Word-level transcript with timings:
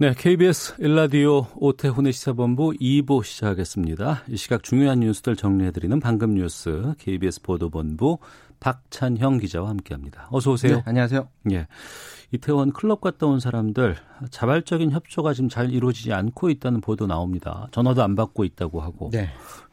네, 0.00 0.14
KBS 0.16 0.76
일라디오 0.78 1.48
오태훈의 1.56 2.12
시사본부 2.12 2.70
2부 2.80 3.24
시작하겠습니다. 3.24 4.22
이 4.28 4.36
시각 4.36 4.62
중요한 4.62 5.00
뉴스들 5.00 5.34
정리해드리는 5.34 5.98
방금 5.98 6.34
뉴스 6.34 6.94
KBS 6.98 7.42
보도본부 7.42 8.18
박찬형 8.60 9.38
기자와 9.38 9.70
함께합니다. 9.70 10.28
어서 10.30 10.52
오세요. 10.52 10.76
네, 10.76 10.82
안녕하세요. 10.86 11.28
예, 11.50 11.66
이태원 12.30 12.70
클럽 12.70 13.00
갔다 13.00 13.26
온 13.26 13.40
사람들 13.40 13.96
자발적인 14.30 14.92
협조가 14.92 15.34
지금 15.34 15.48
잘 15.48 15.72
이루어지지 15.72 16.12
않고 16.12 16.48
있다는 16.50 16.80
보도 16.80 17.08
나옵니다. 17.08 17.66
전화도 17.72 18.00
안 18.00 18.14
받고 18.14 18.44
있다고 18.44 18.80
하고 18.80 19.10
네. 19.12 19.28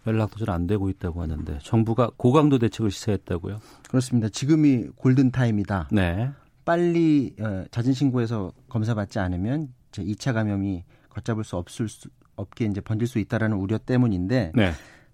연락도 0.08 0.40
잘 0.44 0.50
안 0.50 0.66
되고 0.66 0.90
있다고 0.90 1.22
하는데 1.22 1.60
정부가 1.62 2.10
고강도 2.18 2.58
대책을 2.58 2.90
시사했다고요? 2.90 3.60
그렇습니다. 3.90 4.30
지금이 4.30 4.88
골든 4.96 5.30
타임이다. 5.30 5.90
네. 5.92 6.32
빨리 6.66 7.36
어, 7.40 7.66
자진 7.70 7.94
신고해서 7.94 8.52
검사 8.70 8.96
받지 8.96 9.20
않으면 9.20 9.68
제 9.96 10.04
2차 10.04 10.34
감염이 10.34 10.84
걷잡을 11.10 11.46
수 11.46 11.56
없을 11.56 11.88
수 11.88 12.10
없게 12.36 12.66
이제 12.66 12.82
번질 12.82 13.08
수 13.08 13.18
있다라는 13.20 13.56
우려 13.56 13.78
때문인데 13.78 14.52
네. 14.54 14.72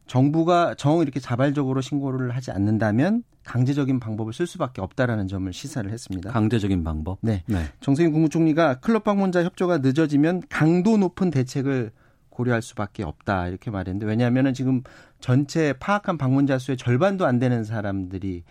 정부가 0.07 0.73
정 0.75 1.01
이렇게 1.01 1.19
자발적으로 1.19 1.81
신고를 1.81 2.31
하지 2.35 2.49
않는다면 2.49 3.23
강제적인 3.43 3.99
방법을 3.99 4.33
쓸 4.33 4.47
수밖에 4.47 4.81
없다라는 4.81 5.27
점을 5.27 5.51
시사를 5.53 5.89
했습니다. 5.91 6.31
강제적인 6.31 6.83
방법. 6.83 7.19
네. 7.21 7.43
네. 7.45 7.65
정세균 7.79 8.11
국무총리가 8.11 8.79
클럽 8.79 9.03
방문자 9.03 9.43
협조가 9.43 9.79
늦어지면 9.79 10.41
강도 10.49 10.97
높은 10.97 11.29
대책을 11.29 11.91
고려할 12.29 12.63
수밖에 12.63 13.03
없다 13.03 13.47
이렇게 13.47 13.69
말했는데 13.69 14.07
왜냐하면은 14.07 14.55
지금 14.55 14.81
전체 15.19 15.73
파악한 15.73 16.17
방문자 16.17 16.57
수의 16.57 16.77
절반도 16.77 17.27
안 17.27 17.37
되는 17.37 17.63
사람들이 17.63 18.43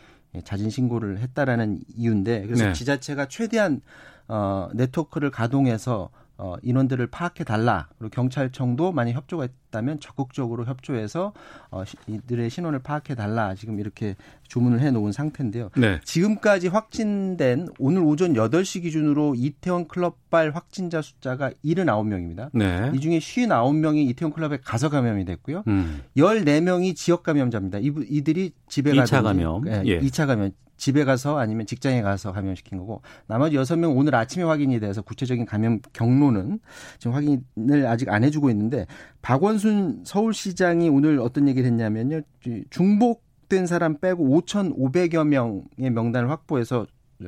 자진 0.44 0.70
신고를 0.70 1.18
했다라는 1.18 1.80
이유인데 1.96 2.42
그래서 2.46 2.66
네. 2.66 2.72
지자체가 2.72 3.26
최대한 3.26 3.80
어 4.28 4.68
네트워크를 4.74 5.32
가동해서 5.32 6.10
어 6.42 6.56
인원들을 6.62 7.06
파악해 7.08 7.44
달라 7.44 7.88
그리고 7.98 8.10
경찰청도 8.12 8.92
만약 8.92 9.12
협조가 9.12 9.46
있다면 9.68 10.00
적극적으로 10.00 10.64
협조해서 10.64 11.34
어 11.70 11.84
시- 11.84 11.98
이들의 12.06 12.48
신원을 12.48 12.78
파악해 12.78 13.14
달라 13.14 13.54
지금 13.54 13.78
이렇게 13.78 14.16
주문을 14.48 14.80
해 14.80 14.90
놓은 14.90 15.12
상태인데요. 15.12 15.68
네. 15.76 16.00
지금까지 16.02 16.68
확진된 16.68 17.68
오늘 17.78 18.02
오전 18.02 18.32
8시 18.32 18.80
기준으로 18.82 19.34
이태원 19.36 19.86
클럽발 19.86 20.52
확진자 20.54 21.02
숫자가 21.02 21.50
79명입니다. 21.62 22.48
네. 22.54 22.90
이 22.94 23.00
중에 23.00 23.18
59명이 23.18 24.08
이태원 24.08 24.32
클럽에 24.32 24.58
가서 24.64 24.88
감염이 24.88 25.26
됐고요. 25.26 25.64
음. 25.68 26.00
14명이 26.16 26.96
지역 26.96 27.22
감염자입니다. 27.22 27.78
이들이 27.80 28.52
집에 28.68 28.92
이차 28.92 29.20
가든지 29.22 29.44
감염. 29.44 29.68
예, 29.68 29.82
예. 29.84 30.00
2차 30.00 30.26
감염 30.26 30.50
집에 30.80 31.04
가서 31.04 31.38
아니면 31.38 31.66
직장에 31.66 32.00
가서 32.00 32.32
감염시킨 32.32 32.78
거고 32.78 33.02
나머지 33.26 33.56
6명 33.56 33.96
오늘 33.96 34.14
아침에 34.14 34.44
확인이 34.44 34.80
돼서 34.80 35.02
구체적인 35.02 35.44
감염 35.44 35.80
경로는 35.92 36.58
지금 36.98 37.14
확인을 37.14 37.86
아직 37.86 38.08
안 38.08 38.24
해주고 38.24 38.48
있는데 38.50 38.86
박원순 39.20 40.04
서울시장이 40.04 40.88
오늘 40.88 41.20
어떤 41.20 41.48
얘기를 41.48 41.68
했냐면요. 41.68 42.22
중복된 42.70 43.66
사람 43.66 43.98
빼고 43.98 44.40
5,500여 44.40 45.26
명의 45.26 45.90
명단을 45.90 46.30
확보해서 46.30 46.86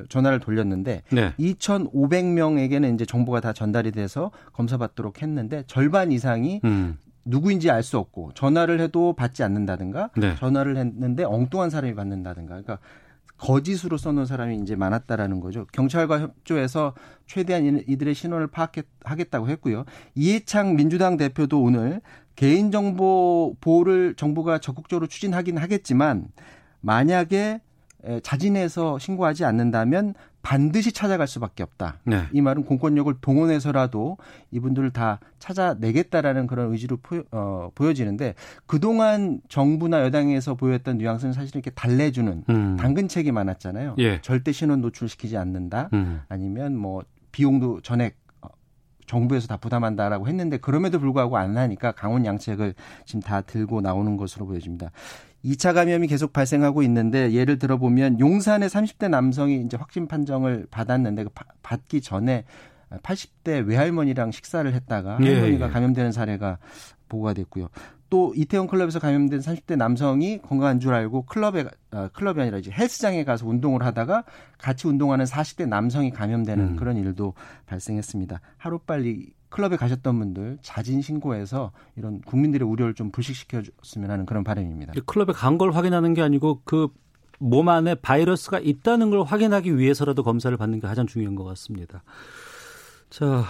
전화를 0.09 0.41
돌렸는데 0.41 1.03
네. 1.13 1.35
2,500명에게는 1.39 2.95
이제 2.95 3.05
정보가 3.05 3.41
다 3.41 3.53
전달이 3.53 3.93
돼서 3.93 4.31
검사받도록 4.55 5.21
했는데 5.21 5.65
절반 5.67 6.11
이상이 6.11 6.63
음. 6.65 6.97
누구인지 7.25 7.71
알 7.71 7.83
수 7.83 7.99
없고 7.99 8.33
전화를 8.35 8.81
해도 8.81 9.13
받지 9.13 9.43
않는다든가 9.43 10.11
네. 10.17 10.35
전화를 10.37 10.77
했는데 10.79 11.25
엉뚱한 11.25 11.69
사람이 11.71 11.95
받는다든가 11.95 12.49
그러니까 12.49 12.79
거짓으로 13.39 13.97
써놓은 13.97 14.27
사람이 14.27 14.57
이제 14.59 14.77
많았다라는 14.77 15.41
거죠. 15.41 15.67
경찰과 15.73 16.21
협조해서 16.21 16.95
최대한 17.27 17.65
이- 17.65 17.85
이들의 17.89 18.15
신원을 18.15 18.47
파악하겠다고 18.49 19.49
했고요. 19.49 19.85
이해창 20.15 20.77
민주당 20.77 21.17
대표도 21.17 21.61
오늘 21.61 22.01
개인정보 22.37 23.57
보호를 23.61 24.15
정부가 24.15 24.59
적극적으로 24.59 25.07
추진하긴 25.07 25.59
하겠지만 25.59 26.29
만약에 26.81 27.61
에, 28.05 28.21
자진해서 28.21 28.99
신고하지 28.99 29.45
않는다면 29.45 30.15
반드시 30.43 30.93
찾아갈 30.93 31.27
수밖에 31.27 31.63
없다. 31.63 31.99
네. 32.05 32.25
이 32.33 32.41
말은 32.41 32.65
공권력을 32.65 33.13
동원해서라도 33.21 34.19
이분들을 34.51 34.91
다 34.91 35.21
찾아내겠다라는 35.39 36.47
그런 36.47 36.73
의지로 36.73 36.99
포, 36.99 37.23
어, 37.31 37.71
보여지는데 37.75 38.35
그동안 38.67 39.41
정부나 39.49 40.03
여당에서 40.03 40.55
보였던 40.55 40.99
뉘앙스는 40.99 41.33
사실 41.33 41.55
이렇게 41.55 41.71
달래주는 41.71 42.45
음. 42.49 42.77
당근책이 42.77 43.33
많았잖아요. 43.33 43.95
예. 43.99 44.21
절대 44.21 44.53
신원 44.53 44.81
노출시키지 44.81 45.37
않는다. 45.37 45.89
음. 45.93 46.23
아니면 46.29 46.77
뭐 46.77 47.03
비용도 47.31 47.81
전액 47.81 48.17
어, 48.41 48.49
정부에서 49.07 49.47
다 49.47 49.57
부담한다라고 49.57 50.27
했는데 50.27 50.57
그럼에도 50.57 50.99
불구하고 50.99 51.37
안 51.37 51.57
하니까 51.57 51.93
강원 51.93 52.27
양책을 52.27 52.75
지금 53.05 53.21
다 53.21 53.43
들고 53.43 53.81
나오는 53.81 54.17
것으로 54.17 54.47
보여집니다. 54.47 54.91
2차 55.45 55.75
감염이 55.75 56.07
계속 56.07 56.33
발생하고 56.33 56.83
있는데 56.85 57.33
예를 57.33 57.59
들어 57.59 57.77
보면 57.77 58.21
용산의 58.21 58.69
30대 58.69 59.09
남성이 59.09 59.61
이제 59.63 59.77
확진 59.77 60.07
판정을 60.07 60.67
받았는데 60.71 61.25
그 61.25 61.31
파- 61.31 61.45
받기 61.63 62.01
전에 62.01 62.45
80대 63.03 63.67
외할머니랑 63.67 64.31
식사를 64.31 64.73
했다가 64.73 65.19
예, 65.23 65.35
할머니가 65.35 65.67
예. 65.67 65.71
감염되는 65.71 66.13
사례가 66.13 66.59
보고가 67.09 67.33
됐고요. 67.35 67.69
또 68.11 68.35
이태원 68.37 68.67
클럽에서 68.67 68.99
감염된 68.99 69.41
30대 69.41 69.77
남성이 69.77 70.39
건강한 70.43 70.79
줄 70.81 70.93
알고 70.93 71.25
클럽에 71.25 71.65
아, 71.93 72.09
클럽이 72.13 72.43
아니라 72.43 72.59
이제 72.59 72.71
헬스장에 72.71 73.25
가서 73.25 73.49
운동을 73.49 73.83
하다가 73.85 74.25
같이 74.59 74.87
운동하는 74.87 75.25
40대 75.25 75.67
남성이 75.67 76.11
감염되는 76.11 76.65
음. 76.65 76.77
그런 76.77 76.99
일도 76.99 77.33
발생했습니다. 77.65 78.41
하루 78.59 78.79
빨리 78.79 79.33
클럽에 79.53 79.77
가셨던 79.77 80.19
분들 80.19 80.59
자진 80.63 81.01
신고해서 81.03 81.71
이런 81.97 82.21
국민들의 82.23 82.67
우려를 82.67 82.95
좀 82.95 83.11
불식시켜 83.11 83.63
줬으면 83.83 84.11
하는 84.11 84.27
그런 84.27 84.43
바람입니다. 84.45 84.95
이 84.97 85.01
클럽에 85.07 85.33
간 85.33 85.59
걸 85.59 85.73
확인하는 85.73 86.15
게 86.15 86.23
아니고 86.23 86.63
그 86.65 86.89
몸 87.45 87.69
안에 87.69 87.97
바이러스가 87.97 88.61
있다는 88.61 89.11
걸 89.11 89.25
확인하기 89.25 89.77
위해서라도 89.77 90.23
검사를 90.23 90.57
받는 90.57 90.79
게 90.79 90.87
가장 90.87 91.09
중요한 91.09 91.35
것 91.35 91.43
같습니다. 91.43 92.05
자, 93.11 93.43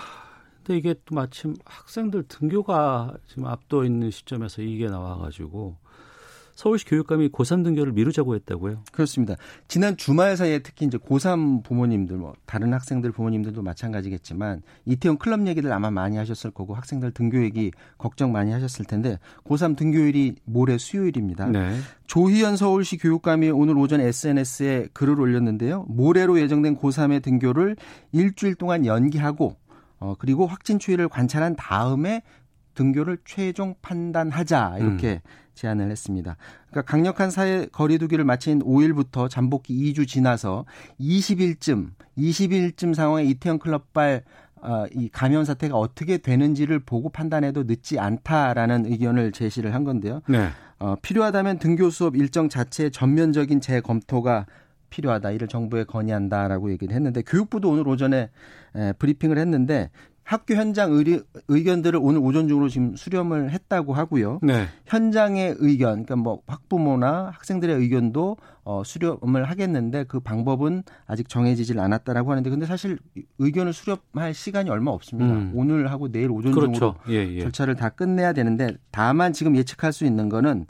근데 0.64 0.78
이게 0.78 0.94
또 1.04 1.14
마침 1.14 1.54
학생들 1.66 2.22
등교가 2.26 3.12
지금 3.28 3.44
앞둬 3.46 3.84
있는 3.84 4.10
시점에서 4.10 4.62
이게 4.62 4.88
나와가지고 4.88 5.76
서울시 6.54 6.84
교육감이 6.84 7.28
고3 7.28 7.64
등교를 7.64 7.92
미루자고 7.92 8.34
했다고요? 8.34 8.84
그렇습니다. 8.92 9.36
지난 9.68 9.96
주말 9.96 10.36
사이에 10.36 10.60
특히 10.60 10.86
이제 10.86 10.98
고3 10.98 11.62
부모님들, 11.64 12.16
뭐 12.16 12.34
다른 12.46 12.72
학생들 12.72 13.12
부모님들도 13.12 13.62
마찬가지겠지만 13.62 14.62
이태원 14.84 15.18
클럽 15.18 15.46
얘기들 15.46 15.72
아마 15.72 15.90
많이 15.90 16.16
하셨을 16.16 16.50
거고 16.50 16.74
학생들 16.74 17.12
등교 17.12 17.42
얘기 17.42 17.70
걱정 17.98 18.32
많이 18.32 18.52
하셨을 18.52 18.84
텐데 18.84 19.18
고3 19.44 19.76
등교일이 19.76 20.36
모레 20.44 20.78
수요일입니다. 20.78 21.46
네. 21.46 21.76
조희연 22.06 22.56
서울시 22.56 22.98
교육감이 22.98 23.50
오늘 23.50 23.78
오전 23.78 24.00
SNS에 24.00 24.88
글을 24.92 25.18
올렸는데요. 25.18 25.86
모레로 25.88 26.40
예정된 26.40 26.76
고3의 26.76 27.22
등교를 27.22 27.76
일주일 28.12 28.54
동안 28.54 28.84
연기하고 28.84 29.56
어 29.98 30.14
그리고 30.18 30.46
확진 30.46 30.78
추이를 30.78 31.08
관찰한 31.08 31.54
다음에 31.56 32.22
등교를 32.74 33.18
최종 33.24 33.74
판단하자 33.82 34.76
이렇게 34.80 35.22
제안을 35.54 35.90
했습니다. 35.90 36.36
그러니까 36.70 36.90
강력한 36.90 37.30
사회 37.30 37.66
거리두기를 37.66 38.24
마친 38.24 38.60
5일부터 38.60 39.28
잠복기 39.28 39.92
2주 39.92 40.06
지나서 40.08 40.64
20일쯤 41.00 41.90
20일쯤 42.16 42.94
상황에 42.94 43.24
이태원 43.24 43.58
클럽발 43.58 44.22
어, 44.62 44.86
이 44.92 45.08
감염 45.08 45.44
사태가 45.44 45.76
어떻게 45.76 46.18
되는지를 46.18 46.78
보고 46.80 47.08
판단해도 47.08 47.64
늦지 47.64 47.98
않다라는 47.98 48.86
의견을 48.86 49.32
제시를 49.32 49.74
한 49.74 49.82
건데요. 49.82 50.22
네. 50.28 50.48
어, 50.78 50.94
필요하다면 51.02 51.58
등교 51.58 51.90
수업 51.90 52.16
일정 52.16 52.48
자체의 52.48 52.92
전면적인 52.92 53.60
재검토가 53.60 54.46
필요하다. 54.90 55.30
이를 55.32 55.48
정부에 55.48 55.84
건의한다라고 55.84 56.70
얘기를 56.70 56.94
했는데 56.94 57.22
교육부도 57.22 57.70
오늘 57.70 57.88
오전에 57.88 58.30
에, 58.76 58.92
브리핑을 58.98 59.38
했는데 59.38 59.90
학교 60.24 60.54
현장 60.54 60.92
의리, 60.92 61.20
의견들을 61.48 61.98
오늘 62.02 62.20
오전 62.20 62.48
중으로 62.48 62.68
지금 62.68 62.96
수렴을 62.96 63.50
했다고 63.50 63.92
하고요. 63.92 64.38
네. 64.42 64.66
현장의 64.86 65.56
의견, 65.58 66.04
그러니까 66.04 66.16
뭐 66.16 66.42
학부모나 66.46 67.30
학생들의 67.34 67.76
의견도 67.76 68.36
어, 68.64 68.82
수렴을 68.84 69.44
하겠는데 69.44 70.04
그 70.04 70.20
방법은 70.20 70.84
아직 71.06 71.28
정해지질 71.28 71.80
않았다라고 71.80 72.30
하는데 72.30 72.48
근데 72.48 72.66
사실 72.66 72.98
의견을 73.38 73.72
수렴할 73.72 74.34
시간이 74.34 74.70
얼마 74.70 74.92
없습니다. 74.92 75.34
음. 75.34 75.52
오늘 75.54 75.90
하고 75.90 76.10
내일 76.10 76.30
오전 76.30 76.52
그렇죠. 76.52 76.72
중으로 76.72 76.94
예, 77.08 77.34
예. 77.34 77.40
절차를 77.40 77.74
다 77.74 77.88
끝내야 77.88 78.32
되는데 78.32 78.76
다만 78.92 79.32
지금 79.32 79.56
예측할 79.56 79.92
수 79.92 80.04
있는 80.04 80.28
거는 80.28 80.66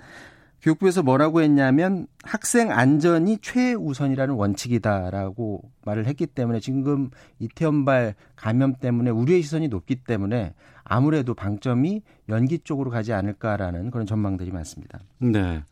교육부에서 0.62 1.02
뭐라고 1.02 1.42
했냐면 1.42 2.06
학생 2.22 2.70
안전이 2.70 3.38
최우선이라는 3.42 4.34
원칙이다라고 4.34 5.70
말을 5.84 6.06
했기 6.06 6.26
때문에 6.26 6.60
지금 6.60 7.10
이태원발 7.40 8.14
감염 8.36 8.74
때문에 8.74 9.10
우려의 9.10 9.42
시선이 9.42 9.68
높기 9.68 9.96
때문에 9.96 10.54
아무래도 10.84 11.34
방점이 11.34 12.02
연기 12.28 12.60
쪽으로 12.60 12.90
가지 12.90 13.12
않을까라는 13.12 13.90
그런 13.90 14.06
전망들이 14.06 14.52
많습니다. 14.52 15.00
네. 15.18 15.64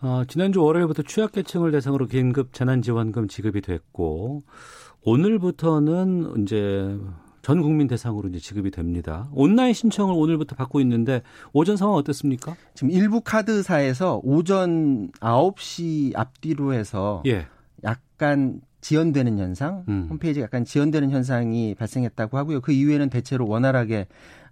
어, 0.00 0.24
지난주 0.26 0.62
월요일부터 0.62 1.02
취약계층을 1.02 1.70
대상으로 1.72 2.06
긴급 2.06 2.52
재난지원금 2.52 3.28
지급이 3.28 3.60
됐고 3.60 4.44
오늘부터는 5.02 6.42
이제 6.42 6.98
전 7.46 7.62
국민 7.62 7.86
대상으로 7.86 8.28
이제 8.28 8.40
지급이 8.40 8.72
됩니다. 8.72 9.28
온라인 9.32 9.72
신청을 9.72 10.12
오늘부터 10.16 10.56
받고 10.56 10.80
있는데 10.80 11.22
오전 11.52 11.76
상황 11.76 11.94
어떻습니까? 11.94 12.56
지금 12.74 12.90
일부 12.90 13.20
카드사에서 13.20 14.20
오전 14.24 15.12
9시 15.20 16.16
앞뒤로 16.16 16.72
해서 16.72 17.22
예. 17.24 17.46
약간 17.84 18.60
지연되는 18.80 19.38
현상, 19.38 19.84
음. 19.86 20.08
홈페이지가 20.10 20.42
약간 20.42 20.64
지연되는 20.64 21.12
현상이 21.12 21.76
발생했다고 21.76 22.36
하고요. 22.36 22.62
그 22.62 22.72
이후에는 22.72 23.10
대체로 23.10 23.46
원활하게 23.46 24.08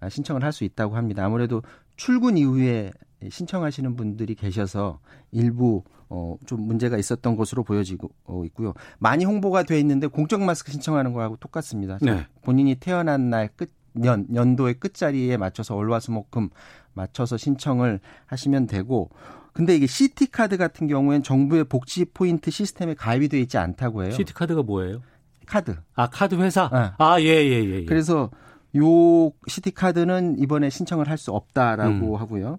신청을 0.08 0.44
할 0.44 0.52
수 0.52 0.62
있다고 0.62 0.94
합니다. 0.94 1.24
아무래도 1.24 1.62
출근 1.96 2.38
이후에 2.38 2.92
신청하시는 3.28 3.96
분들이 3.96 4.36
계셔서 4.36 5.00
일부 5.32 5.82
어, 6.14 6.36
좀 6.46 6.60
문제가 6.62 6.96
있었던 6.96 7.36
것으로 7.36 7.64
보여지고 7.64 8.10
어, 8.24 8.44
있고요. 8.46 8.72
많이 8.98 9.24
홍보가 9.24 9.64
돼 9.64 9.80
있는데 9.80 10.06
공적 10.06 10.40
마스크 10.42 10.70
신청하는 10.70 11.12
거하고 11.12 11.36
똑같습니다. 11.36 11.98
네. 12.00 12.26
본인이 12.42 12.76
태어난 12.76 13.30
날 13.30 13.48
끝, 13.56 13.72
년, 13.94 14.26
연도의 14.32 14.74
끝자리에 14.74 15.36
맞춰서 15.36 15.74
월화수목금 15.74 16.50
맞춰서 16.92 17.36
신청을 17.36 17.98
하시면 18.26 18.66
되고 18.68 19.10
근데 19.52 19.74
이게 19.76 19.86
시티 19.86 20.30
카드 20.30 20.56
같은 20.56 20.86
경우엔 20.86 21.22
정부의 21.22 21.64
복지 21.64 22.04
포인트 22.04 22.50
시스템에 22.50 22.94
가입이 22.94 23.28
되어 23.28 23.40
있지 23.40 23.58
않다고 23.58 24.02
해요. 24.04 24.10
시티 24.12 24.32
카드가 24.34 24.62
뭐예요? 24.62 25.00
카드. 25.46 25.76
아 25.94 26.08
카드 26.08 26.34
회사. 26.36 26.68
네. 26.72 26.90
아 26.98 27.18
예 27.20 27.26
예 27.26 27.64
예. 27.64 27.70
예. 27.80 27.84
그래서 27.84 28.30
요 28.76 29.30
시티 29.46 29.70
카드는 29.72 30.38
이번에 30.38 30.70
신청을 30.70 31.08
할 31.08 31.18
수 31.18 31.30
없다라고 31.32 32.14
음. 32.14 32.20
하고요. 32.20 32.58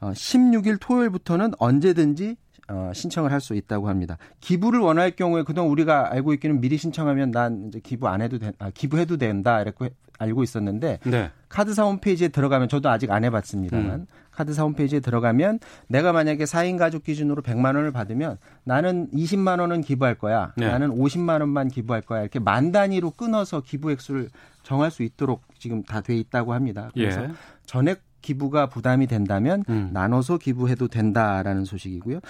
어, 0.00 0.12
16일 0.12 0.78
토요일부터는 0.80 1.52
언제든지 1.58 2.36
어, 2.70 2.92
신청을 2.94 3.32
할 3.32 3.40
수 3.40 3.54
있다고 3.54 3.88
합니다. 3.88 4.18
기부를 4.40 4.80
원할 4.80 5.10
경우에 5.12 5.42
그동안 5.44 5.70
우리가 5.72 6.12
알고 6.12 6.34
있기는 6.34 6.60
미리 6.60 6.76
신청하면 6.76 7.30
난 7.30 7.68
이제 7.68 7.80
기부 7.82 8.06
안 8.08 8.20
해도 8.20 8.38
된, 8.38 8.52
아, 8.58 8.70
기부해도 8.70 9.16
된다 9.16 9.60
이렇게 9.62 9.86
해- 9.86 9.90
알고 10.18 10.42
있었는데 10.42 10.98
네. 11.04 11.30
카드사 11.48 11.84
홈페이지에 11.84 12.28
들어가면 12.28 12.68
저도 12.68 12.90
아직 12.90 13.10
안 13.10 13.24
해봤습니다만 13.24 13.90
음. 14.00 14.06
카드사 14.32 14.62
홈페이지에 14.64 15.00
들어가면 15.00 15.58
내가 15.88 16.12
만약에 16.12 16.44
4인 16.44 16.76
가족 16.76 17.04
기준으로 17.04 17.40
100만 17.40 17.74
원을 17.76 17.90
받으면 17.90 18.36
나는 18.64 19.08
20만 19.14 19.60
원은 19.60 19.80
기부할 19.80 20.16
거야. 20.16 20.52
네. 20.58 20.66
나는 20.66 20.90
50만 20.90 21.40
원만 21.40 21.68
기부할 21.68 22.02
거야. 22.02 22.20
이렇게 22.20 22.38
만 22.38 22.70
단위로 22.70 23.12
끊어서 23.12 23.62
기부 23.62 23.90
액수를 23.92 24.28
정할 24.62 24.90
수 24.90 25.02
있도록 25.02 25.42
지금 25.58 25.82
다 25.82 26.02
돼 26.02 26.14
있다고 26.16 26.52
합니다. 26.52 26.90
그래서 26.92 27.24
예. 27.24 27.30
전액 27.64 28.02
기부가 28.22 28.66
부담이 28.68 29.06
된다면 29.06 29.64
음. 29.68 29.90
나눠서 29.92 30.38
기부해도 30.38 30.88
된다라는 30.88 31.64
소식이고요. 31.64 32.20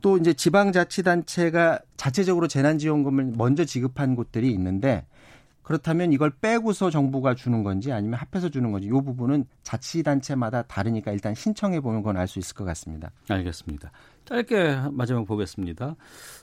또 0.00 0.16
이제 0.16 0.32
지방자치단체가 0.32 1.80
자체적으로 1.96 2.48
재난지원금을 2.48 3.32
먼저 3.36 3.64
지급한 3.64 4.16
곳들이 4.16 4.50
있는데 4.52 5.04
그렇다면 5.62 6.12
이걸 6.12 6.30
빼고서 6.30 6.90
정부가 6.90 7.36
주는 7.36 7.62
건지 7.62 7.92
아니면 7.92 8.18
합해서 8.18 8.48
주는 8.48 8.72
건지 8.72 8.88
이 8.88 8.90
부분은 8.90 9.44
자치단체마다 9.62 10.62
다르니까 10.62 11.12
일단 11.12 11.34
신청해 11.34 11.80
보면 11.80 12.02
그건 12.02 12.16
알 12.16 12.26
수 12.26 12.40
있을 12.40 12.56
것 12.56 12.64
같습니다. 12.64 13.12
알겠습니다. 13.28 13.92
짧게 14.24 14.80
마지막 14.90 15.26
보겠습니다. 15.26 15.94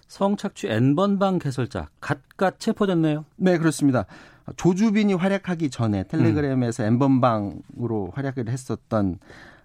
성착취 0.07 0.67
N번방 0.67 1.39
개설자 1.39 1.89
갓갓 1.99 2.59
체포됐네요. 2.59 3.25
네, 3.35 3.57
그렇습니다. 3.57 4.05
조주빈이 4.55 5.13
활약하기 5.13 5.69
전에 5.69 6.03
텔레그램에서 6.03 6.83
엠번방으로 6.83 8.11
활약을 8.13 8.49
했었던 8.49 9.19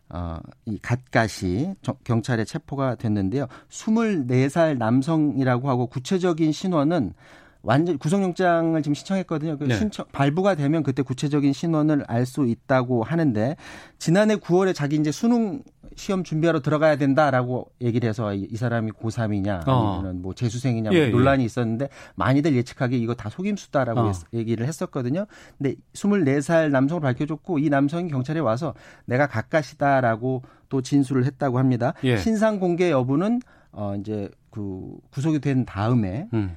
어, 0.08 0.38
이 0.66 0.78
갓갓이 0.82 1.74
정- 1.80 1.96
경찰에 2.04 2.44
체포가 2.44 2.96
됐는데요. 2.96 3.46
24살 3.70 4.76
남성이라고 4.76 5.70
하고 5.70 5.86
구체적인 5.86 6.52
신원은 6.52 7.14
완전 7.62 7.96
구속영장을 7.98 8.80
지금 8.82 8.94
신청했거든요. 8.94 9.56
그 9.58 9.64
네. 9.64 9.76
신청 9.76 10.04
발부가 10.12 10.54
되면 10.56 10.82
그때 10.82 11.02
구체적인 11.02 11.52
신원을 11.52 12.04
알 12.08 12.26
수 12.26 12.46
있다고 12.46 13.02
하는데 13.02 13.56
지난해 13.98 14.36
9월에 14.36 14.74
자기 14.74 14.96
이제 14.96 15.10
수능 15.12 15.62
시험 15.94 16.24
준비하러 16.24 16.60
들어가야 16.60 16.96
된다라고 16.96 17.70
얘기를 17.82 18.08
해서 18.08 18.32
이, 18.32 18.48
이 18.50 18.56
사람이 18.56 18.92
고3이냐 18.92 19.68
어. 19.68 19.94
아니면 19.98 20.22
뭐 20.22 20.32
재수생이냐 20.34 20.90
예, 20.92 20.96
예. 20.96 21.08
논란이 21.10 21.44
있었는데 21.44 21.88
많이들 22.14 22.54
예측하기에 22.56 22.98
이거 22.98 23.14
다 23.14 23.28
속임수다라고 23.28 24.00
어. 24.00 24.06
했- 24.06 24.22
얘기를 24.32 24.66
했었거든요. 24.66 25.26
근데 25.58 25.74
24살 25.92 26.70
남성을 26.70 27.00
밝혀줬고 27.02 27.58
이 27.58 27.68
남성이 27.68 28.08
경찰에 28.08 28.40
와서 28.40 28.72
내가 29.04 29.26
가까시다라고 29.26 30.42
또 30.68 30.80
진술을 30.80 31.24
했다고 31.26 31.58
합니다. 31.58 31.92
예. 32.04 32.16
신상 32.16 32.58
공개 32.58 32.90
여부는 32.90 33.40
어 33.72 33.94
이제 33.98 34.30
그 34.50 34.96
구속이 35.10 35.40
된 35.40 35.64
다음에 35.64 36.28
음. 36.32 36.56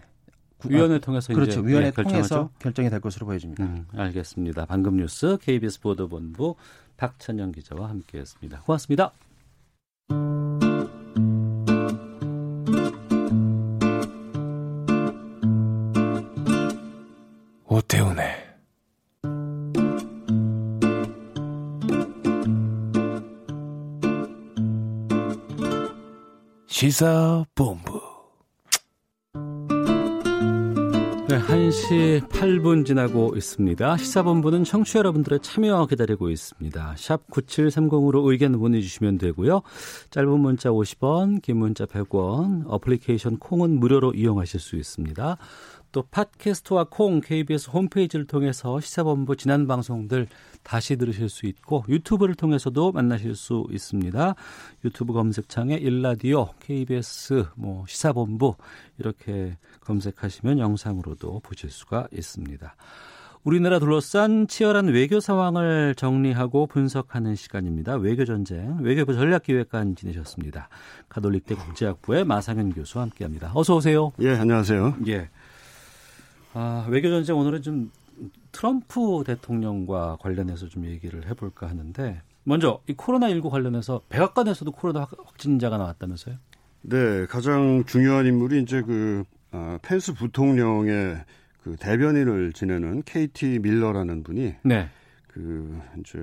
구- 0.68 0.74
위원회 0.74 0.96
아, 0.96 1.00
통해서 1.00 1.34
그렇죠. 1.34 1.60
이제 1.60 1.68
위원회 1.70 1.88
예. 1.88 1.92
통해서 1.92 2.50
결정이 2.60 2.90
될 2.90 3.00
것으로 3.00 3.26
보여집니다. 3.26 3.64
음, 3.64 3.86
알겠습니다. 3.96 4.66
방금 4.66 4.98
뉴스 4.98 5.38
KBS 5.42 5.82
보도본부 5.82 6.56
박찬영 6.98 7.52
기자와 7.52 7.90
함께했습니다. 7.90 8.62
고맙습니다. 8.62 9.12
오태훈의 17.68 18.34
시사본부 26.68 28.05
네, 31.36 31.42
1시 31.42 32.30
8분 32.30 32.86
지나고 32.86 33.34
있습니다. 33.36 33.98
시사본부는 33.98 34.64
청취자 34.64 35.00
여러분들의 35.00 35.40
참여 35.42 35.86
기다리고 35.88 36.30
있습니다. 36.30 36.94
샵 36.96 37.30
9730으로 37.30 38.26
의견 38.32 38.58
보내주시면 38.58 39.18
되고요. 39.18 39.62
짧은 40.12 40.40
문자 40.40 40.70
50원, 40.70 41.42
긴 41.42 41.58
문자 41.58 41.86
100원, 41.86 42.64
어플리케이션 42.68 43.38
콩은 43.38 43.82
무료로 43.82 44.14
이용하실 44.14 44.62
수 44.62 44.78
있습니다. 44.78 45.38
또 45.96 46.04
팟캐스트와 46.12 46.88
콩 46.90 47.22
KBS 47.22 47.70
홈페이지를 47.70 48.28
통해서 48.28 48.82
시사본부 48.82 49.38
지난 49.38 49.66
방송들 49.66 50.28
다시 50.62 50.98
들으실 50.98 51.30
수 51.30 51.46
있고 51.46 51.86
유튜브를 51.88 52.36
통해서도 52.36 52.92
만나실 52.92 53.34
수 53.34 53.66
있습니다. 53.72 54.36
유튜브 54.84 55.14
검색창에 55.14 55.76
일라디오 55.76 56.50
KBS 56.60 57.46
뭐 57.56 57.86
시사본부 57.88 58.56
이렇게 58.98 59.58
검색하시면 59.80 60.60
영상으로도 60.60 61.40
보실 61.40 61.70
수가 61.70 62.10
있습니다. 62.12 62.76
우리나라 63.46 63.80
둘러싼 63.80 64.48
치열한 64.48 64.88
외교 64.88 65.22
상황을 65.22 65.96
정리하고 65.96 66.68
분석하는 66.68 67.36
시간입니다. 67.36 67.96
외교 67.96 68.26
전쟁 68.26 68.80
외교부 68.82 69.14
전략기획관 69.14 69.96
지내셨습니다. 69.96 70.68
가톨릭대 71.08 71.56
국제학부의 71.56 72.26
마상현 72.26 72.74
교수와 72.74 73.04
함께합니다. 73.04 73.52
어서 73.54 73.78
오세요. 73.78 74.12
예, 74.20 74.32
안녕하세요. 74.32 74.98
예. 75.08 75.30
아, 76.58 76.88
외교 76.90 77.10
전쟁 77.10 77.36
오늘은 77.38 77.62
좀 77.62 77.92
트럼프 78.54 79.24
대통령과 79.28 80.18
관련해서 80.22 80.70
좀 80.70 80.86
얘기를 80.86 81.28
해볼까 81.30 81.68
하는데 81.68 82.22
먼저 82.46 82.80
이 82.88 82.94
코로나 82.94 83.28
19 83.28 83.50
관련해서 83.50 84.02
백악관에서도 84.08 84.72
코로나 84.72 85.02
확- 85.02 85.12
확진자가 85.26 85.78
나왔다면서요? 85.78 86.36
네, 86.84 87.26
가장 87.26 87.84
중요한 87.86 88.26
인물이 88.26 88.62
이제 88.62 88.82
그 88.82 89.26
아, 89.52 89.78
펜스 89.82 90.14
부통령의 90.14 91.18
그 91.62 91.76
대변인을 91.78 92.54
지내는 92.54 93.04
KT 93.04 93.60
밀러라는 93.60 94.24
분이 94.24 94.56
네. 94.64 94.88
그 95.28 95.78
이제 96.00 96.20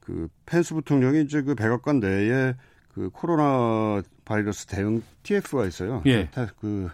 그 0.00 0.28
펜스 0.46 0.72
부통령이 0.74 1.20
이제 1.22 1.42
그 1.42 1.54
백악관 1.54 2.00
내에 2.00 2.54
그 2.94 3.10
코로나 3.12 4.00
바이러스 4.24 4.64
대응 4.66 5.02
TF가 5.22 5.66
있어요. 5.66 6.02
예. 6.06 6.30
다- 6.30 6.46
그 6.60 6.88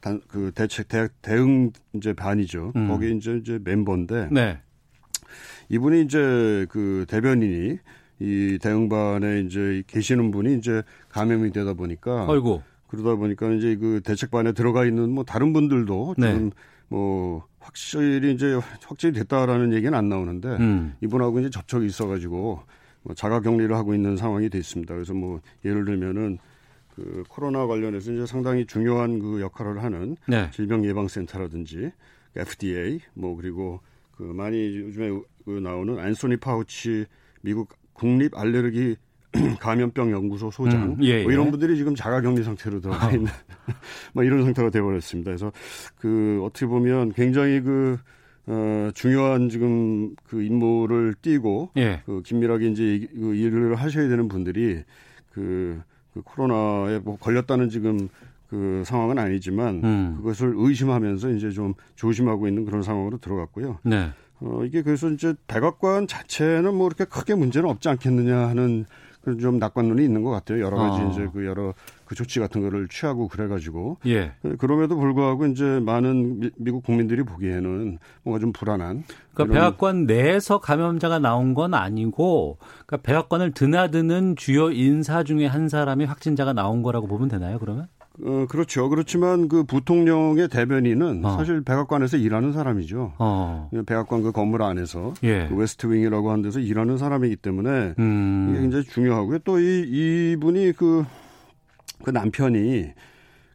단, 0.00 0.20
그 0.28 0.50
대책 0.54 0.88
대, 0.88 1.08
대응 1.22 1.72
이제 1.94 2.12
반이죠. 2.12 2.72
음. 2.76 2.88
거기 2.88 3.14
이제 3.16 3.36
이제 3.36 3.58
멤버인데 3.62 4.28
네. 4.30 4.58
이분이 5.68 6.02
이제 6.02 6.66
그 6.68 7.04
대변인이 7.08 7.78
이 8.20 8.58
대응반에 8.60 9.40
이제 9.40 9.82
계시는 9.86 10.30
분이 10.30 10.58
이제 10.58 10.82
감염이 11.08 11.52
되다 11.52 11.74
보니까 11.74 12.26
아이고. 12.28 12.62
그러다 12.88 13.14
보니까 13.14 13.50
이제 13.52 13.76
그 13.76 14.00
대책반에 14.04 14.52
들어가 14.52 14.84
있는 14.84 15.10
뭐 15.10 15.24
다른 15.24 15.52
분들도 15.52 16.16
네. 16.18 16.32
지금 16.32 16.50
뭐 16.88 17.46
확실히 17.60 18.32
이제 18.34 18.58
확진이 18.84 19.12
됐다라는 19.12 19.72
얘기는 19.72 19.94
안 19.96 20.08
나오는데 20.08 20.48
음. 20.48 20.94
이분하고 21.00 21.40
이제 21.40 21.50
접촉이 21.50 21.86
있어가지고 21.86 22.62
뭐 23.02 23.14
자가 23.14 23.40
격리를 23.40 23.74
하고 23.74 23.94
있는 23.94 24.16
상황이 24.16 24.50
돼 24.50 24.58
있습니다. 24.58 24.92
그래서 24.92 25.14
뭐 25.14 25.40
예를 25.64 25.84
들면은 25.84 26.38
그 26.94 27.24
코로나 27.28 27.66
관련해서 27.66 28.12
이제 28.12 28.26
상당히 28.26 28.66
중요한 28.66 29.18
그 29.18 29.40
역할을 29.40 29.82
하는 29.82 30.16
네. 30.26 30.50
질병 30.50 30.84
예방 30.84 31.08
센터라든지 31.08 31.92
FDA 32.36 33.00
뭐 33.14 33.36
그리고 33.36 33.80
그 34.16 34.22
많이 34.22 34.76
요즘에 34.76 35.10
그 35.44 35.50
나오는 35.50 35.98
안소니 35.98 36.36
파우치 36.38 37.06
미국 37.42 37.70
국립 37.92 38.36
알레르기 38.36 38.96
감염병 39.60 40.10
연구소 40.10 40.50
소장 40.50 40.96
음, 40.98 41.04
예, 41.04 41.22
뭐 41.22 41.30
이런 41.32 41.46
예. 41.46 41.50
분들이 41.52 41.76
지금 41.76 41.94
자가격리 41.94 42.42
상태로 42.42 42.80
들어가 42.80 43.12
있는 43.12 43.30
뭐 44.12 44.24
이런 44.24 44.42
상태가 44.44 44.70
돼버렸습니다. 44.70 45.30
그래서 45.30 45.52
그 45.96 46.40
어떻게 46.42 46.66
보면 46.66 47.12
굉장히 47.12 47.60
그 47.60 47.98
어, 48.46 48.90
중요한 48.94 49.48
지금 49.48 50.16
그 50.24 50.42
임무를 50.42 51.14
띠고 51.22 51.70
예. 51.76 52.02
그 52.04 52.22
긴밀하게 52.22 52.68
이제 52.68 52.94
이- 52.96 53.06
그 53.06 53.34
일을 53.36 53.76
하셔야 53.76 54.08
되는 54.08 54.26
분들이 54.26 54.82
그, 55.32 55.80
그 56.14 56.22
코로나에 56.22 56.98
뭐 56.98 57.16
걸렸다는 57.16 57.68
지금 57.68 58.08
그 58.48 58.82
상황은 58.84 59.18
아니지만 59.18 59.80
음. 59.84 60.14
그것을 60.18 60.54
의심하면서 60.56 61.30
이제 61.30 61.50
좀 61.50 61.74
조심하고 61.94 62.48
있는 62.48 62.64
그런 62.64 62.82
상황으로 62.82 63.18
들어갔고요. 63.18 63.78
네. 63.84 64.10
어, 64.40 64.62
이게 64.64 64.82
그래서 64.82 65.08
이제 65.10 65.34
백악관 65.46 66.06
자체는 66.06 66.74
뭐 66.74 66.88
이렇게 66.88 67.04
크게 67.04 67.34
문제는 67.34 67.68
없지 67.68 67.88
않겠느냐 67.88 68.48
하는 68.48 68.86
그런 69.20 69.38
좀 69.38 69.58
낙관론이 69.58 70.02
있는 70.02 70.22
것 70.22 70.30
같아요. 70.30 70.60
여러 70.64 70.76
가지 70.78 71.02
아. 71.02 71.08
이제 71.10 71.28
그 71.32 71.44
여러 71.46 71.74
그 72.10 72.16
조치 72.16 72.40
같은 72.40 72.60
거를 72.60 72.88
취하고 72.88 73.28
그래가지고 73.28 73.98
예. 74.06 74.32
그- 74.42 74.56
그럼에도 74.56 74.96
불구하고 74.96 75.46
이제 75.46 75.78
많은 75.78 76.40
미, 76.40 76.50
미국 76.56 76.82
국민들이 76.82 77.22
보기에는 77.22 77.98
뭔가 78.24 78.40
좀 78.40 78.52
불안한 78.52 79.04
그러니까 79.32 79.54
백악관 79.54 80.06
내에서 80.06 80.58
감염자가 80.58 81.20
나온 81.20 81.54
건 81.54 81.72
아니고 81.72 82.58
그러니까 82.84 82.96
백악관을 83.08 83.52
드나드는 83.52 84.34
주요 84.34 84.72
인사 84.72 85.22
중에 85.22 85.46
한 85.46 85.68
사람이 85.68 86.04
확진자가 86.04 86.52
나온 86.52 86.82
거라고 86.82 87.06
보면 87.06 87.28
되나요, 87.28 87.60
그러면? 87.60 87.86
어, 88.24 88.44
그렇죠. 88.50 88.88
그렇지만 88.88 89.46
그 89.48 89.62
부통령의 89.62 90.48
대변인은 90.48 91.24
어. 91.24 91.36
사실 91.36 91.62
백악관에서 91.62 92.16
일하는 92.16 92.52
사람이죠. 92.52 93.12
어. 93.18 93.70
백악관 93.86 94.22
그 94.24 94.32
건물 94.32 94.62
안에서 94.62 95.14
예. 95.22 95.46
그 95.48 95.54
West 95.54 95.77
Wing이라고 95.77 96.28
하는 96.32 96.42
데서 96.42 96.58
일하는 96.58 96.98
사람이기 96.98 97.36
때문에 97.36 97.92
이게 97.92 98.02
음. 98.02 98.56
굉장히 98.60 98.82
중요하고요. 98.84 99.38
또 99.44 99.60
이 99.60 100.32
이분이 100.32 100.72
그, 100.72 101.04
그 102.02 102.10
남편이 102.10 102.92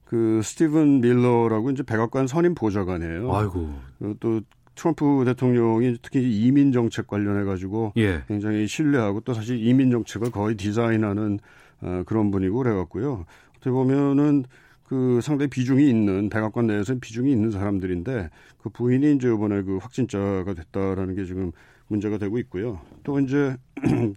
그 0.06 0.42
스티븐 0.44 1.02
밀러라고 1.02 1.72
이제 1.72 1.84
백악관 1.84 2.28
선임 2.28 2.56
보좌관이에요. 2.56 3.34
아이고. 3.34 3.74
그또 4.00 4.42
트럼프 4.76 5.24
대통령이 5.26 5.98
특히 6.02 6.46
이민 6.46 6.72
정책 6.72 7.08
관련해 7.08 7.46
가지고 7.46 7.94
예. 7.98 8.24
굉장히 8.28 8.68
신뢰하고 8.68 9.22
또 9.22 9.34
사실 9.34 9.66
이민 9.66 9.90
정책을 9.90 10.32
거의 10.32 10.56
디자인하는 10.56 11.40
어, 11.82 12.04
그런 12.06 12.32
분이고 12.32 12.58
그래갖고요. 12.58 13.26
어떻게 13.56 13.72
보면은 13.72 14.46
그 14.84 15.20
상당히 15.22 15.50
비중이 15.50 15.90
있는 15.90 16.30
백악관 16.30 16.68
내에서 16.68 16.96
비중이 17.00 17.32
있는 17.32 17.52
사람들인데 17.52 18.30
그 18.62 18.70
부인이 18.70 19.16
이제 19.16 19.28
이번에 19.28 19.64
그 19.64 19.78
확진자가 19.78 20.54
됐다라는 20.54 21.16
게 21.16 21.26
지금 21.26 21.52
문제가 21.88 22.18
되고 22.18 22.38
있고요. 22.38 22.80
또 23.04 23.20
이제 23.20 23.56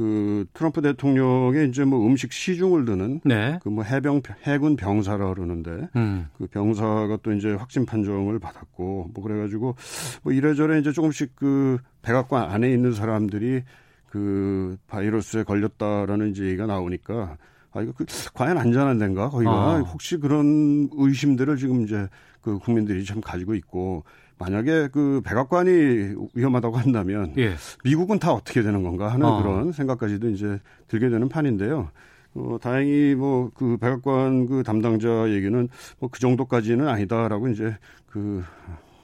그 0.00 0.46
트럼프 0.54 0.80
대통령의 0.80 1.68
이제 1.68 1.84
뭐 1.84 2.06
음식 2.06 2.32
시중을 2.32 2.86
드는 2.86 3.20
네. 3.22 3.58
그뭐 3.62 3.82
해병 3.82 4.22
해군 4.44 4.74
병사라 4.76 5.34
그러는데 5.34 5.90
음. 5.94 6.26
그 6.38 6.46
병사가 6.46 7.18
또 7.22 7.34
이제 7.34 7.52
확진 7.52 7.84
판정을 7.84 8.38
받았고 8.38 9.10
뭐 9.12 9.22
그래가지고 9.22 9.76
뭐 10.22 10.32
이래저래 10.32 10.78
이제 10.78 10.90
조금씩 10.90 11.36
그 11.36 11.76
백악관 12.00 12.50
안에 12.50 12.72
있는 12.72 12.94
사람들이 12.94 13.62
그 14.08 14.78
바이러스에 14.86 15.42
걸렸다라는 15.42 16.30
이제 16.30 16.44
얘기가 16.44 16.64
나오니까 16.64 17.36
아 17.72 17.82
이거 17.82 17.92
그 17.94 18.06
과연 18.32 18.56
안전한 18.56 18.96
데인가 18.96 19.28
거기가 19.28 19.50
아. 19.52 19.78
혹시 19.80 20.16
그런 20.16 20.88
의심들을 20.94 21.58
지금 21.58 21.82
이제 21.82 22.08
그 22.40 22.58
국민들이 22.58 23.04
참 23.04 23.20
가지고 23.20 23.54
있고 23.54 24.04
만약에 24.40 24.88
그 24.90 25.20
백악관이 25.24 26.14
위험하다고 26.34 26.76
한다면 26.76 27.34
예. 27.38 27.54
미국은 27.84 28.18
다 28.18 28.32
어떻게 28.32 28.62
되는 28.62 28.82
건가 28.82 29.12
하는 29.12 29.26
어. 29.26 29.42
그런 29.42 29.70
생각까지도 29.72 30.30
이제 30.30 30.58
들게 30.88 31.08
되는 31.10 31.28
판인데요. 31.28 31.90
어, 32.34 32.56
다행히 32.60 33.14
뭐 33.14 33.50
그 33.54 33.76
백악관 33.76 34.46
그 34.46 34.62
담당자 34.62 35.28
얘기는 35.30 35.68
뭐 35.98 36.08
그 36.10 36.18
정도까지는 36.20 36.88
아니다라고 36.88 37.48
이제 37.48 37.76
그 38.06 38.42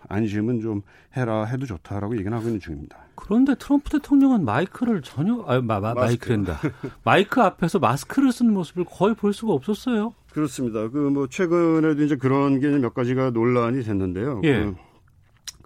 안심은 0.09 0.61
좀 0.61 0.83
해라 1.16 1.45
해도 1.45 1.66
좋다라고 1.66 2.14
얘기는 2.16 2.33
하고 2.33 2.47
있는 2.47 2.61
중입니다. 2.61 2.97
그런데 3.16 3.55
트럼프 3.59 3.90
대통령은 3.90 4.45
마이크를 4.45 5.02
전혀 5.02 5.43
아, 5.47 5.61
마, 5.61 5.81
마. 5.81 5.95
마이크랜다. 5.95 6.61
마이크 7.05 7.40
앞에서 7.43 7.78
마스크를 7.78 8.31
쓴 8.33 8.52
모습을 8.52 8.85
거의 8.85 9.14
볼 9.14 9.33
수가 9.33 9.52
없었어요. 9.52 10.14
그렇습니다. 10.33 10.88
그 10.88 11.11
뭐 11.11 11.26
최근에도 11.28 12.02
이제 12.05 12.14
그런 12.16 12.61
게 12.61 12.69
몇 12.69 12.95
가지가 12.95 13.31
논란이 13.31 13.83
됐는데요. 13.83 14.40
예. 14.45 14.64
그, 14.64 14.76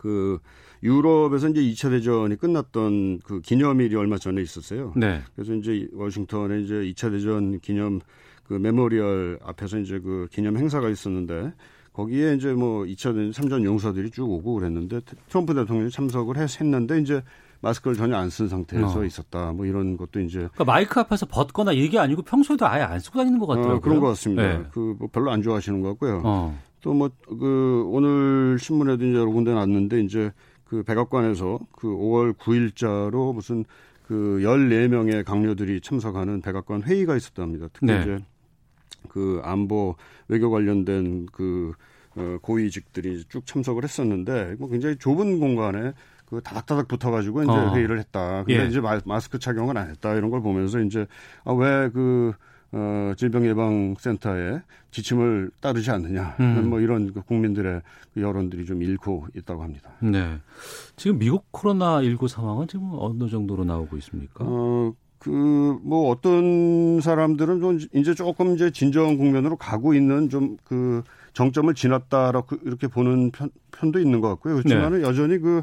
그 0.01 0.39
유럽에서 0.83 1.49
이제 1.51 1.61
2차 1.61 1.91
대전이 1.91 2.37
끝났던 2.37 3.21
그 3.23 3.41
기념일이 3.43 3.95
얼마 3.97 4.17
전에 4.17 4.41
있었어요. 4.41 4.95
네. 4.97 5.21
그래서 5.35 5.53
이제 5.55 5.87
워싱턴에 5.93 6.61
이제 6.63 6.75
2차 6.75 7.11
대전 7.11 7.61
기념 7.61 8.01
그 8.45 8.55
memorial 8.55 9.39
앞에서 9.45 9.79
이제 9.79 9.99
그 10.01 10.27
기념 10.33 10.57
행사가 10.57 10.89
있었는데 10.89 11.53
거기에 11.93 12.35
이제 12.35 12.53
뭐 12.55 12.85
2차 12.85 13.15
대전 13.15 13.31
3전 13.31 13.65
용사들이 13.65 14.11
쭉 14.11 14.31
오고 14.31 14.55
그랬는데 14.55 15.01
트럼프 15.29 15.55
대통령이 15.55 15.91
참석을 15.91 16.39
했, 16.39 16.61
했는데 16.61 16.99
이제 16.99 17.23
마스크를 17.61 17.95
전혀 17.95 18.17
안 18.17 18.31
쓴 18.31 18.49
상태에서 18.49 19.01
어. 19.01 19.05
있었다. 19.05 19.53
뭐 19.53 19.67
이런 19.67 19.99
것도 19.99 20.21
이제 20.21 20.39
그러니까 20.39 20.65
마이크 20.65 20.99
앞에서 20.99 21.27
벗거나 21.27 21.73
이게 21.73 21.99
아니고 21.99 22.23
평소에도 22.23 22.67
아예 22.67 22.81
안 22.83 22.99
쓰고 23.01 23.19
다니는 23.19 23.39
것 23.39 23.47
같더라고요. 23.49 23.77
어, 23.77 23.81
그런 23.81 24.01
것 24.01 24.07
같습니다. 24.09 24.43
네. 24.43 24.65
그뭐 24.73 25.11
별로 25.13 25.31
안 25.31 25.43
좋아하시는 25.43 25.79
것 25.83 25.89
같고요. 25.91 26.23
어. 26.25 26.59
또 26.81 26.93
뭐 26.95 27.11
그 27.27 27.85
오늘 27.87 28.59
신문에도 28.59 29.05
이제 29.05 29.17
여러 29.17 29.31
군데 29.31 29.53
났는데 29.55 30.01
이제 30.01 30.33
그 30.65 30.83
백악관에서 30.83 31.59
그 31.73 31.89
5월 31.89 32.35
9일자로 32.35 33.35
무슨 33.35 33.65
그 34.07 34.41
14명의 34.43 35.25
강요들이 35.25 35.81
참석하는 35.81 36.41
백악관 36.41 36.83
회의가 36.83 37.17
있었답니다. 37.17 37.69
특히 37.73 37.87
네. 37.87 38.03
이제 38.03 38.19
그 39.09 39.41
안보 39.45 39.97
외교 40.29 40.51
관련된 40.51 41.27
그 41.33 41.73
어, 42.17 42.39
고위직들이 42.43 43.25
쭉 43.29 43.47
참석을 43.47 43.85
했었는데 43.85 44.57
뭐 44.59 44.69
굉장히 44.69 44.97
좁은 44.97 45.39
공간에 45.39 45.93
그 46.27 46.41
다닥다닥 46.41 46.89
붙어가지고 46.89 47.43
이제 47.45 47.53
어. 47.53 47.75
회의를 47.75 47.99
했다. 47.99 48.45
근데 48.45 48.63
예. 48.65 48.67
이제 48.67 48.81
마, 48.81 49.01
마스크 49.05 49.39
착용을 49.39 49.77
안 49.79 49.91
했다 49.91 50.15
이런 50.15 50.31
걸 50.31 50.41
보면서 50.41 50.81
이제 50.81 51.07
아, 51.45 51.53
왜그 51.53 52.35
어, 52.73 53.13
질병예방센터의 53.17 54.63
지침을 54.91 55.51
따르지 55.61 55.91
않느냐. 55.91 56.37
음. 56.41 56.69
뭐 56.71 56.81
이런 56.81 57.13
그 57.13 57.23
국민들의 57.23 57.83
그 58.15 58.21
여론들이 58.21 58.65
좀 58.65 58.83
잃고 58.83 59.27
있다고 59.37 59.63
합니다. 59.63 59.91
네. 60.01 60.39
지금 60.97 61.19
미국 61.19 61.47
코로나 61.51 62.03
19 62.03 62.29
상황은 62.29 62.69
지금 62.69 62.91
어느 62.93 63.29
정도로 63.29 63.65
나오고 63.65 63.97
있습니까? 63.99 64.45
어, 64.47 64.93
그, 65.19 65.79
뭐, 65.83 66.09
어떤 66.09 67.01
사람들은 67.03 67.61
좀 67.61 67.79
이제 67.93 68.15
조금 68.15 68.55
이제 68.55 68.71
진정 68.71 69.19
국면으로 69.19 69.57
가고 69.57 69.95
있는 69.95 70.29
좀 70.29 70.57
그 70.65 71.03
정점을 71.33 71.73
지났다라고 71.75 72.57
이렇게 72.65 72.87
보는 72.89 73.31
편, 73.31 73.51
편도 73.73 73.99
있는 74.01 74.21
것 74.21 74.29
같고요. 74.29 74.57
그렇지만은 74.57 75.03
여전히 75.03 75.39
그 75.39 75.63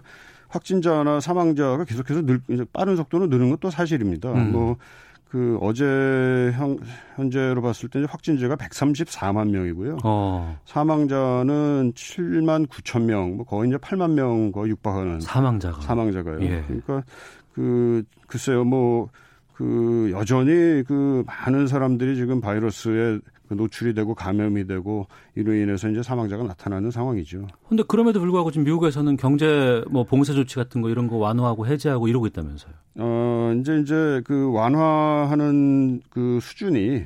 확진자나 0.50 1.20
사망자가 1.20 1.84
계속해서 1.84 2.22
늘, 2.26 2.42
이제 2.50 2.66
빠른 2.72 2.96
속도로 2.96 3.28
느는 3.28 3.50
것도 3.50 3.70
사실입니다. 3.70 4.32
음. 4.32 4.52
뭐, 4.52 4.78
그 5.30 5.58
어제 5.62 5.84
현, 6.56 6.78
현재로 7.16 7.62
봤을 7.62 7.90
때 7.90 8.06
확진자가 8.08 8.56
134만 8.56 9.50
명이고요. 9.50 9.98
어. 10.04 10.58
사망자는 10.66 11.94
7만 11.94 12.68
9천 12.68 13.04
명, 13.04 13.38
뭐 13.38 13.46
거의 13.46 13.70
이제 13.70 13.78
8만 13.78 14.12
명 14.12 14.52
거의 14.52 14.72
육박하는 14.72 15.20
사망자가. 15.20 15.82
사망자가요. 15.82 16.42
예. 16.42 16.64
그러니까 16.68 17.04
그 17.54 18.04
글쎄요, 18.28 18.64
뭐 18.64 19.10
그 19.58 20.12
여전히 20.14 20.84
그 20.84 21.24
많은 21.26 21.66
사람들이 21.66 22.16
지금 22.16 22.40
바이러스에 22.42 23.18
그 23.18 23.22
노출이 23.56 23.94
되고 23.94 24.14
감염이 24.16 24.68
되고 24.68 25.08
이로 25.36 25.54
인해서 25.54 25.90
이제 25.90 26.04
사망자가 26.04 26.44
나타나는 26.44 26.92
상황이죠. 26.92 27.48
근데 27.68 27.84
그럼에도 27.88 28.20
불구하고 28.20 28.52
지금 28.52 28.66
미국에서는 28.66 29.18
경제 29.18 29.84
뭐 29.90 30.04
봉쇄 30.04 30.34
조치 30.34 30.56
같은 30.56 30.82
거 30.82 30.90
이런 30.90 31.08
거 31.08 31.18
완화하고 31.18 31.68
해제하고 31.68 32.08
이러고 32.08 32.28
있다면서요. 32.28 32.74
어 33.00 33.54
이제 33.60 33.80
이제 33.80 34.22
그 34.26 34.52
완화하는 34.52 36.02
그 36.10 36.40
수준이 36.42 37.04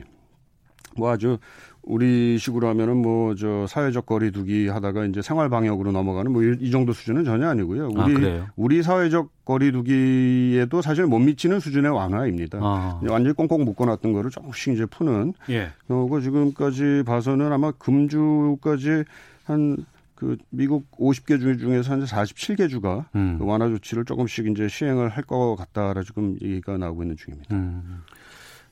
뭐 0.98 1.10
아주 1.10 1.38
우리 1.83 2.38
식으로 2.38 2.67
하면은 2.69 2.97
뭐 2.97 3.33
저 3.35 3.65
사회적 3.67 4.05
거리두기 4.05 4.67
하다가 4.67 5.05
이제 5.05 5.21
생활 5.21 5.50
방역으로 5.50 5.91
넘어가는 5.91 6.31
뭐 6.31 6.43
이 6.43 6.69
정도 6.71 6.93
수준은 6.93 7.23
전혀 7.23 7.47
아니고요. 7.47 7.89
우리 7.89 8.27
아, 8.27 8.51
우리 8.55 8.83
사회적 8.83 9.29
거리두기에도 9.45 10.81
사실 10.81 11.05
못 11.05 11.19
미치는 11.19 11.59
수준의 11.59 11.91
완화입니다. 11.91 12.59
아. 12.61 13.00
완전히 13.07 13.33
꽁꽁 13.35 13.63
묶어놨던 13.65 14.13
거를 14.13 14.29
조금씩 14.29 14.73
이제 14.73 14.85
푸는. 14.85 15.33
예. 15.50 15.71
그거 15.88 16.21
지금까지 16.21 17.03
봐서는 17.05 17.51
아마 17.51 17.71
금주까지 17.71 19.03
한그 19.45 20.38
미국 20.50 20.89
50개 20.91 21.39
주 21.39 21.57
중에서 21.57 21.93
한 21.93 22.03
47개 22.03 22.69
주가 22.69 23.05
음. 23.15 23.38
그 23.39 23.45
완화 23.45 23.67
조치를 23.69 24.05
조금씩 24.05 24.47
이제 24.47 24.67
시행을 24.67 25.09
할 25.09 25.23
것 25.23 25.55
같다라 25.55 26.03
지금 26.03 26.35
얘기가 26.41 26.77
나오고 26.77 27.03
있는 27.03 27.15
중입니다. 27.17 27.55
음, 27.55 28.01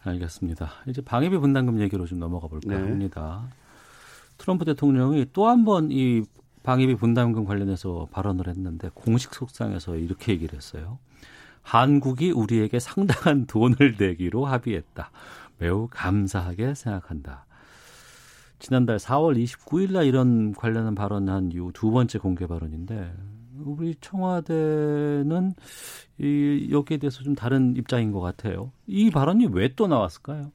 알겠습니다. 0.03 0.69
이제 0.87 1.01
방위비 1.01 1.37
분담금 1.37 1.79
얘기로 1.81 2.05
좀 2.05 2.19
넘어가 2.19 2.47
볼까 2.47 2.69
네. 2.75 2.81
합니다. 2.81 3.43
트럼프 4.37 4.65
대통령이 4.65 5.27
또 5.33 5.47
한 5.47 5.65
번 5.65 5.91
이 5.91 6.23
방위비 6.63 6.95
분담금 6.95 7.45
관련해서 7.45 8.07
발언을 8.11 8.47
했는데 8.47 8.89
공식 8.93 9.33
속상에서 9.33 9.95
이렇게 9.97 10.33
얘기를 10.33 10.55
했어요. 10.55 10.99
한국이 11.61 12.31
우리에게 12.31 12.79
상당한 12.79 13.45
돈을 13.45 13.95
내기로 13.99 14.45
합의했다. 14.45 15.11
매우 15.57 15.87
감사하게 15.91 16.73
생각한다. 16.75 17.45
지난달 18.59 18.97
4월 18.97 19.41
29일 19.41 19.93
날 19.93 20.05
이런 20.05 20.53
관련한 20.53 20.95
발언을 20.95 21.31
한 21.33 21.51
이후 21.51 21.71
두 21.73 21.91
번째 21.91 22.19
공개 22.19 22.45
발언인데 22.45 23.13
우리 23.65 23.95
청와대는 24.01 25.53
이 26.19 26.67
여기에 26.71 26.97
대해서 26.97 27.23
좀 27.23 27.35
다른 27.35 27.75
입장인 27.75 28.11
것 28.11 28.19
같아요. 28.19 28.71
이 28.87 29.09
발언이 29.09 29.47
왜 29.51 29.69
또 29.75 29.87
나왔을까요? 29.87 30.51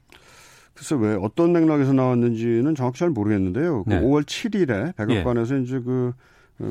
글쎄 0.73 0.95
왜 0.95 1.15
어떤 1.15 1.53
맥락에서 1.53 1.93
나왔는지는 1.93 2.75
정확히 2.75 2.99
잘 2.99 3.09
모르겠는데요. 3.09 3.83
그 3.85 3.89
네. 3.89 4.01
5월 4.01 4.23
7일에 4.23 4.95
백악관에서 4.97 5.57
이제 5.59 5.79
그 5.79 6.13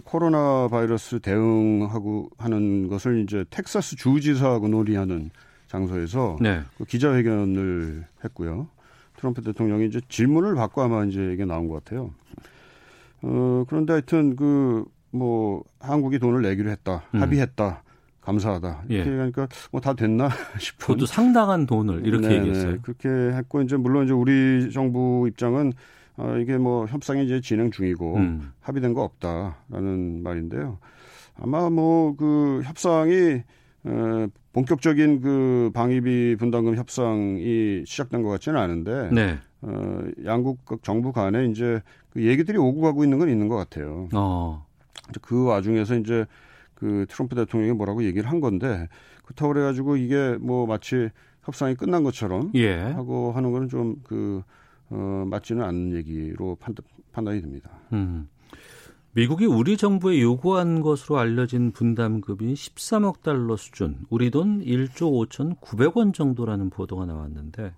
코로나 0.04 0.68
바이러스 0.70 1.20
대응하고 1.20 2.30
하는 2.38 2.88
것을 2.88 3.22
이제 3.22 3.44
텍사스 3.50 3.96
주지사하고 3.96 4.68
논의하는 4.68 5.30
장소에서 5.68 6.36
네. 6.40 6.60
그 6.78 6.84
기자회견을 6.84 8.04
했고요. 8.24 8.68
트럼프 9.16 9.42
대통령이 9.42 9.86
이제 9.86 10.00
질문을 10.08 10.54
받고 10.54 10.82
아마 10.82 11.04
이제 11.04 11.32
이게 11.32 11.44
나온 11.44 11.68
것 11.68 11.82
같아요. 11.84 12.10
어, 13.22 13.64
그런데 13.68 13.94
하여튼 13.94 14.36
그 14.36 14.84
뭐 15.14 15.62
한국이 15.80 16.18
돈을 16.18 16.42
내기로 16.42 16.70
했다. 16.70 17.02
음. 17.14 17.22
합의했다. 17.22 17.82
감사하다. 18.20 18.84
이렇게 18.88 19.10
예. 19.12 19.18
하니까 19.18 19.48
뭐 19.70 19.80
다 19.82 19.92
됐나 19.94 20.28
싶은 20.58 20.86
그것도 20.86 21.06
상당한 21.06 21.66
돈을 21.66 22.06
이렇게 22.06 22.26
네네, 22.28 22.38
얘기했어요. 22.40 22.78
그렇게 22.82 23.08
했고 23.08 23.60
이제 23.62 23.76
물론 23.76 24.04
이제 24.04 24.12
우리 24.14 24.70
정부 24.72 25.26
입장은 25.28 25.72
어, 26.16 26.36
이게 26.40 26.56
뭐 26.56 26.86
협상이 26.86 27.24
이제 27.24 27.40
진행 27.40 27.70
중이고 27.70 28.16
음. 28.16 28.52
합의된 28.60 28.94
거 28.94 29.02
없다라는 29.02 30.22
말인데요. 30.22 30.78
아마 31.36 31.68
뭐 31.70 32.14
그 32.16 32.62
협상이 32.64 33.42
어, 33.84 34.26
본격적인 34.54 35.20
그 35.20 35.70
방위비 35.74 36.36
분담금 36.38 36.76
협상이 36.76 37.84
시작된 37.86 38.22
것 38.22 38.30
같지는 38.30 38.58
않은데 38.58 39.10
네. 39.12 39.38
어, 39.60 39.98
양국 40.24 40.64
각 40.64 40.82
정부 40.82 41.12
간에 41.12 41.46
이제 41.46 41.82
그 42.10 42.24
얘기들이 42.24 42.56
오고 42.56 42.80
가고 42.80 43.04
있는 43.04 43.18
건 43.18 43.28
있는 43.28 43.48
것 43.48 43.56
같아요. 43.56 44.08
어. 44.14 44.64
그 45.22 45.44
와중에서 45.44 45.96
이제 45.96 46.26
그 46.74 47.06
트럼프 47.08 47.34
대통령이 47.34 47.72
뭐라고 47.72 48.04
얘기를 48.04 48.28
한 48.28 48.40
건데 48.40 48.88
그렇다고 49.24 49.52
그래가지고 49.52 49.96
이게 49.96 50.36
뭐 50.40 50.66
마치 50.66 51.10
협상이 51.42 51.74
끝난 51.74 52.02
것처럼 52.02 52.50
예. 52.54 52.74
하고 52.78 53.32
하는 53.32 53.52
거는 53.52 53.68
좀그 53.68 54.42
어, 54.90 55.24
맞지는 55.26 55.62
않는 55.64 55.96
얘기로 55.96 56.56
판단, 56.56 56.84
판단이 57.12 57.40
됩니다. 57.40 57.70
음. 57.92 58.28
미국이 59.12 59.46
우리 59.46 59.76
정부에 59.76 60.20
요구한 60.20 60.80
것으로 60.80 61.18
알려진 61.18 61.70
분담금이 61.70 62.54
13억 62.54 63.22
달러 63.22 63.56
수준, 63.56 63.98
우리 64.10 64.30
돈 64.30 64.60
1조 64.60 65.28
5,900원 65.28 66.12
정도라는 66.12 66.68
보도가 66.70 67.06
나왔는데 67.06 67.72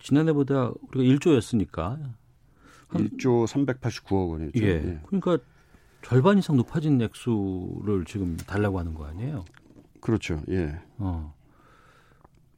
지난해보다 0.00 0.72
우리가 0.88 1.16
1조였으니까 1.18 1.98
한- 2.88 3.08
1조 3.08 3.46
389억 3.46 4.30
원이죠. 4.30 4.64
예. 4.64 4.68
예. 4.68 5.00
그러니까 5.06 5.38
절반 6.04 6.38
이상 6.38 6.56
높아진 6.56 7.00
액수를 7.00 8.04
지금 8.06 8.36
달라고 8.36 8.78
하는 8.78 8.94
거 8.94 9.06
아니에요? 9.06 9.44
그렇죠. 10.00 10.40
예. 10.50 10.78
어. 10.98 11.32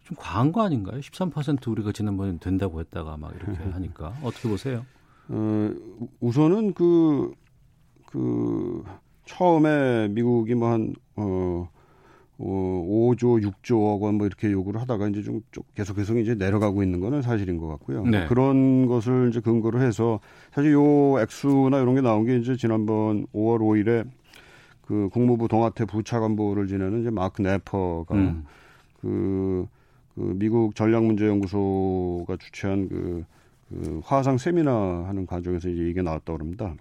좀 0.02 0.16
과한 0.18 0.50
거 0.52 0.62
아닌가요? 0.62 0.98
13% 1.00 1.68
우리가 1.68 1.92
지난번에 1.92 2.38
된다고 2.38 2.80
했다가 2.80 3.16
막 3.16 3.32
이렇게 3.36 3.62
하니까 3.70 4.14
어떻게 4.22 4.48
보세요? 4.48 4.84
어, 5.28 5.70
우선은 6.20 6.74
그, 6.74 7.32
그, 8.06 8.84
처음에 9.24 10.08
미국이 10.08 10.54
뭐 10.54 10.70
한, 10.70 10.94
어, 11.16 11.68
어, 12.38 12.86
5조, 12.86 13.42
6조억 13.62 14.00
원 14.02 14.16
뭐 14.16 14.26
이렇게 14.26 14.50
요구를 14.52 14.80
하다가 14.80 15.08
이제 15.08 15.22
좀, 15.22 15.40
좀 15.52 15.64
계속 15.74 15.94
계속 15.94 16.18
이제 16.18 16.34
내려가고 16.34 16.82
있는 16.82 17.00
거는 17.00 17.22
사실인 17.22 17.56
것 17.58 17.66
같고요. 17.68 18.04
네. 18.06 18.26
그런 18.26 18.86
것을 18.86 19.28
이제 19.30 19.40
근거로 19.40 19.80
해서 19.80 20.20
사실 20.52 20.72
요 20.72 21.18
액수나 21.20 21.80
이런 21.80 21.94
게 21.94 22.00
나온 22.02 22.24
게 22.24 22.36
이제 22.36 22.56
지난번 22.56 23.26
5월 23.34 23.60
5일에 23.60 24.06
그 24.82 25.08
국무부 25.12 25.48
동아태 25.48 25.84
부차관보를 25.86 26.66
지내는 26.68 27.00
이제 27.00 27.10
마크 27.10 27.42
네퍼가 27.42 28.14
음. 28.14 28.44
그, 29.00 29.66
그 30.14 30.34
미국 30.36 30.74
전략문제연구소가 30.76 32.36
주최한 32.36 32.88
그, 32.88 33.24
그 33.68 34.00
화상 34.04 34.38
세미나 34.38 35.04
하는 35.08 35.26
과정에서 35.26 35.68
이제 35.68 35.88
이게 35.88 36.02
나왔다고 36.02 36.38
합니다. 36.38 36.74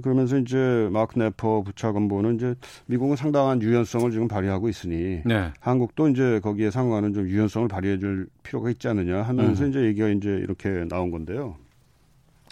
그러면서 0.00 0.38
이제 0.38 0.88
마크 0.90 1.18
네퍼 1.18 1.62
부차관보는 1.62 2.36
이제 2.36 2.54
미국은 2.86 3.16
상당한 3.16 3.60
유연성을 3.60 4.10
지금 4.10 4.26
발휘하고 4.26 4.68
있으니 4.68 5.20
네. 5.24 5.50
한국도 5.60 6.08
이제 6.08 6.40
거기에 6.40 6.70
상응하는 6.70 7.12
좀 7.12 7.28
유연성을 7.28 7.68
발휘해 7.68 7.98
줄 7.98 8.28
필요가 8.42 8.70
있지 8.70 8.88
않느냐 8.88 9.22
하면서 9.22 9.64
음. 9.64 9.70
이제 9.70 9.82
얘기가 9.82 10.08
이제 10.08 10.30
이렇게 10.30 10.86
나온 10.88 11.10
건데요. 11.10 11.56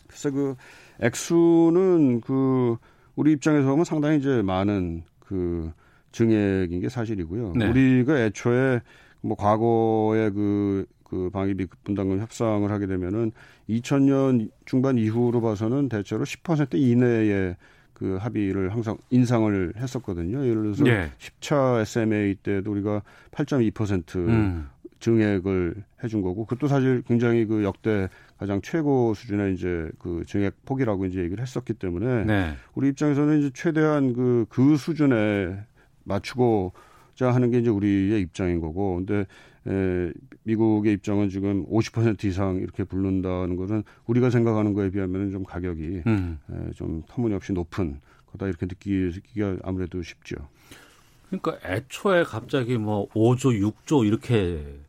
그래서 0.06 0.30
그 0.30 0.56
액수는 1.00 2.20
그 2.20 2.76
우리 3.16 3.32
입장에서 3.32 3.68
보면 3.68 3.84
상당히 3.84 4.18
이제 4.18 4.42
많은 4.42 5.04
그 5.20 5.72
증액인 6.12 6.80
게 6.80 6.88
사실이고요. 6.88 7.52
네. 7.56 7.68
우리가 7.70 8.18
애초에 8.18 8.80
뭐 9.22 9.36
과거에 9.36 10.30
그, 10.30 10.86
그 11.10 11.28
방위비 11.30 11.66
분담금 11.84 12.20
협상을 12.20 12.70
하게 12.70 12.86
되면은 12.86 13.32
2000년 13.68 14.50
중반 14.64 14.96
이후로 14.96 15.40
봐서는 15.40 15.88
대체로 15.88 16.24
10% 16.24 16.74
이내에 16.74 17.56
그 17.92 18.16
합의를 18.16 18.72
항상 18.72 18.96
인상을 19.10 19.74
했었거든요. 19.76 20.46
예를 20.46 20.62
들어서 20.62 20.86
예. 20.86 21.10
10차 21.18 21.82
SMA 21.82 22.36
때도 22.36 22.70
우리가 22.70 23.02
8.2% 23.32 24.16
음. 24.16 24.68
증액을 25.00 25.74
해준 26.04 26.22
거고 26.22 26.46
그것도 26.46 26.68
사실 26.68 27.02
굉장히 27.06 27.44
그 27.46 27.64
역대 27.64 28.08
가장 28.38 28.60
최고 28.62 29.12
수준의 29.12 29.54
이제 29.54 29.90
그 29.98 30.22
증액 30.26 30.64
폭이라고 30.64 31.06
이제 31.06 31.20
얘기를 31.20 31.42
했었기 31.42 31.74
때문에 31.74 32.24
네. 32.24 32.54
우리 32.74 32.88
입장에서는 32.88 33.40
이제 33.40 33.50
최대한 33.52 34.12
그, 34.12 34.46
그 34.48 34.76
수준에 34.76 35.58
맞추고자 36.04 37.34
하는 37.34 37.50
게 37.50 37.58
이제 37.58 37.68
우리의 37.68 38.20
입장인 38.22 38.60
거고 38.60 38.96
근데 38.96 39.26
에, 39.66 40.12
미국의 40.44 40.94
입장은 40.94 41.28
지금 41.28 41.66
50% 41.66 42.24
이상 42.24 42.56
이렇게 42.56 42.84
부른다는 42.84 43.56
것은 43.56 43.84
우리가 44.06 44.30
생각하는 44.30 44.72
거에 44.72 44.90
비하면 44.90 45.30
좀 45.30 45.44
가격이 45.44 46.02
음. 46.06 46.38
에, 46.50 46.72
좀 46.72 47.02
터무니없이 47.08 47.52
높은 47.52 48.00
거다 48.32 48.46
이렇게 48.46 48.66
느끼기가 48.66 49.58
아무래도 49.62 50.02
쉽죠. 50.02 50.36
그러니까 51.28 51.58
애초에 51.64 52.24
갑자기 52.24 52.76
뭐 52.76 53.08
5조, 53.10 53.72
6조 53.86 54.06
이렇게 54.06 54.80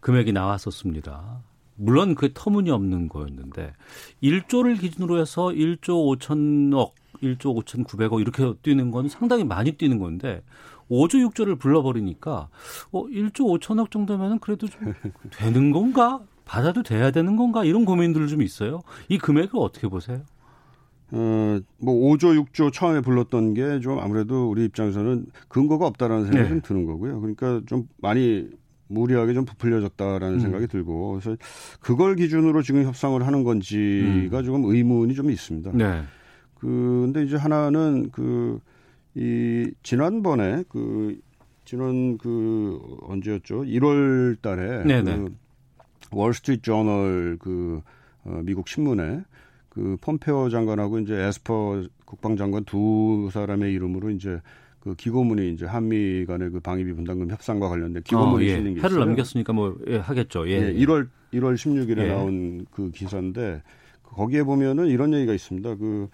금액이 0.00 0.32
나왔었습니다. 0.32 1.42
물론 1.74 2.14
그게 2.14 2.32
터무니없는 2.34 3.08
거였는데 3.08 3.72
1조를 4.22 4.80
기준으로 4.80 5.18
해서 5.20 5.46
1조 5.46 6.18
5천억, 6.18 6.92
1조 7.22 7.64
5,900억 7.64 8.20
이렇게 8.20 8.52
뛰는 8.62 8.90
건 8.90 9.08
상당히 9.08 9.44
많이 9.44 9.72
뛰는 9.72 9.98
건데 9.98 10.42
5조, 10.90 11.28
6조를 11.30 11.58
불러버리니까 11.58 12.48
어 12.92 13.04
1조 13.06 13.58
5천억 13.60 13.90
정도면은 13.90 14.38
그래도 14.38 14.66
좀 14.66 14.92
되는 15.32 15.70
건가? 15.70 16.20
받아도 16.44 16.82
돼야 16.82 17.10
되는 17.10 17.36
건가? 17.36 17.64
이런 17.64 17.84
고민들 17.84 18.26
좀 18.26 18.40
있어요. 18.42 18.80
이 19.08 19.18
금액을 19.18 19.50
어떻게 19.58 19.86
보세요? 19.88 20.22
어, 21.10 21.58
뭐 21.78 21.94
5조, 22.16 22.46
6조 22.52 22.72
처음에 22.72 23.00
불렀던 23.00 23.54
게 23.54 23.80
좀 23.80 23.98
아무래도 23.98 24.50
우리 24.50 24.64
입장에서는 24.64 25.26
근거가 25.48 25.86
없다라는 25.86 26.24
생각이 26.26 26.42
네. 26.44 26.48
좀 26.48 26.60
드는 26.62 26.86
거고요. 26.86 27.20
그러니까 27.20 27.60
좀 27.66 27.88
많이 27.98 28.48
무리하게 28.88 29.34
좀 29.34 29.44
부풀려졌다라는 29.44 30.34
음. 30.36 30.40
생각이 30.40 30.66
들고 30.66 31.12
그래서 31.20 31.36
그걸 31.80 32.16
기준으로 32.16 32.62
지금 32.62 32.84
협상을 32.84 33.26
하는 33.26 33.44
건지가 33.44 34.42
조금 34.42 34.64
의문이 34.64 35.14
좀 35.14 35.30
있습니다. 35.30 35.70
음. 35.70 35.76
네. 35.76 36.02
그 36.58 36.66
근데 37.04 37.24
이제 37.24 37.36
하나는 37.36 38.10
그 38.10 38.58
이 39.18 39.72
지난번에 39.82 40.62
그 40.68 41.18
지난 41.64 42.16
그 42.18 42.78
언제였죠? 43.02 43.62
1월 43.62 44.40
달에 44.40 44.84
네네. 44.84 45.16
그 45.16 45.34
월스트리트 46.12 46.62
저널 46.62 47.36
그 47.40 47.82
어, 48.24 48.40
미국 48.44 48.68
신문에 48.68 49.22
그 49.68 49.96
폼페오 50.00 50.50
장관하고 50.50 51.00
이제 51.00 51.14
에스퍼 51.14 51.82
국방장관 52.04 52.64
두 52.64 53.28
사람의 53.32 53.72
이름으로 53.74 54.10
이제 54.10 54.40
그 54.78 54.94
기고문이 54.94 55.52
이제 55.52 55.66
한미 55.66 56.24
간의 56.24 56.50
그 56.50 56.60
방위비 56.60 56.92
분담금 56.92 57.30
협상과 57.30 57.68
관련된 57.68 58.04
기고문이 58.04 58.44
어, 58.44 58.48
예. 58.48 58.56
실린 58.56 58.74
게 58.74 58.78
있어요. 58.78 58.92
해를 58.92 59.04
넘겼으니까 59.04 59.52
뭐 59.52 59.76
예, 59.88 59.96
하겠죠. 59.96 60.48
예. 60.48 60.52
예 60.52 60.72
1월 60.74 61.08
1월 61.32 61.54
16일에 61.54 61.98
예. 62.04 62.08
나온 62.08 62.64
그 62.70 62.92
기사인데 62.92 63.62
거기에 64.04 64.42
보면은 64.44 64.86
이런 64.86 65.12
얘기가 65.12 65.34
있습니다. 65.34 65.76
그, 65.76 66.08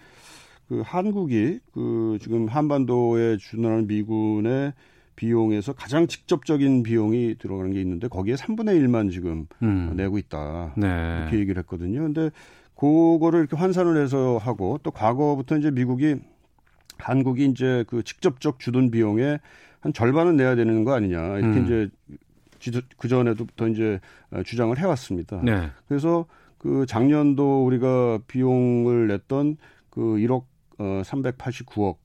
그 0.75 0.83
한국이 0.85 1.61
그 1.73 2.19
지금 2.21 2.49
한반도에 2.49 3.37
주둔하는 3.37 3.87
미군의 3.87 4.73
비용에서 5.15 5.73
가장 5.73 6.09
직접적인 6.09 6.83
비용이 6.83 7.37
들어가는 7.39 7.73
게 7.73 7.81
있는데 7.81 8.09
거기에 8.09 8.35
3분의 8.35 8.83
1만 8.83 9.13
지금 9.13 9.47
음. 9.63 9.93
내고 9.95 10.19
있다. 10.19 10.75
네. 10.77 11.19
이렇게 11.21 11.39
얘기를 11.39 11.61
했거든요. 11.63 12.01
근데 12.01 12.31
그거를 12.75 13.39
이렇게 13.39 13.57
환산을 13.57 14.03
해서 14.03 14.37
하고 14.39 14.81
또 14.83 14.91
과거부터 14.91 15.59
이제 15.59 15.71
미국이 15.71 16.17
한국이 16.99 17.47
이제 17.47 17.85
그 17.87 18.03
직접적 18.03 18.59
주둔 18.59 18.91
비용의 18.91 19.39
한 19.79 19.93
절반은 19.93 20.37
내야 20.37 20.57
되는 20.57 20.83
거 20.83 20.93
아니냐 20.93 21.39
이렇게 21.39 21.61
음. 21.61 21.91
이제 22.59 22.83
그 22.97 23.07
전에도부터 23.07 23.69
이제 23.69 24.01
주장을 24.45 24.77
해왔습니다. 24.77 25.41
네. 25.45 25.71
그래서 25.87 26.27
그 26.59 26.85
작년도 26.89 27.65
우리가 27.65 28.19
비용을 28.27 29.07
냈던 29.07 29.57
그 29.91 30.01
1억 30.01 30.47
어 30.79 31.03
389억 31.05 31.97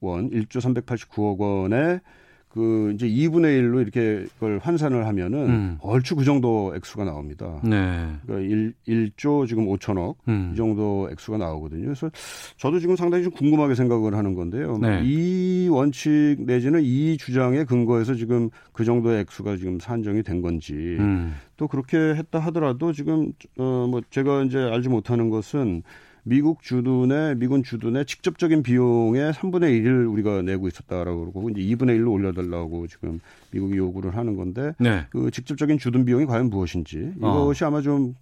원, 0.00 0.30
1조 0.30 0.58
389억 0.60 1.38
원의 1.38 2.00
그 2.48 2.92
이제 2.94 3.08
2분의 3.08 3.62
1로 3.62 3.80
이렇게 3.80 4.26
그걸 4.34 4.58
환산을 4.62 5.06
하면은 5.06 5.38
음. 5.48 5.78
얼추 5.80 6.16
그 6.16 6.24
정도 6.24 6.74
액수가 6.76 7.04
나옵니다. 7.04 7.58
네. 7.64 8.12
그러니까 8.26 8.46
1, 8.46 8.74
1조 9.16 9.48
지금 9.48 9.64
5천억 9.68 10.16
음. 10.28 10.50
이 10.52 10.56
정도 10.56 11.08
액수가 11.10 11.38
나오거든요. 11.38 11.84
그래서 11.84 12.10
저도 12.58 12.78
지금 12.78 12.94
상당히 12.94 13.24
좀 13.24 13.32
궁금하게 13.32 13.74
생각을 13.74 14.14
하는 14.14 14.34
건데요. 14.34 14.76
네. 14.82 15.00
이 15.02 15.68
원칙 15.70 16.10
내지는 16.40 16.82
이 16.82 17.16
주장에 17.16 17.64
근거해서 17.64 18.14
지금 18.16 18.50
그 18.74 18.84
정도의 18.84 19.20
액수가 19.20 19.56
지금 19.56 19.78
산정이 19.80 20.22
된 20.22 20.42
건지 20.42 20.74
음. 20.74 21.34
또 21.56 21.66
그렇게 21.68 21.96
했다 21.96 22.38
하더라도 22.38 22.92
지금 22.92 23.32
어 23.56 23.86
뭐 23.88 24.02
제가 24.10 24.42
이제 24.42 24.58
알지 24.58 24.90
못하는 24.90 25.30
것은 25.30 25.82
미국 26.24 26.62
주둔의 26.62 27.36
미군 27.36 27.62
주둔의 27.64 28.06
직접적인 28.06 28.62
비용의 28.62 29.32
3분의 29.32 29.82
1을 29.84 30.10
우리가 30.12 30.42
내고 30.42 30.68
있었다라고 30.68 31.20
그러고 31.32 31.50
이제 31.50 31.60
2분의 31.60 31.98
1로 31.98 32.12
올려달라고 32.12 32.86
지금 32.86 33.20
미국이 33.50 33.76
요구를 33.76 34.16
하는 34.16 34.36
건데 34.36 34.72
네. 34.78 35.06
그 35.10 35.30
직접적인 35.30 35.78
주둔 35.78 36.04
비용이 36.04 36.26
과연 36.26 36.48
무엇인지 36.50 37.14
이것이 37.16 37.64
어. 37.64 37.66
아마 37.66 37.80
좀 37.80 38.14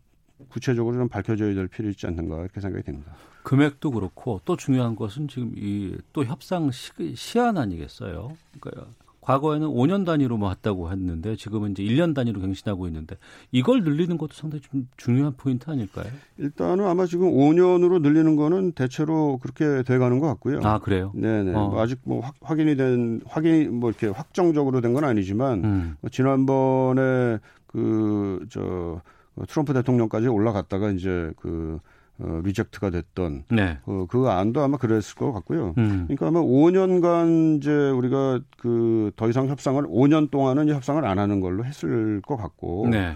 구체적으로 0.49 0.97
좀 0.97 1.09
밝혀져야 1.09 1.55
될 1.55 1.69
필요 1.69 1.91
있지 1.91 2.07
않는가 2.07 2.41
이렇게 2.41 2.61
생각이 2.61 2.83
됩니다. 2.85 3.13
금액도 3.43 3.91
그렇고 3.91 4.41
또 4.45 4.57
중요한 4.57 4.97
것은 4.97 5.29
지금 5.29 5.53
이 5.57 5.95
또 6.13 6.25
협상 6.25 6.71
시, 6.71 6.91
시한 7.15 7.59
아니겠어요? 7.59 8.37
그러니까 8.61 8.91
과거에는 9.21 9.69
5년 9.69 10.07
단위로 10.07 10.37
뭐 10.39 10.49
했다고 10.51 10.91
했는데 10.91 11.37
지금은 11.37 11.73
이제 11.73 11.83
1년 11.83 12.15
단위로 12.15 12.41
갱신하고 12.41 12.87
있는데 12.89 13.17
이걸 13.53 13.83
늘리는 13.85 14.17
것도 14.17 14.33
상당히 14.35 14.63
좀 14.63 14.89
중요한 14.97 15.35
포인트 15.37 15.71
아닐까요? 15.71 16.07
일단은 16.39 16.87
아마 16.87 17.07
지금 17.07 17.31
5년으로 17.31 18.01
늘리는 18.01 18.37
거는 18.37 18.73
대체로 18.73 19.39
그렇게 19.43 19.83
돼 19.83 19.99
가는 19.99 20.19
것 20.21 20.27
같고요. 20.29 20.61
아, 20.63 20.79
그래요? 20.79 21.13
네네. 21.15 21.53
어. 21.55 21.69
뭐 21.69 21.81
아직 21.83 21.99
뭐 22.05 22.21
확, 22.21 22.35
확인이 22.41 22.77
된, 22.77 23.21
확인이 23.27 23.65
뭐 23.69 23.91
이렇게 23.91 24.07
확정적으로 24.09 24.81
된 24.81 24.91
건 24.91 25.05
아니지만 25.05 25.65
음. 25.65 25.97
뭐 26.01 26.11
지난번에 26.11 27.39
그, 27.69 28.45
저, 28.51 29.01
트럼프 29.49 29.73
대통령까지 29.73 30.27
올라갔다가 30.27 30.91
이제 30.91 31.31
그 31.37 31.79
어, 32.23 32.41
reject가 32.45 32.91
됐던 32.91 33.45
네. 33.51 33.79
어, 33.87 34.07
그 34.09 34.29
안도 34.29 34.61
아마 34.61 34.77
그랬을 34.77 35.15
것 35.17 35.33
같고요. 35.33 35.75
음. 35.79 36.05
그러니까 36.07 36.29
아마 36.29 36.41
5년간 36.41 37.59
이제 37.59 37.71
우리가 37.71 38.41
그 38.59 39.11
더 39.17 39.29
이상 39.29 39.49
협상을 39.49 39.83
5년 39.85 40.31
동안은 40.31 40.69
협상을 40.69 41.05
안 41.05 41.19
하는 41.19 41.41
걸로 41.41 41.65
했을 41.65 42.21
것 42.23 42.37
같고 42.37 42.89
네. 42.91 43.15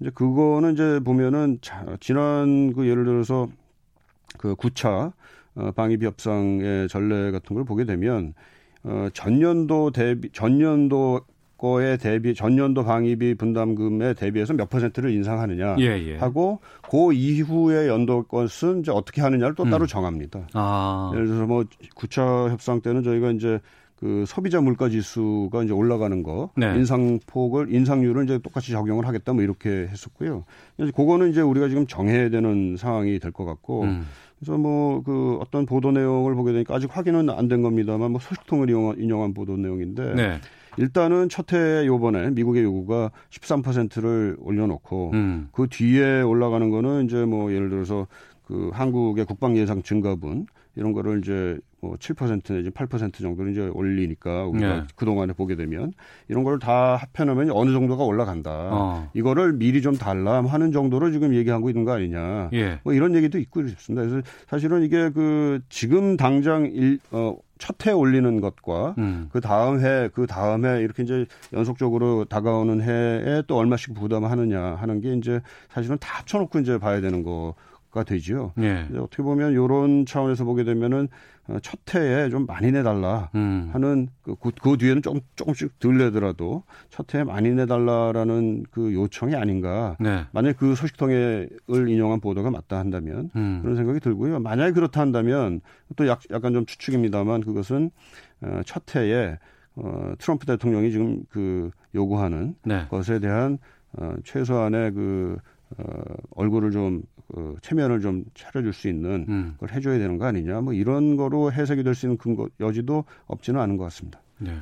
이제 0.00 0.10
그거는 0.14 0.74
이제 0.74 1.00
보면은 1.04 1.58
자, 1.62 1.84
지난 2.00 2.72
그 2.74 2.86
예를 2.86 3.04
들어서 3.04 3.48
그 4.38 4.54
9차 4.54 5.12
어, 5.54 5.70
방위비 5.72 6.04
협상의 6.04 6.88
전례 6.88 7.30
같은 7.30 7.54
걸 7.54 7.64
보게 7.64 7.84
되면 7.84 8.34
어, 8.82 9.08
전년도 9.14 9.92
대비 9.92 10.30
전년도 10.30 11.20
거에 11.58 11.96
대비 11.96 12.34
전년도 12.34 12.84
방위비 12.84 13.34
분담금에 13.36 14.14
대비해서 14.14 14.52
몇 14.52 14.68
퍼센트를 14.68 15.10
인상하느냐 15.10 15.76
예, 15.80 15.84
예. 16.06 16.16
하고 16.16 16.60
그 16.90 17.12
이후의 17.12 17.88
연도 17.88 18.24
것은 18.24 18.80
이제 18.80 18.90
어떻게 18.92 19.22
하느냐를 19.22 19.54
또 19.54 19.62
음. 19.64 19.70
따로 19.70 19.86
정합니다. 19.86 20.46
아. 20.52 21.10
예를 21.14 21.26
들어서 21.26 21.46
뭐 21.46 21.64
9차 21.96 22.50
협상 22.50 22.80
때는 22.82 23.02
저희가 23.02 23.30
이제 23.30 23.58
그 23.98 24.24
소비자 24.26 24.60
물가 24.60 24.90
지수가 24.90 25.62
이제 25.62 25.72
올라가는 25.72 26.22
거 26.22 26.50
네. 26.54 26.66
인상폭을 26.76 27.72
인상률을 27.74 28.24
이제 28.24 28.38
똑같이 28.38 28.70
적용을 28.72 29.06
하겠다 29.06 29.32
뭐 29.32 29.42
이렇게 29.42 29.70
했었고요. 29.90 30.44
이제 30.78 30.92
그거는 30.94 31.30
이제 31.30 31.40
우리가 31.40 31.68
지금 31.68 31.86
정해야 31.86 32.28
되는 32.28 32.76
상황이 32.76 33.18
될 33.18 33.32
것 33.32 33.44
같고 33.46 33.84
음. 33.84 34.06
그래서 34.38 34.58
뭐 34.58 35.00
그 35.02 35.38
어떤 35.40 35.64
보도 35.64 35.92
내용을 35.92 36.34
보게 36.34 36.52
되니까 36.52 36.74
아직 36.74 36.94
확인은 36.94 37.30
안 37.30 37.48
된 37.48 37.62
겁니다만 37.62 38.10
뭐 38.10 38.20
소식통을 38.20 38.68
인용한 38.98 39.32
보도 39.32 39.56
내용인데 39.56 40.14
네. 40.14 40.40
일단은 40.78 41.28
첫 41.28 41.52
해 41.52 41.86
요번에 41.86 42.30
미국의 42.30 42.64
요구가 42.64 43.10
13%를 43.30 44.36
올려놓고 44.40 45.10
음. 45.14 45.48
그 45.52 45.68
뒤에 45.70 46.22
올라가는 46.22 46.68
거는 46.70 47.04
이제 47.04 47.24
뭐 47.24 47.52
예를 47.52 47.70
들어서 47.70 48.06
그 48.44 48.70
한국의 48.72 49.24
국방 49.26 49.56
예상 49.56 49.82
증가분 49.82 50.46
이런 50.76 50.92
거를 50.92 51.18
이제 51.20 51.58
뭐7% 51.82 52.52
내지 52.52 52.70
8% 52.70 53.14
정도는 53.14 53.52
이제 53.52 53.60
올리니까 53.72 54.44
우리가 54.46 54.76
네. 54.76 54.82
그동안에 54.96 55.32
보게 55.34 55.54
되면 55.56 55.92
이런 56.28 56.42
걸 56.44 56.58
다 56.58 56.96
합해 56.96 57.24
놓으면 57.26 57.50
어느 57.52 57.70
정도가 57.72 58.02
올라간다. 58.04 58.50
어. 58.72 59.10
이거를 59.14 59.52
미리 59.54 59.80
좀 59.82 59.94
달라 59.96 60.42
하는 60.42 60.72
정도로 60.72 61.12
지금 61.12 61.34
얘기하고 61.34 61.70
있는 61.70 61.84
거 61.84 61.92
아니냐. 61.92 62.50
예. 62.54 62.80
뭐 62.82 62.92
이런 62.92 63.14
얘기도 63.14 63.38
있고 63.38 63.66
싶습니다. 63.68 64.06
그래서 64.08 64.26
사실은 64.48 64.82
이게 64.82 65.10
그 65.10 65.60
지금 65.68 66.16
당장 66.16 66.66
일, 66.66 66.98
어, 67.12 67.36
첫해 67.58 67.92
올리는 67.94 68.40
것과 68.40 68.94
음. 68.98 69.28
그 69.32 69.40
다음 69.40 69.80
해, 69.80 70.08
그 70.12 70.26
다음 70.26 70.64
해 70.64 70.80
이렇게 70.82 71.02
이제 71.02 71.26
연속적으로 71.52 72.24
다가오는 72.24 72.82
해에 72.82 73.42
또 73.46 73.56
얼마씩 73.56 73.94
부담하느냐 73.94 74.60
하는 74.60 75.00
게 75.00 75.14
이제 75.14 75.40
사실은 75.70 75.96
다 75.98 76.18
합쳐놓고 76.18 76.58
이제 76.60 76.78
봐야 76.78 77.00
되는 77.00 77.22
거. 77.22 77.54
가 77.96 78.04
되지요. 78.04 78.52
예. 78.58 78.86
어떻게 78.98 79.22
보면 79.22 79.52
이런 79.52 80.04
차원에서 80.04 80.44
보게 80.44 80.64
되면은 80.64 81.08
어, 81.48 81.58
첫 81.62 81.78
해에 81.94 82.28
좀 82.28 82.44
많이 82.44 82.70
내달라 82.70 83.30
음. 83.34 83.70
하는 83.72 84.08
그, 84.22 84.34
그, 84.34 84.50
그 84.50 84.76
뒤에는 84.76 85.00
조금 85.00 85.20
조금씩 85.34 85.78
덜 85.78 85.96
내더라도 85.96 86.62
첫 86.90 87.14
해에 87.14 87.24
많이 87.24 87.50
내달라라는 87.52 88.64
그 88.70 88.92
요청이 88.92 89.34
아닌가. 89.34 89.96
네. 89.98 90.24
만약 90.32 90.58
그 90.58 90.74
소식통을 90.74 91.48
인용한 91.88 92.20
보도가 92.20 92.50
맞다 92.50 92.78
한다면 92.78 93.30
음. 93.34 93.60
그런 93.62 93.76
생각이 93.76 94.00
들고요. 94.00 94.40
만약에 94.40 94.72
그렇다 94.72 95.00
한다면 95.00 95.62
또 95.96 96.06
약, 96.06 96.20
약간 96.30 96.52
좀 96.52 96.66
추측입니다만 96.66 97.40
그것은 97.40 97.90
어, 98.42 98.60
첫 98.66 98.94
해에 98.94 99.38
어, 99.76 100.12
트럼프 100.18 100.44
대통령이 100.44 100.90
지금 100.90 101.22
그 101.30 101.70
요구하는 101.94 102.56
네. 102.64 102.86
것에 102.90 103.20
대한 103.20 103.58
어, 103.92 104.14
최소한의 104.24 104.92
그 104.92 105.38
어, 105.78 105.84
얼굴을 106.30 106.70
좀그 106.70 107.56
체면을 107.62 108.00
좀 108.00 108.24
차려줄 108.34 108.72
수 108.72 108.88
있는 108.88 109.26
음. 109.28 109.54
걸 109.58 109.70
해줘야 109.72 109.98
되는 109.98 110.16
거 110.18 110.26
아니냐 110.26 110.60
뭐 110.60 110.72
이런 110.72 111.16
거로 111.16 111.52
해석이 111.52 111.82
될 111.82 111.94
수 111.94 112.06
있는 112.06 112.16
근거 112.18 112.48
여지도 112.60 113.04
없지는 113.26 113.60
않은 113.60 113.76
것 113.76 113.84
같습니다. 113.84 114.20
네. 114.38 114.52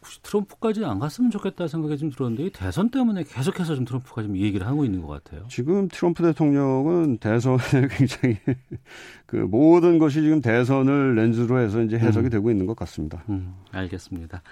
혹시 0.00 0.22
트럼프까지 0.22 0.84
안 0.86 0.98
갔으면 0.98 1.30
좋겠다 1.30 1.68
생각이 1.68 1.98
좀 1.98 2.10
들었는데 2.10 2.48
대선 2.50 2.90
때문에 2.90 3.24
계속해서 3.24 3.74
좀 3.76 3.84
트럼프가 3.84 4.22
좀 4.22 4.36
얘기를 4.38 4.66
하고 4.66 4.86
있는 4.86 5.02
것 5.02 5.22
같아요. 5.22 5.46
지금 5.48 5.86
트럼프 5.88 6.22
대통령은 6.22 7.18
대선에 7.18 7.58
굉장히 7.92 8.38
그 9.26 9.36
모든 9.36 9.98
것이 9.98 10.22
지금 10.22 10.40
대선을 10.40 11.14
렌즈로 11.14 11.58
해서 11.60 11.82
이제 11.82 11.98
해석이 11.98 12.28
음. 12.28 12.30
되고 12.30 12.50
있는 12.50 12.64
것 12.66 12.74
같습니다. 12.76 13.22
음, 13.28 13.54
알겠습니다. 13.70 14.42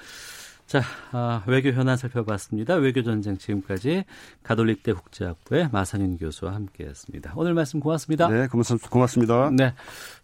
자, 0.67 0.83
아, 1.13 1.45
외교 1.47 1.71
현안 1.71 1.97
살펴봤습니다. 1.97 2.75
외교 2.75 3.05
전쟁 3.05 3.39
지금까지 3.39 4.05
가톨릭대 4.43 4.95
국제학부의 4.95 5.69
마상윤 5.71 6.17
교수와 6.19 6.55
함께했습니다. 6.55 7.35
오늘 7.37 7.55
말씀 7.55 7.79
고맙습니다. 7.79 8.29
네, 8.29 8.49
고맙습니다. 8.49 9.51
네, 9.53 9.75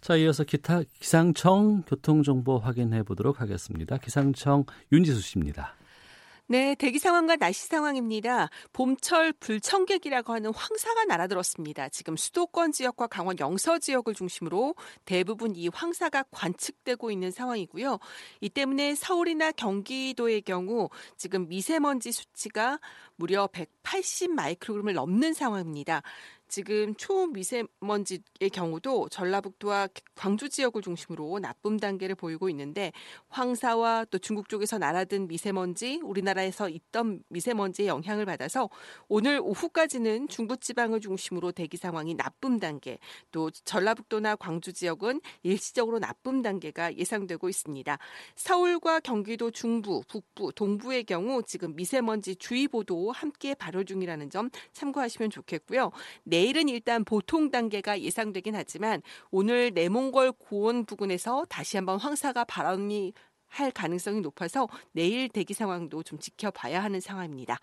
자 0.01 0.17
이어서 0.17 0.43
기타 0.43 0.83
기상청 0.99 1.83
교통 1.87 2.25
정보 2.25 2.59
확인해 2.59 3.05
보도록 3.05 3.41
하겠습니다. 3.41 3.99
기상청 3.99 4.65
윤지수 4.91 5.21
씨입니다. 5.21 5.77
네, 6.49 6.75
대기 6.75 6.99
상황과 6.99 7.37
날씨 7.37 7.67
상황입니다. 7.67 8.51
봄철 8.73 9.33
불청객이라고 9.35 10.35
하는 10.35 10.53
황사가 10.53 11.05
날아들었습니다. 11.05 11.89
지금 11.89 12.17
수도권 12.17 12.73
지역과 12.73 13.07
강원 13.07 13.39
영서 13.39 13.79
지역을 13.79 14.15
중심으로 14.15 14.75
대부분 15.05 15.55
이 15.55 15.69
황사가 15.69 16.25
관측되고 16.31 17.11
있는 17.11 17.31
상황이고요. 17.31 17.99
이 18.41 18.49
때문에 18.51 18.95
서울이나 18.97 19.53
경기도의 19.53 20.43
경우 20.43 20.91
지금 21.17 21.49
미세먼지 21.49 22.13
수치가 22.13 22.79
무려 23.17 23.47
180 23.47 24.33
마이크로그램을 24.33 24.95
넘는 24.95 25.33
상황입니다. 25.33 26.03
지금 26.53 26.95
초미세먼지의 26.97 28.51
경우도 28.53 29.09
전라북도와 29.09 29.89
광주 30.15 30.51
지역을 30.51 30.83
중심으로 30.83 31.39
나쁨 31.39 31.79
단계를 31.79 32.15
보이고 32.15 32.51
있는데 32.51 32.93
황사와 33.31 34.05
또 34.11 34.19
중국 34.19 34.51
쪽에서 34.51 34.77
날아든 34.77 35.29
미세먼지, 35.29 35.99
우리나라에서 36.03 36.69
있던 36.69 37.23
미세먼지의 37.31 37.89
영향을 37.89 38.27
받아서 38.27 38.69
오늘 39.09 39.41
오후까지는 39.43 40.29
중부지방을 40.29 41.01
중심으로 41.01 41.53
대기 41.53 41.79
상황이 41.79 42.15
나쁨 42.15 42.61
단계, 42.61 42.99
또 43.31 43.51
전라북도나 43.51 44.37
광주 44.37 44.75
지역은 44.75 45.23
일시적으로 45.43 46.01
나쁨 46.01 46.43
단계가 46.43 46.95
예상되고 46.95 47.49
있습니다. 47.49 47.97
서울과 48.37 49.01
경기도 49.01 49.51
중부, 49.51 50.03
북부, 50.07 50.53
동부의 50.53 51.05
경우 51.05 51.43
지금 51.43 51.75
미세먼지 51.75 52.37
주의보도 52.37 53.11
함께 53.11 53.55
발효 53.55 53.85
중이라는 53.85 54.29
점 54.29 54.51
참고하시면 54.75 55.31
좋겠고요. 55.31 55.93
내 56.25 56.42
일은 56.43 56.69
일단 56.69 57.05
보통 57.05 57.51
단계가 57.51 58.01
예상되긴 58.01 58.55
하지만 58.55 59.03
오늘 59.31 59.73
내몽골 59.75 60.33
고원 60.39 60.85
부근에서 60.85 61.45
다시 61.49 61.77
한번 61.77 61.99
황사가 61.99 62.45
발언이 62.45 63.13
할 63.49 63.71
가능성이 63.71 64.21
높아서 64.21 64.69
내일 64.93 65.29
대기 65.29 65.55
상황도 65.55 66.03
좀 66.03 66.19
지켜봐야 66.19 66.83
하는 66.83 67.01
상황입니다. 67.01 67.59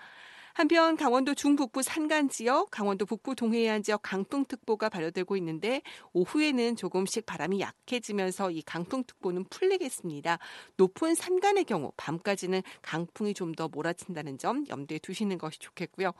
한편 0.53 0.95
강원도 0.97 1.35
중북부 1.35 1.83
산간 1.83 2.29
지역, 2.29 2.71
강원도 2.71 3.05
북부 3.05 3.35
동해안 3.35 3.83
지역 3.83 4.01
강풍특보가 4.01 4.89
발효되고 4.89 5.37
있는데 5.37 5.81
오후에는 6.13 6.75
조금씩 6.75 7.25
바람이 7.25 7.59
약해지면서 7.59 8.51
이 8.51 8.61
강풍특보는 8.61 9.45
풀리겠습니다. 9.49 10.39
높은 10.77 11.13
산간의 11.15 11.65
경우 11.65 11.91
밤까지는 11.97 12.63
강풍이 12.81 13.33
좀 13.33 13.49
더 13.59 13.67
몰아친다는 13.67 14.37
점 14.37 14.63
염두에 14.69 14.99
두시는 14.99 15.37
것이 15.37 15.59
좋겠고요. 15.59 16.13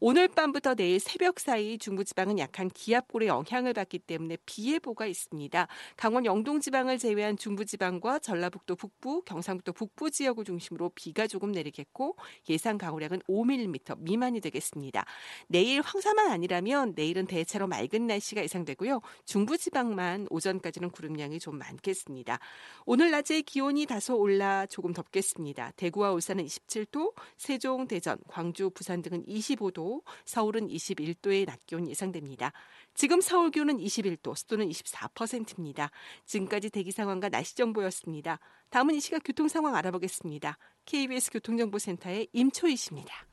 오늘 0.00 0.28
밤부터 0.28 0.74
내일 0.74 1.00
새벽 1.00 1.40
사이 1.40 1.78
중부지방은 1.78 2.38
약한 2.38 2.68
기압골의 2.68 3.28
영향을 3.28 3.72
받기 3.72 4.00
때문에 4.00 4.36
비 4.44 4.74
예보가 4.74 5.06
있습니다. 5.06 5.68
강원 5.96 6.26
영동지방을 6.26 6.98
제외한 6.98 7.36
중부지방과 7.36 8.18
전라북도 8.18 8.76
북부, 8.76 9.22
경상북도 9.22 9.72
북부 9.72 10.10
지역을 10.10 10.44
중심으로 10.44 10.90
비가 10.94 11.26
조금 11.26 11.52
내리겠고 11.52 12.16
예상 12.50 12.76
강우량은 12.78 13.20
5mm 13.20 13.71
미만이 13.98 14.40
되겠습니다. 14.40 15.04
내일 15.48 15.82
황사만 15.82 16.30
아니라면 16.30 16.92
내일은 16.96 17.26
대체로 17.26 17.66
맑은 17.66 18.06
날씨가 18.06 18.42
예상되고요. 18.42 19.00
중부지방만 19.24 20.26
오전까지는 20.30 20.90
구름량이 20.90 21.38
좀 21.38 21.58
많겠습니다. 21.58 22.38
오늘 22.86 23.10
낮에 23.10 23.42
기온이 23.42 23.86
다소 23.86 24.18
올라 24.18 24.66
조금 24.66 24.92
덥겠습니다. 24.92 25.72
대구와 25.76 26.12
울산은 26.12 26.44
27도, 26.44 27.14
세종, 27.36 27.86
대전, 27.86 28.18
광주, 28.28 28.70
부산 28.70 29.02
등은 29.02 29.24
25도, 29.26 30.02
서울은 30.24 30.68
21도의 30.68 31.46
낮 31.46 31.64
기온 31.66 31.88
예상됩니다. 31.88 32.52
지금 32.94 33.20
서울 33.20 33.50
기온은 33.50 33.78
21도, 33.78 34.36
습도는 34.36 34.68
24%입니다. 34.68 35.90
지금까지 36.26 36.70
대기 36.70 36.92
상황과 36.92 37.28
날씨 37.28 37.56
정보였습니다. 37.56 38.38
다음은 38.70 38.94
이 38.94 39.00
시각 39.00 39.22
교통 39.24 39.48
상황 39.48 39.74
알아보겠습니다. 39.76 40.58
KBS 40.84 41.30
교통정보센터의 41.30 42.28
임초희 42.32 42.76
씨입니다. 42.76 43.26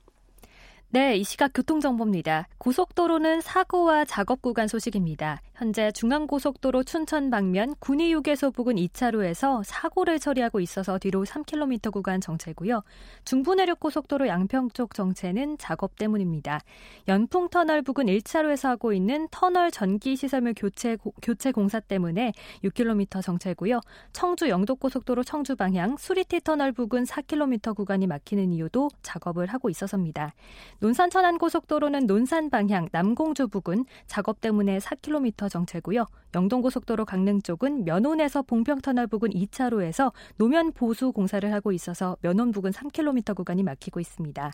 네, 0.92 1.18
이 1.18 1.24
시각 1.24 1.52
교통정보입니다. 1.54 2.48
고속도로는 2.58 3.42
사고와 3.42 4.06
작업 4.06 4.42
구간 4.42 4.68
소식입니다. 4.68 5.40
현재 5.54 5.92
중앙고속도로 5.92 6.84
춘천 6.84 7.30
방면 7.30 7.76
군위휴게소 7.80 8.50
부근 8.50 8.76
2차로에서 8.76 9.62
사고를 9.64 10.18
처리하고 10.18 10.60
있어서 10.62 10.98
뒤로 10.98 11.26
3km 11.26 11.92
구간 11.92 12.20
정체고요. 12.22 12.82
중부내륙고속도로 13.24 14.28
양평 14.28 14.72
쪽 14.72 14.96
정체는 14.96 15.60
작업 15.60 15.96
때문입니다. 15.96 16.62
연풍터널 17.08 17.84
부근 17.84 18.08
1차로에서 18.08 18.70
하고 18.70 18.92
있는 18.92 19.28
터널 19.30 19.70
전기시설물 19.70 20.56
교체, 20.58 20.98
교체 21.22 21.52
공사 21.52 21.80
때문에 21.80 22.34
6km 22.64 23.22
정체고요. 23.22 23.82
청주 24.12 24.50
영도고속도로 24.50 25.24
청주 25.24 25.56
방향 25.56 25.98
수리티 25.98 26.40
터널 26.40 26.72
부근 26.72 27.04
4km 27.04 27.76
구간이 27.76 28.08
막히는 28.08 28.54
이유도 28.54 28.90
작업을 29.04 29.46
하고 29.46 29.70
있어서입니다. 29.70 30.34
논산 30.80 31.10
천안 31.10 31.38
고속도로는 31.38 32.08
논산 32.08 32.50
방향 32.50 32.88
남공주 32.92 33.50
부근 33.50 33.84
작업 34.08 34.40
때문에 34.40 34.78
4km 34.78 35.50
정체고요. 35.50 36.06
영동 36.36 36.62
고속도로 36.62 37.04
강릉 37.04 37.42
쪽은 37.42 37.84
면온에서 37.84 38.44
봉평 38.44 38.80
터널 38.80 39.08
부근 39.08 39.32
2차로에서 39.32 40.14
노면 40.38 40.72
보수 40.72 41.12
공사를 41.12 41.52
하고 41.52 41.74
있어서 41.74 42.16
면온 42.22 42.52
부근 42.52 42.72
3km 42.72 43.36
구간이 43.36 43.64
막히고 43.64 44.00
있습니다. 44.00 44.52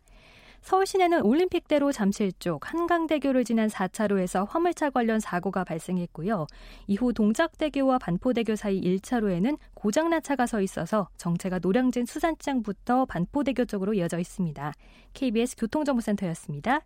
서울 0.61 0.85
시내는 0.85 1.21
올림픽대로 1.23 1.91
잠실 1.91 2.31
쪽 2.39 2.71
한강대교를 2.71 3.43
지난 3.43 3.69
4차로에서 3.69 4.47
화물차 4.49 4.89
관련 4.89 5.19
사고가 5.19 5.63
발생했고요. 5.63 6.47
이후 6.87 7.13
동작대교와 7.13 7.99
반포대교 7.99 8.55
사이 8.55 8.81
1차로에는 8.81 9.57
고장난 9.73 10.21
차가 10.21 10.45
서 10.45 10.61
있어서 10.61 11.09
정체가 11.17 11.59
노량진 11.59 12.05
수산장부터 12.05 13.05
반포대교 13.05 13.65
쪽으로 13.65 13.93
이어져 13.93 14.19
있습니다. 14.19 14.73
KBS 15.13 15.55
교통정보센터였습니다. 15.57 16.81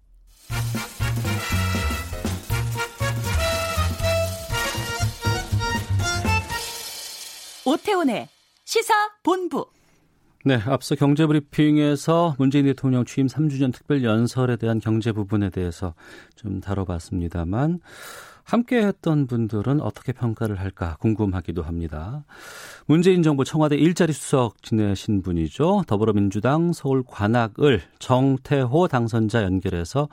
오태훈의 7.66 8.28
시사 8.66 8.94
본부. 9.24 9.68
네, 10.46 10.58
앞서 10.68 10.96
경제 10.96 11.26
브리핑에서 11.26 12.36
문재인 12.38 12.64
대통령 12.64 13.04
취임 13.04 13.28
3주년 13.28 13.74
특별 13.74 14.06
연설에 14.06 14.56
대한 14.56 14.80
경제 14.80 15.12
부분에 15.12 15.50
대해서 15.50 15.94
좀 16.36 16.62
다뤄봤습니다만 16.62 17.80
함께 18.46 18.82
했던 18.82 19.28
분들은 19.28 19.82
어떻게 19.82 20.14
평가를 20.14 20.58
할까 20.60 20.96
궁금하기도 21.02 21.62
합니다. 21.62 22.24
문재인 22.88 23.22
정부 23.22 23.44
청와대 23.44 23.76
일자리 23.76 24.14
수석 24.14 24.64
지내신 24.64 25.22
분이죠. 25.24 25.84
더불어민주당 25.88 26.72
서울 26.72 27.04
관악을 27.06 27.82
정태호 28.00 28.88
당선자 28.88 29.44
연결해서 29.44 30.08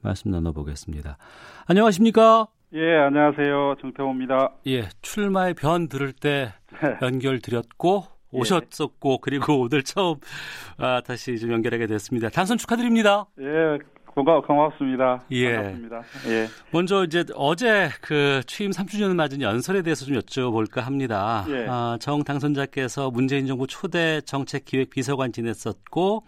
말씀 0.00 0.30
나눠보겠습니다. 0.30 1.18
안녕하십니까? 1.66 2.48
예, 2.72 2.96
안녕하세요. 2.96 3.76
정태호입니다. 3.82 4.54
예, 4.68 4.88
출마의 5.02 5.52
변 5.52 5.88
들을 5.88 6.12
때 6.12 6.54
연결 7.02 7.40
드렸고 7.40 8.15
오셨었고 8.32 9.18
그리고 9.18 9.60
오늘 9.62 9.82
처음 9.82 10.16
아, 10.78 11.00
다시 11.00 11.38
좀 11.38 11.52
연결하게 11.52 11.86
됐습니다. 11.86 12.28
당선 12.28 12.58
축하드립니다. 12.58 13.26
예, 13.40 13.78
고마, 14.06 14.40
고맙습니다. 14.40 15.22
예. 15.30 15.56
반갑습니다. 15.56 16.02
예. 16.28 16.46
먼저 16.70 17.04
이제 17.04 17.24
어제 17.34 17.90
그 18.00 18.40
취임 18.46 18.70
3주년을 18.70 19.14
맞은 19.14 19.42
연설에 19.42 19.82
대해서 19.82 20.06
좀 20.06 20.16
여쭤볼까 20.16 20.80
합니다. 20.80 21.44
예. 21.50 21.66
아, 21.68 21.98
정 22.00 22.24
당선자께서 22.24 23.10
문재인 23.10 23.46
정부 23.46 23.66
초대 23.66 24.20
정책 24.22 24.64
기획 24.64 24.90
비서관 24.90 25.32
지냈었고 25.32 26.24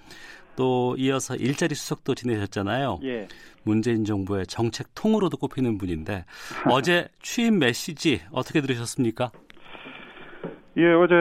또 0.57 0.97
이어서 0.99 1.37
일자리 1.37 1.75
수석도 1.75 2.15
지내셨잖아요. 2.15 2.99
예. 3.05 3.29
문재인 3.63 4.05
정부의 4.05 4.47
정책 4.47 4.89
통으로도 4.95 5.37
꼽히는 5.37 5.79
분인데 5.79 6.25
어제 6.71 7.09
취임 7.23 7.59
메시지 7.59 8.21
어떻게 8.33 8.61
들으셨습니까? 8.61 9.31
예, 10.77 10.93
어제 10.93 11.15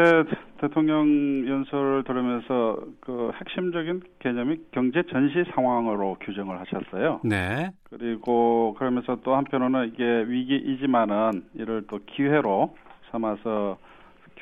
대통령 0.60 1.48
연설을 1.48 2.04
들으면서 2.04 2.80
그 3.00 3.32
핵심적인 3.36 4.02
개념이 4.20 4.60
경제 4.72 5.04
전시 5.04 5.43
상황으로 5.54 6.17
규정을 6.22 6.60
하셨어요. 6.60 7.22
네. 7.24 7.72
그리고 7.84 8.76
그러면서 8.78 9.17
또 9.24 9.36
한편으로는 9.36 9.89
이게 9.89 10.04
위기이지만은 10.04 11.43
이를 11.56 11.84
또 11.88 12.00
기회로 12.06 12.76
삼아서 13.12 13.78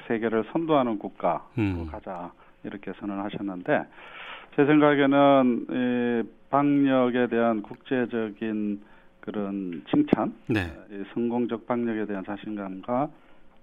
세계를 0.07 0.45
선도하는 0.51 0.99
국가로 0.99 1.41
음. 1.57 1.87
가자 1.91 2.31
이렇게 2.63 2.91
선언하셨는데 2.99 3.85
제 4.55 4.65
생각에는 4.65 5.65
이 5.69 6.29
방역에 6.49 7.27
대한 7.27 7.61
국제적인 7.61 8.81
그런 9.19 9.83
칭찬, 9.89 10.33
네. 10.47 10.61
이 10.91 11.03
성공적 11.13 11.67
방역에 11.67 12.05
대한 12.05 12.23
자신감과 12.23 13.09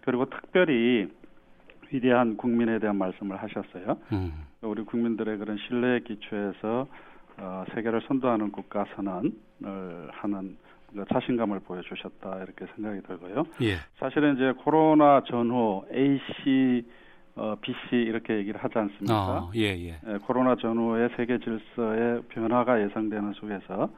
그리고 0.05 0.27
특별히 0.27 1.09
위대한 1.93 2.37
국민에 2.37 2.79
대한 2.79 2.97
말씀을 2.97 3.37
하셨어요. 3.43 3.99
음. 4.13 4.33
우리 4.63 4.83
국민들의 4.83 5.39
그런 5.39 5.59
신뢰에 5.69 6.01
기초해서 6.01 6.87
어, 7.39 7.65
세계를 7.75 8.03
선도하는 8.07 8.53
국가 8.53 8.85
선언을 8.95 9.33
하는 10.11 10.57
그 10.95 11.05
자신감을 11.13 11.61
보여주셨다 11.61 12.43
이렇게 12.43 12.67
생각이 12.75 13.01
들고요. 13.03 13.45
예. 13.63 13.77
사실은 13.99 14.37
이제 14.37 14.53
코로나 14.63 15.23
전후 15.25 15.85
A, 15.93 16.21
C 16.45 16.85
어, 17.35 17.57
BC 17.61 17.97
이렇게 17.97 18.37
얘기를 18.37 18.63
하지 18.63 18.79
않습니까? 18.79 19.15
어, 19.15 19.51
예, 19.57 19.75
예. 19.75 19.99
예, 20.07 20.19
코로나 20.27 20.55
전후의 20.55 21.11
세계 21.17 21.39
질서의 21.39 22.23
변화가 22.29 22.83
예상되는 22.83 23.33
속에서 23.33 23.89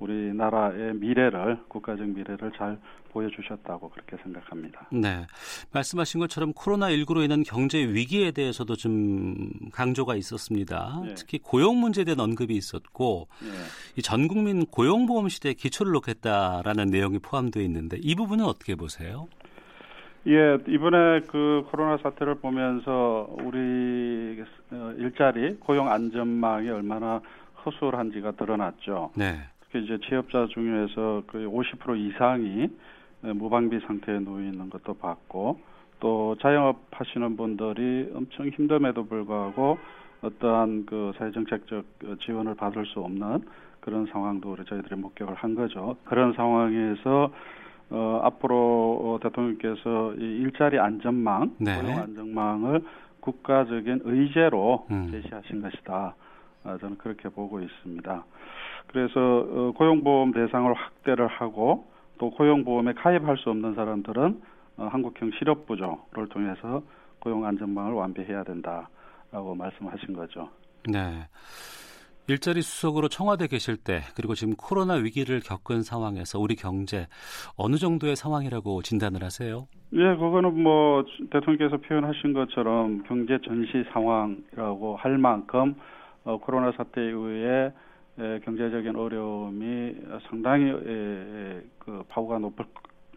우리나라의 0.00 0.94
미래를 0.94 1.58
국가적 1.68 2.06
미래를 2.08 2.50
잘 2.56 2.78
보여주셨다고 3.10 3.90
그렇게 3.90 4.16
생각합니다. 4.22 4.88
네. 4.92 5.26
말씀하신 5.72 6.20
것처럼 6.20 6.52
코로나 6.52 6.88
19로 6.90 7.24
인한 7.24 7.42
경제 7.42 7.78
위기에 7.78 8.30
대해서도 8.30 8.76
좀 8.76 9.50
강조가 9.72 10.14
있었습니다. 10.16 11.02
네. 11.04 11.14
특히 11.14 11.38
고용 11.38 11.80
문제에 11.80 12.04
대한 12.04 12.20
언급이 12.20 12.54
있었고 12.54 13.28
예. 13.44 13.48
이전 13.96 14.28
국민 14.28 14.64
고용보험 14.66 15.28
시대에 15.28 15.54
기초를 15.54 15.92
놓겠다라는 15.92 16.86
내용이 16.86 17.18
포함되어 17.18 17.62
있는데 17.64 17.98
이 18.00 18.14
부분은 18.14 18.44
어떻게 18.44 18.74
보세요? 18.74 19.28
예, 20.26 20.58
이번에 20.68 21.20
그 21.28 21.66
코로나 21.70 21.96
사태를 21.96 22.36
보면서 22.36 23.26
우리 23.42 24.42
어, 24.70 24.92
일자리 24.98 25.56
고용 25.56 25.90
안전망이 25.90 26.68
얼마나 26.68 27.22
허술한지가 27.64 28.32
드러났죠. 28.32 29.10
네. 29.16 29.40
특히 29.70 29.84
이제 29.84 29.98
취업자 30.08 30.46
중에서 30.46 31.22
거의 31.28 31.46
50% 31.46 31.96
이상이 31.96 32.68
무방비 33.22 33.80
상태에 33.80 34.18
놓여 34.18 34.44
있는 34.44 34.68
것도 34.68 34.94
봤고 34.94 35.60
또 36.00 36.36
자영업 36.40 36.80
하시는 36.90 37.36
분들이 37.36 38.10
엄청 38.14 38.48
힘듦에도 38.50 39.08
불구하고 39.08 39.78
어떠한 40.22 40.86
그 40.86 41.12
사회정책적 41.16 41.84
지원을 42.24 42.54
받을 42.54 42.84
수 42.86 43.00
없는 43.00 43.44
그런 43.80 44.06
상황도 44.06 44.52
우리 44.52 44.64
저희들이 44.64 44.96
목격을 44.96 45.34
한 45.34 45.54
거죠. 45.54 45.96
그런 46.04 46.32
상황에서 46.34 47.32
어, 47.90 48.20
앞으로 48.24 49.00
어, 49.02 49.18
대통령께서 49.22 50.14
이 50.14 50.20
일자리 50.20 50.78
안전망, 50.78 51.56
네. 51.58 51.80
고용 51.80 51.98
안전망을 51.98 52.84
국가적인 53.20 54.02
의제로 54.04 54.86
음. 54.90 55.08
제시하신 55.10 55.62
것이다. 55.62 56.14
아, 56.64 56.76
저는 56.78 56.98
그렇게 56.98 57.28
보고 57.28 57.60
있습니다. 57.60 58.24
그래서 58.88 59.20
어, 59.20 59.72
고용보험 59.76 60.32
대상을 60.32 60.72
확대를 60.74 61.26
하고 61.28 61.86
또 62.18 62.30
고용보험에 62.30 62.92
가입할 62.94 63.38
수 63.38 63.50
없는 63.50 63.74
사람들은 63.74 64.42
어, 64.76 64.88
한국형 64.90 65.30
실업부조를 65.38 66.28
통해서 66.30 66.82
고용 67.18 67.44
안전망을 67.46 67.92
완비해야 67.92 68.44
된다라고 68.44 69.54
말씀하신 69.54 70.14
거죠. 70.14 70.48
네. 70.88 71.26
일자리 72.30 72.62
수석으로 72.62 73.08
청와대 73.08 73.48
계실 73.48 73.76
때 73.76 74.02
그리고 74.14 74.34
지금 74.34 74.54
코로나 74.54 74.94
위기를 74.94 75.40
겪은 75.40 75.82
상황에서 75.82 76.38
우리 76.38 76.54
경제 76.54 77.08
어느 77.56 77.76
정도의 77.76 78.14
상황이라고 78.14 78.82
진단을 78.82 79.24
하세요? 79.24 79.66
예, 79.94 80.14
그거는 80.14 80.62
뭐 80.62 81.04
대통령께서 81.32 81.78
표현하신 81.78 82.32
것처럼 82.32 83.02
경제 83.08 83.36
전시 83.44 83.84
상황이라고 83.92 84.96
할 84.96 85.18
만큼 85.18 85.74
어, 86.30 86.38
코로나 86.38 86.70
사태 86.72 87.04
이후에 87.08 87.72
에, 88.18 88.40
경제적인 88.44 88.94
어려움이 88.96 89.94
상당히 90.28 90.70
에, 90.70 91.62
그 91.78 92.04
파고가 92.08 92.38
높을 92.38 92.64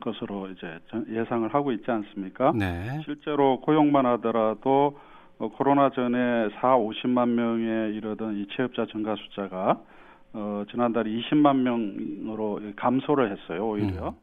것으로 0.01 0.47
이제 0.49 0.79
전- 0.87 1.05
예상을 1.09 1.53
하고 1.53 1.71
있지 1.71 1.89
않습니까? 1.89 2.51
네. 2.55 3.01
실제로 3.05 3.61
고용만 3.61 4.05
하더라도 4.05 4.97
어, 5.37 5.49
코로나 5.49 5.89
전에 5.91 6.49
4, 6.59 6.77
50만 6.77 7.29
명에 7.29 7.91
이르던 7.93 8.37
이 8.37 8.47
취업자 8.55 8.85
증가 8.87 9.15
숫자가 9.15 9.79
어, 10.33 10.63
지난달에 10.71 11.09
20만 11.11 11.57
명으로 11.57 12.59
감소를 12.75 13.31
했어요, 13.31 13.67
오히려. 13.67 14.15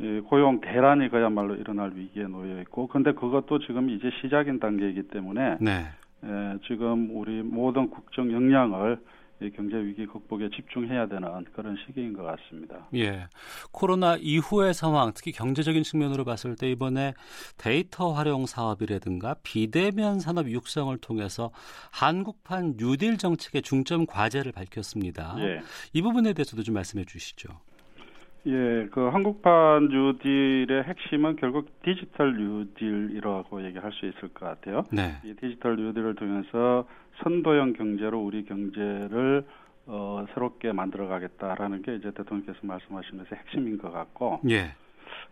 이 0.00 0.20
고용 0.20 0.60
대란이 0.60 1.08
그야말로 1.08 1.56
일어날 1.56 1.90
위기에 1.92 2.24
놓여 2.28 2.60
있고, 2.60 2.86
근데 2.86 3.12
그것도 3.12 3.58
지금 3.66 3.90
이제 3.90 4.08
시작인 4.20 4.60
단계이기 4.60 5.08
때문에 5.08 5.56
네. 5.60 5.86
에, 6.24 6.58
지금 6.66 7.16
우리 7.16 7.42
모든 7.42 7.90
국정 7.90 8.32
역량을 8.32 8.98
이 9.40 9.50
경제 9.50 9.76
위기 9.76 10.04
극복에 10.04 10.50
집중해야 10.50 11.06
되는 11.06 11.44
그런 11.54 11.76
시기인 11.86 12.12
것 12.12 12.24
같습니다. 12.24 12.88
예. 12.94 13.28
코로나 13.70 14.16
이후의 14.16 14.74
상황, 14.74 15.12
특히 15.14 15.30
경제적인 15.30 15.84
측면으로 15.84 16.24
봤을 16.24 16.56
때 16.56 16.68
이번에 16.68 17.14
데이터 17.56 18.10
활용 18.10 18.46
사업이라든가 18.46 19.36
비대면 19.44 20.18
산업 20.18 20.50
육성을 20.50 20.96
통해서 20.98 21.52
한국판 21.92 22.74
뉴딜 22.78 23.16
정책의 23.16 23.62
중점 23.62 24.06
과제를 24.06 24.50
밝혔습니다. 24.50 25.36
예. 25.38 25.60
이 25.92 26.02
부분에 26.02 26.32
대해서도 26.32 26.64
좀 26.64 26.74
말씀해 26.74 27.04
주시죠. 27.04 27.48
예, 28.46 28.88
그 28.92 29.08
한국판 29.08 29.88
뉴딜의 29.88 30.84
핵심은 30.84 31.36
결국 31.36 31.82
디지털 31.82 32.36
뉴딜이라고 32.36 33.64
얘기할 33.64 33.92
수 33.92 34.06
있을 34.06 34.28
것 34.28 34.46
같아요. 34.46 34.84
네. 34.92 35.16
이 35.24 35.34
디지털 35.34 35.76
뉴딜을 35.76 36.14
통해서 36.14 36.86
선도형 37.22 37.74
경제로 37.74 38.20
우리 38.20 38.44
경제를 38.44 39.44
어, 39.86 40.26
새롭게 40.34 40.72
만들어가겠다라는 40.72 41.82
게 41.82 41.96
이제 41.96 42.10
대통령께서 42.10 42.58
말씀하신 42.62 43.18
것의 43.18 43.40
핵심인 43.40 43.78
것 43.78 43.90
같고, 43.90 44.40
예. 44.50 44.74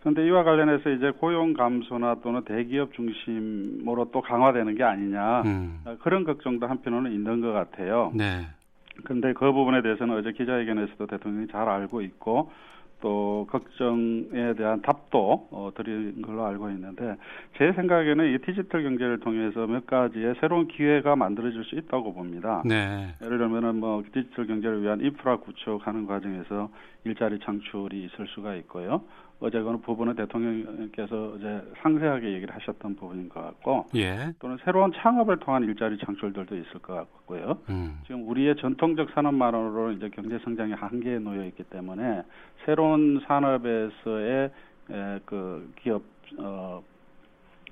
그런데 0.01 0.27
이와 0.27 0.45
관련해서 0.45 0.90
이제 0.90 1.11
고용 1.11 1.53
감소나 1.53 2.16
또는 2.23 2.42
대기업 2.45 2.95
중심으로 2.95 4.11
또 4.12 4.23
강화되는 4.23 4.75
게 4.75 4.83
아니냐 4.83 5.42
음. 5.42 5.81
어, 5.85 5.97
그런 6.01 6.25
걱정도 6.25 6.66
한편으로는 6.66 7.12
있는 7.12 7.40
것 7.40 7.53
같아요. 7.53 8.12
네. 8.14 8.47
근데 9.05 9.33
그 9.35 9.53
부분에 9.53 9.83
대해서는 9.83 10.16
어제 10.16 10.33
기자회견에서도 10.33 11.07
대통령이 11.07 11.49
잘 11.49 11.69
알고 11.69 12.01
있고 12.03 12.51
또 13.00 13.46
걱정에 13.50 14.54
대한 14.56 14.80
답도 14.82 15.48
어, 15.50 15.70
드린 15.74 16.22
걸로 16.22 16.46
알고 16.46 16.70
있는데 16.70 17.16
제 17.59 17.72
생각에는 17.72 18.35
이 18.35 18.38
디지털 18.38 18.82
경제를 18.82 19.20
통해서 19.20 19.66
몇 19.66 19.87
가지의 19.87 20.35
새로운 20.40 20.66
기회가 20.66 21.14
만들어질 21.14 21.64
수 21.64 21.74
있다고 21.74 22.14
봅니다. 22.14 22.62
네. 22.64 23.14
예를 23.22 23.38
들면은 23.38 23.76
뭐 23.76 24.02
디지털 24.12 24.46
경제를 24.46 24.82
위한 24.82 25.00
인프라 25.00 25.37
구축하는 25.37 26.06
과정에서 26.06 26.70
일자리 27.04 27.38
창출이 27.40 28.04
있을 28.04 28.26
수가 28.28 28.54
있고요. 28.56 29.02
어제 29.38 29.61
그 29.61 29.77
부분은 29.79 30.16
대통령께서 30.16 31.35
어제 31.35 31.62
상세하게 31.83 32.33
얘기를 32.33 32.55
하셨던 32.55 32.96
부분인 32.96 33.29
것 33.29 33.42
같고 33.42 33.87
예. 33.94 34.33
또는 34.38 34.57
새로운 34.64 34.92
창업을 34.92 35.38
통한 35.38 35.64
일자리 35.64 35.99
창출들도 35.99 36.57
있을 36.57 36.81
것 36.81 36.94
같고요. 36.94 37.59
음. 37.68 37.99
지금 38.07 38.27
우리의 38.29 38.57
전통적 38.57 39.11
산업만으로 39.11 39.92
이제 39.92 40.09
경제 40.09 40.38
성장이 40.38 40.72
한계에 40.72 41.18
놓여 41.18 41.44
있기 41.46 41.64
때문에 41.64 42.22
새로운 42.64 43.20
산업에서의 43.27 44.51
에, 44.90 45.20
그 45.27 45.70
기업 45.83 46.03
어 46.38 46.83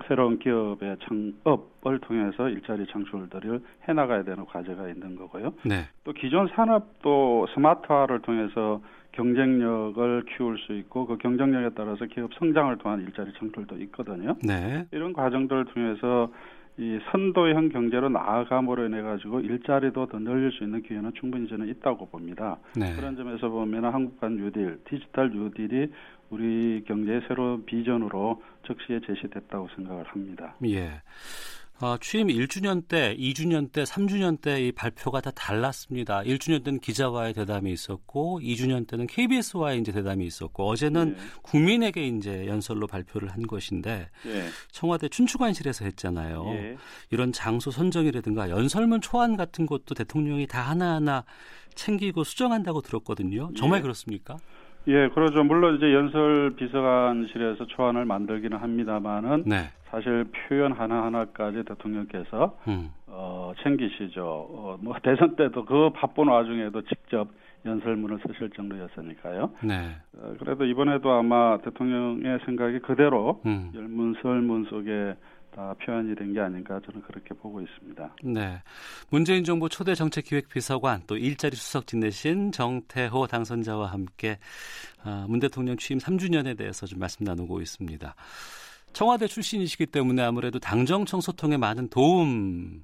새로운 0.07 0.37
기업의 0.39 0.97
창업을 0.99 1.99
통해서 2.01 2.49
일자리 2.49 2.85
창출들을 2.87 3.61
해나가야 3.87 4.23
되는 4.23 4.45
과제가 4.45 4.89
있는 4.89 5.15
거고요. 5.15 5.53
네. 5.63 5.87
또 6.03 6.11
기존 6.11 6.47
산업도 6.49 7.47
스마트화를 7.53 8.21
통해서 8.21 8.81
경쟁력을 9.15 10.25
키울 10.35 10.57
수 10.59 10.73
있고 10.73 11.05
그 11.07 11.17
경쟁력에 11.17 11.69
따라서 11.75 12.05
기업 12.05 12.33
성장을 12.35 12.77
통한 12.77 13.01
일자리 13.01 13.31
창출도 13.39 13.77
있거든요. 13.83 14.35
네. 14.43 14.85
이런 14.91 15.13
과정들을 15.13 15.65
통해서 15.65 16.31
이 16.77 16.99
선도형 17.11 17.69
경제로 17.69 18.09
나아감으로 18.09 18.85
인해 18.85 19.01
가지고 19.01 19.39
일자리도 19.39 20.07
더 20.07 20.19
늘릴 20.19 20.51
수 20.51 20.63
있는 20.63 20.81
기회는 20.81 21.13
충분히 21.13 21.47
저는 21.47 21.69
있다고 21.69 22.07
봅니다. 22.07 22.57
네. 22.75 22.93
그런 22.95 23.15
점에서 23.15 23.49
보면 23.49 23.85
한국판 23.85 24.35
뉴딜, 24.35 24.79
디지털 24.89 25.31
뉴딜이 25.31 25.87
우리 26.29 26.83
경제의 26.85 27.21
새로운 27.27 27.65
비전으로 27.65 28.41
적시에 28.63 28.99
제시됐다고 29.05 29.69
생각을 29.75 30.03
합니다. 30.05 30.55
예. 30.65 31.01
어, 31.81 31.97
취임 31.99 32.27
1주년 32.27 32.87
때, 32.87 33.15
2주년 33.17 33.69
때, 33.69 33.83
3주년 33.83 34.39
때 34.39 34.61
이 34.61 34.71
발표가 34.71 35.19
다 35.19 35.29
달랐습니다. 35.31 36.21
1주년 36.21 36.63
때는 36.63 36.79
기자와의 36.79 37.33
대담이 37.33 37.69
있었고, 37.71 38.39
2주년 38.41 38.87
때는 38.87 39.07
KBS와의 39.07 39.81
이제 39.81 39.91
대담이 39.91 40.25
있었고, 40.25 40.69
어제는 40.69 41.17
예. 41.17 41.23
국민에게 41.41 42.07
이제 42.07 42.47
연설로 42.47 42.87
발표를 42.87 43.29
한 43.29 43.45
것인데, 43.45 44.09
예. 44.25 44.47
청와대 44.71 45.09
춘추관실에서 45.09 45.83
했잖아요. 45.83 46.45
예. 46.53 46.77
이런 47.09 47.33
장소 47.33 47.71
선정이라든가 47.71 48.49
연설문 48.49 49.01
초안 49.01 49.35
같은 49.35 49.65
것도 49.65 49.95
대통령이 49.95 50.47
다 50.47 50.61
하나하나 50.61 51.25
챙기고 51.75 52.23
수정한다고 52.23 52.81
들었거든요. 52.83 53.51
정말 53.57 53.79
예. 53.79 53.81
그렇습니까? 53.81 54.37
예, 54.87 55.09
그렇죠. 55.09 55.43
물론 55.43 55.75
이제 55.75 55.93
연설 55.93 56.55
비서관실에서 56.55 57.65
초안을 57.67 58.05
만들기는 58.05 58.57
합니다만은 58.57 59.43
네. 59.45 59.69
사실 59.89 60.25
표현 60.47 60.73
하나하나까지 60.73 61.63
대통령께서 61.63 62.57
음. 62.67 62.89
어, 63.07 63.53
챙기시죠. 63.63 64.23
어, 64.23 64.77
뭐 64.81 64.95
대선 65.01 65.35
때도 65.35 65.65
그 65.65 65.89
바쁜 65.95 66.27
와중에도 66.27 66.81
직접 66.83 67.29
연설문을 67.65 68.19
쓰실 68.27 68.51
정도였으니까요. 68.51 69.51
네. 69.63 69.95
어, 70.17 70.35
그래도 70.39 70.65
이번에도 70.65 71.11
아마 71.11 71.57
대통령의 71.57 72.39
생각이 72.45 72.79
그대로 72.79 73.41
음. 73.45 73.71
연문설문 73.73 74.65
속에 74.65 74.91
다 75.11 75.17
표현이 75.85 76.15
된 76.15 76.33
게 76.33 76.41
아닌가 76.41 76.79
저는 76.85 77.01
그렇게 77.03 77.33
보고 77.33 77.61
있습니다. 77.61 78.15
네. 78.23 78.61
문재인 79.09 79.43
정부 79.45 79.69
초대 79.69 79.95
정책기획비서관 79.95 81.03
또 81.07 81.15
일자리 81.15 81.55
수석 81.55 81.87
지내신 81.87 82.51
정태호 82.51 83.27
당선자와 83.27 83.87
함께 83.87 84.37
아, 85.03 85.25
문 85.29 85.39
대통령 85.39 85.77
취임 85.77 85.97
3주년에 85.99 86.57
대해서 86.57 86.85
좀 86.85 86.99
말씀 86.99 87.23
나누고 87.23 87.61
있습니다. 87.61 88.15
청와대 88.91 89.27
출신이시기 89.27 89.85
때문에 89.87 90.23
아무래도 90.23 90.59
당정청 90.59 91.21
소통에 91.21 91.57
많은 91.57 91.89
도움 91.89 92.83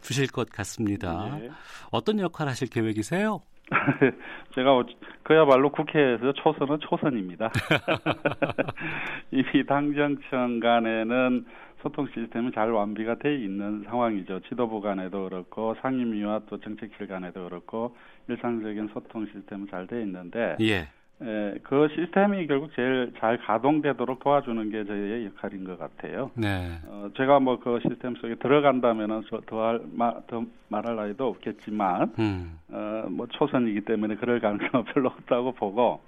주실 0.00 0.26
것 0.28 0.48
같습니다. 0.50 1.38
예. 1.42 1.50
어떤 1.90 2.18
역할 2.20 2.48
하실 2.48 2.68
계획이세요? 2.68 3.40
제가 4.54 4.84
그야말로 5.22 5.70
국회에서 5.72 6.32
초선은 6.34 6.78
초선입니다. 6.80 7.50
이미 9.32 9.66
당정청 9.66 10.60
간에는 10.60 11.44
소통 11.86 12.08
시스템이 12.12 12.50
잘 12.52 12.72
완비가 12.72 13.14
돼 13.14 13.36
있는 13.36 13.84
상황이죠. 13.84 14.40
지도부 14.48 14.80
간에도 14.80 15.28
그렇고 15.28 15.76
상임위와 15.82 16.42
또 16.48 16.58
정책실 16.58 17.06
간에도 17.06 17.44
그렇고 17.44 17.94
일상적인 18.28 18.88
소통 18.92 19.26
시스템은 19.26 19.68
잘 19.70 19.86
돼 19.86 20.02
있는데 20.02 20.56
예. 20.60 20.88
에, 21.22 21.54
그 21.62 21.88
시스템이 21.94 22.46
결국 22.48 22.72
제일 22.74 23.12
잘 23.20 23.38
가동되도록 23.38 24.18
도와주는 24.18 24.68
게 24.70 24.84
저희의 24.84 25.26
역할인 25.26 25.64
것 25.64 25.78
같아요. 25.78 26.30
네. 26.34 26.72
어, 26.88 27.08
제가 27.16 27.38
뭐 27.38 27.58
그 27.60 27.78
시스템 27.82 28.16
속에 28.16 28.34
들어간다면은 28.34 29.22
더할 29.46 29.80
더 30.26 30.44
말할 30.68 30.96
나위도 30.96 31.26
없겠지만 31.28 32.12
음. 32.18 32.58
어, 32.68 33.04
뭐 33.08 33.26
초선이기 33.28 33.82
때문에 33.82 34.16
그럴 34.16 34.40
가능성은 34.40 34.84
별로 34.92 35.08
없다고 35.10 35.52
보고 35.52 36.00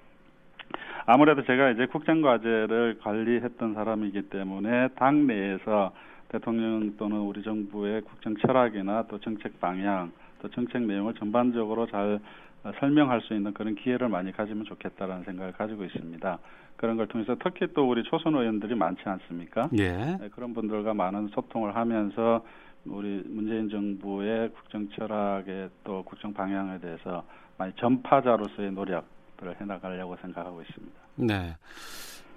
아무래도 1.07 1.43
제가 1.45 1.71
이제 1.71 1.87
국정과제를 1.87 2.99
관리했던 3.01 3.75
사람이기 3.75 4.23
때문에 4.31 4.89
당 4.97 5.27
내에서 5.27 5.93
대통령 6.29 6.97
또는 6.97 7.19
우리 7.19 7.43
정부의 7.43 8.03
국정 8.03 8.37
철학이나 8.37 9.05
또 9.09 9.19
정책 9.21 9.59
방향 9.61 10.13
또 10.41 10.51
정책 10.51 10.83
내용을 10.83 11.15
전반적으로 11.15 11.87
잘 11.87 12.21
어, 12.65 12.73
설명할 12.81 13.21
수 13.23 13.35
있는 13.35 13.55
그런 13.55 13.75
기회를 13.75 14.09
많이 14.09 14.33
가지면 14.33 14.65
좋겠다라는 14.65 15.25
생각을 15.25 15.53
가지고 15.53 15.85
있습니다. 15.85 16.39
그런 16.77 16.97
걸 16.97 17.07
통해서 17.07 17.37
특히 17.43 17.67
또 17.73 17.89
우리 17.89 18.03
초선 18.05 18.35
의원들이 18.35 18.75
많지 18.75 19.03
않습니까? 19.05 19.69
예. 19.79 20.17
네, 20.21 20.29
그런 20.35 20.55
분들과 20.55 20.95
많은 20.95 21.29
소통을 21.29 21.77
하면서 21.77 22.45
우리 22.85 23.23
문재인 23.27 23.69
정부의 23.69 24.51
국정 24.51 24.89
철학에 24.91 25.69
또 25.85 26.03
국정 26.05 26.33
방향에 26.33 26.79
대해서 26.79 27.25
많이 27.59 27.73
전파자로서의 27.77 28.73
노력들을 28.73 29.18
해 29.47 29.65
나가려고 29.65 30.17
생각하고 30.21 30.63
있습니다. 30.63 30.95
네. 31.17 31.57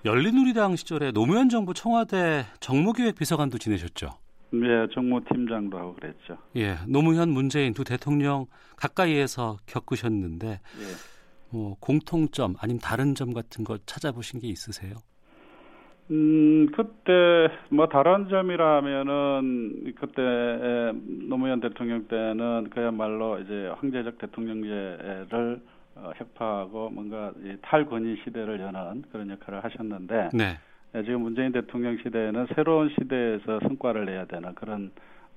열린우리당 0.04 0.76
시절에 0.76 1.12
노무현 1.12 1.50
정부 1.50 1.74
청와대 1.74 2.44
정무기획 2.60 3.16
비서관도 3.16 3.58
지내셨죠. 3.58 4.10
네, 4.54 4.88
정무팀장도 4.94 5.78
하고 5.78 5.96
그랬죠. 5.96 6.38
예. 6.58 6.76
노무현, 6.88 7.30
문재인 7.30 7.74
두 7.74 7.84
대통령 7.84 8.48
가까이에서 8.76 9.58
겪으셨는데 9.66 10.48
예. 10.48 10.60
뭐 11.52 11.76
공통점 11.80 12.56
아니면 12.60 12.80
다른 12.80 13.16
점 13.16 13.34
같은 13.34 13.64
거 13.64 13.78
찾아보신 13.86 14.40
게 14.40 14.48
있으세요? 14.48 14.96
음, 16.10 16.68
그때 16.76 17.48
뭐 17.70 17.88
다른 17.88 18.28
점이라면은 18.28 19.94
그때 19.98 20.22
에, 20.22 20.92
노무현 21.30 21.62
대통령 21.62 22.08
때는 22.08 22.70
그야말로 22.72 23.40
이제 23.40 23.72
황제적 23.78 24.18
대통령제를 24.18 25.62
어, 26.02 26.12
혁파하고 26.16 26.90
뭔가 26.90 27.32
이 27.44 27.56
탈권위 27.62 28.22
시대를 28.24 28.60
여는 28.60 29.04
그런 29.12 29.30
역할을 29.30 29.64
하셨는데 29.64 30.30
네. 30.34 30.58
예, 30.96 31.04
지금 31.04 31.22
문재인 31.22 31.52
대통령 31.52 31.98
시대에는 31.98 32.48
새로운 32.56 32.90
시대에서 32.90 33.60
성과를 33.62 34.06
내야 34.06 34.26
되는 34.26 34.54
그런 34.56 34.92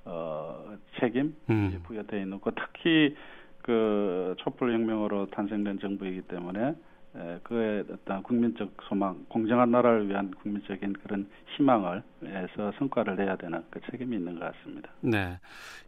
어, 0.05 0.75
책임 0.99 1.35
음. 1.49 1.79
부여되어 1.83 2.19
있는 2.19 2.41
거 2.41 2.51
특히 2.51 3.15
그 3.61 4.35
촛불 4.39 4.73
혁명으로 4.73 5.27
탄생된 5.27 5.79
정부이기 5.79 6.23
때문에 6.23 6.75
에, 7.17 7.39
그의 7.43 7.83
어떤 7.91 8.21
국민적 8.23 8.69
소망, 8.89 9.25
공정한 9.29 9.71
나라를 9.71 10.09
위한 10.09 10.31
국민적인 10.41 10.93
그런 10.93 11.29
희망을 11.55 12.03
해서 12.23 12.71
성과를 12.77 13.15
내야 13.15 13.35
되는 13.37 13.63
그 13.69 13.79
책임이 13.89 14.17
있는 14.17 14.37
것 14.37 14.51
같습니다. 14.51 14.89
네. 15.01 15.39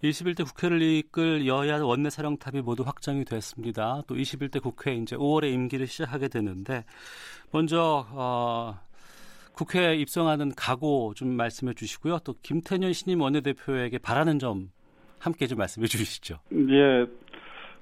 21대 0.03 0.45
국회를 0.45 0.81
이끌 0.81 1.45
여야 1.45 1.83
원내 1.83 2.09
사령탑이 2.09 2.61
모두 2.61 2.83
확정이 2.83 3.25
됐습니다. 3.25 4.03
또 4.07 4.15
21대 4.15 4.61
국회 4.61 4.95
이제 4.95 5.15
5월에 5.17 5.51
임기를 5.51 5.87
시작하게 5.87 6.29
되는데 6.29 6.85
먼저 7.51 8.05
어, 8.11 8.79
국회에 9.53 9.95
입성하는 9.95 10.53
각오 10.55 11.13
좀 11.15 11.29
말씀해 11.29 11.73
주시고요. 11.73 12.19
또 12.19 12.35
김태년 12.41 12.93
신임 12.93 13.21
원내대표에게 13.21 13.97
바라는 13.97 14.39
점 14.39 14.69
함께 15.19 15.47
좀 15.47 15.57
말씀해 15.57 15.87
주시죠. 15.87 16.39
예, 16.53 17.05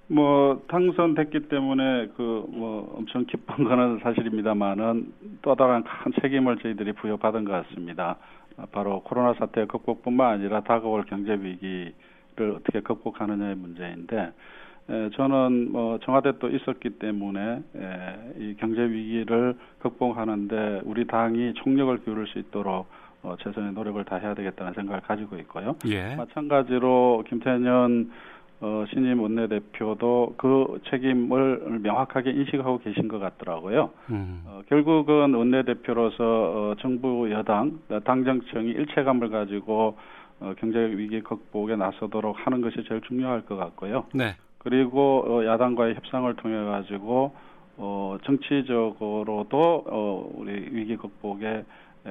뭐 0.07 0.61
당선됐기 0.67 1.47
때문에 1.49 2.07
그 2.15 2.45
뭐 2.47 2.95
엄청 2.97 3.25
기쁜 3.25 3.63
거는 3.65 3.99
사실입니다만은 3.99 5.11
또 5.41 5.55
다른 5.55 5.83
큰 5.83 6.11
책임을 6.21 6.57
저희들이 6.57 6.93
부여받은 6.93 7.43
것 7.45 7.51
같습니다. 7.51 8.17
아, 8.57 8.65
바로 8.71 9.01
코로나 9.01 9.33
사태 9.33 9.65
극복뿐만 9.65 10.33
아니라 10.35 10.61
다가올 10.61 11.03
경제 11.05 11.33
위기를 11.33 11.93
어떻게 12.55 12.79
극복하느냐의 12.79 13.55
문제인데 13.55 14.31
에, 14.89 15.09
저는 15.15 15.71
뭐 15.71 15.99
청와대 15.99 16.33
또 16.39 16.47
있었기 16.49 16.91
때문에 16.91 17.63
에, 17.75 18.33
이 18.37 18.55
경제 18.57 18.81
위기를 18.81 19.55
극복하는데 19.79 20.81
우리 20.85 21.05
당이 21.05 21.55
총력을 21.55 22.03
기울일 22.05 22.27
수 22.27 22.39
있도록 22.39 22.87
어, 23.23 23.35
최선의 23.41 23.73
노력을 23.73 24.01
다해야 24.05 24.35
되겠다는 24.35 24.73
생각을 24.73 25.01
가지고 25.01 25.37
있고요. 25.39 25.75
예. 25.87 26.15
마찬가지로 26.15 27.23
김태년 27.27 28.11
어, 28.61 28.85
신임 28.89 29.21
원내대표도 29.21 30.35
그 30.37 30.79
책임을 30.89 31.79
명확하게 31.81 32.31
인식하고 32.31 32.79
계신 32.79 33.07
것 33.07 33.19
같더라고요. 33.19 33.91
음. 34.09 34.43
어, 34.45 34.61
결국은 34.69 35.33
원내대표로서 35.33 36.23
어, 36.23 36.75
정부 36.79 37.29
여당 37.31 37.79
당정청이 38.05 38.69
일체감을 38.71 39.29
가지고 39.29 39.97
어, 40.39 40.53
경제 40.57 40.79
위기 40.79 41.21
극복에 41.21 41.75
나서도록 41.75 42.35
하는 42.45 42.61
것이 42.61 42.83
제일 42.87 43.01
중요할 43.01 43.45
것 43.45 43.55
같고요. 43.55 44.05
네. 44.13 44.35
그리고 44.57 45.23
어, 45.27 45.45
야당과의 45.45 45.95
협상을 45.95 46.33
통해 46.35 46.55
가지고 46.65 47.33
어, 47.77 48.17
정치적으로도 48.23 49.85
어, 49.87 50.31
우리 50.33 50.51
위기 50.71 50.95
극복에 50.95 51.47
에, 51.47 51.63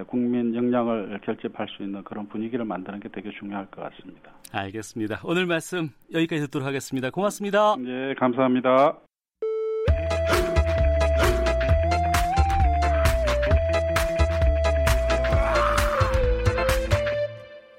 국민 0.08 0.54
역량을 0.54 1.20
결집할 1.24 1.68
수 1.76 1.82
있는 1.82 2.02
그런 2.02 2.28
분위기를 2.28 2.64
만드는 2.64 3.00
게 3.00 3.08
되게 3.08 3.30
중요할 3.38 3.66
것 3.66 3.82
같습니다. 3.82 4.32
알겠습니다. 4.52 5.20
오늘 5.24 5.46
말씀 5.46 5.90
여기까지 6.12 6.42
듣도록 6.42 6.66
하겠습니다. 6.66 7.10
고맙습니다. 7.10 7.76
예, 7.86 8.14
감사합니다. 8.18 8.98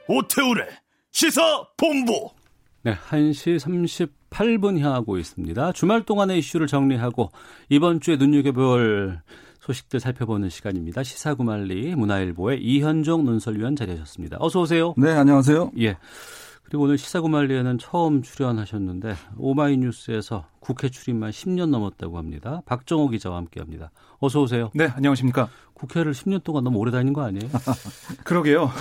오태우래 0.08 0.68
시사 1.12 1.42
본부. 1.78 2.30
네, 2.84 2.94
1시 2.94 3.58
38분 4.30 4.80
향하고 4.80 5.18
있습니다. 5.18 5.72
주말 5.72 6.04
동안의 6.04 6.38
이슈를 6.38 6.68
정리하고 6.68 7.30
이번 7.70 8.00
주에 8.00 8.16
눈여겨볼 8.16 9.22
소식들 9.66 10.00
살펴보는 10.00 10.50
시간입니다. 10.50 11.02
시사구말리 11.02 11.96
문화일보의 11.96 12.62
이현종 12.62 13.26
논설위원 13.26 13.76
자리하셨습니다. 13.76 14.38
어서 14.40 14.62
오세요. 14.62 14.94
네, 14.96 15.12
안녕하세요. 15.12 15.72
예. 15.80 15.98
그리고 16.64 16.84
오늘 16.84 17.00
시사구말리에는 17.00 17.80
처음 17.80 18.22
출연하셨는데 18.22 19.16
오마이뉴스에서 19.38 20.46
국회 20.60 20.90
출입만 20.90 21.32
10년 21.32 21.70
넘었다고 21.70 22.18
합니다. 22.18 22.62
박정호 22.66 23.10
기자와 23.10 23.38
함께합니다. 23.38 23.90
어서 24.20 24.42
오세요. 24.42 24.70
네, 24.76 24.88
안녕하십니까. 24.88 25.50
국회를 25.74 26.14
10년 26.14 26.44
동안 26.44 26.64
너무 26.64 26.78
오래 26.78 26.92
다닌 26.92 27.14
거 27.14 27.24
아니에요? 27.24 27.50
그러게요. 28.24 28.72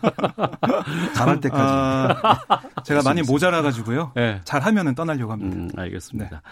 잘할 1.14 1.40
때까지. 1.40 1.62
아, 1.62 2.82
제가 2.84 3.02
많이 3.02 3.22
모자라가지고요. 3.22 4.12
네. 4.14 4.40
잘하면은 4.44 4.94
떠나려고 4.94 5.32
합니다. 5.32 5.56
음, 5.56 5.70
알겠습니다. 5.76 6.42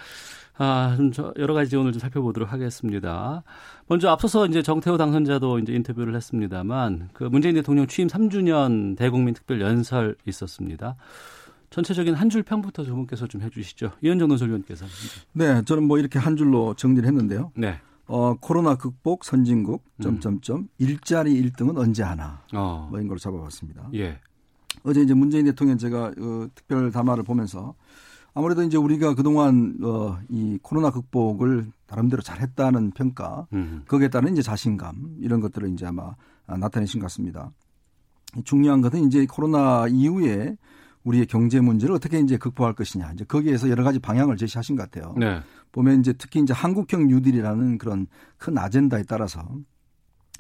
아, 0.58 0.94
좀 0.96 1.12
저, 1.12 1.32
여러 1.38 1.54
가지 1.54 1.76
오늘 1.76 1.92
좀 1.92 2.00
살펴보도록 2.00 2.52
하겠습니다. 2.52 3.42
먼저 3.86 4.10
앞서서 4.10 4.46
이제 4.46 4.60
정태호 4.62 4.96
당선자도 4.96 5.60
이제 5.60 5.72
인터뷰를 5.72 6.14
했습니다만 6.16 7.10
그 7.12 7.24
문재인 7.24 7.54
대통령 7.54 7.86
취임 7.86 8.08
3주년 8.08 8.96
대국민 8.96 9.34
특별 9.34 9.60
연설 9.60 10.16
있었습니다. 10.26 10.96
전체적인 11.70 12.14
한 12.14 12.28
줄 12.30 12.42
평부터 12.42 12.82
두 12.84 12.94
분께서 12.94 13.26
좀 13.26 13.40
해주시죠. 13.42 13.92
이현정 14.02 14.28
논설위원께서. 14.28 14.86
네, 15.32 15.62
저는 15.64 15.84
뭐 15.84 15.98
이렇게 15.98 16.18
한 16.18 16.36
줄로 16.36 16.74
정리를 16.74 17.06
했는데요. 17.06 17.52
네. 17.54 17.78
어, 18.06 18.34
코로나 18.40 18.74
극복 18.74 19.24
선진국 19.24 19.84
점점점 20.02 20.68
일자리 20.78 21.40
1등은 21.42 21.76
언제 21.76 22.02
하나 22.02 22.42
어. 22.54 22.86
뭐 22.90 22.98
이런 22.98 23.06
걸 23.08 23.18
잡아봤습니다. 23.18 23.90
예. 23.94 24.18
어제 24.82 25.02
이제 25.02 25.12
문재인 25.12 25.44
대통령 25.44 25.76
제가 25.76 26.12
어, 26.18 26.46
특별 26.54 26.90
담화를 26.90 27.22
보면서 27.22 27.74
아무래도 28.38 28.62
이제 28.62 28.76
우리가 28.76 29.16
그동안 29.16 29.76
어, 29.82 30.16
이 30.28 30.60
코로나 30.62 30.92
극복을 30.92 31.72
나름대로 31.88 32.22
잘했다는 32.22 32.92
평가 32.92 33.48
음. 33.52 33.82
거기에 33.88 34.06
따른 34.06 34.32
이제 34.32 34.42
자신감 34.42 35.16
이런 35.18 35.40
것들을 35.40 35.68
이제 35.72 35.86
아마 35.86 36.14
나타내신 36.46 37.00
것 37.00 37.06
같습니다. 37.06 37.50
중요한 38.44 38.80
것은 38.80 39.04
이제 39.08 39.26
코로나 39.28 39.88
이후에 39.88 40.56
우리의 41.02 41.26
경제 41.26 41.60
문제를 41.60 41.96
어떻게 41.96 42.20
이제 42.20 42.36
극복할 42.36 42.74
것이냐 42.74 43.10
이제 43.14 43.24
거기에서 43.24 43.70
여러 43.70 43.82
가지 43.82 43.98
방향을 43.98 44.36
제시하신 44.36 44.76
것 44.76 44.88
같아요. 44.88 45.16
네. 45.18 45.40
보면 45.72 45.98
이제 45.98 46.12
특히 46.12 46.38
이제 46.38 46.52
한국형 46.52 47.08
뉴딜이라는 47.08 47.78
그런 47.78 48.06
큰 48.36 48.56
아젠다에 48.56 49.02
따라서 49.08 49.42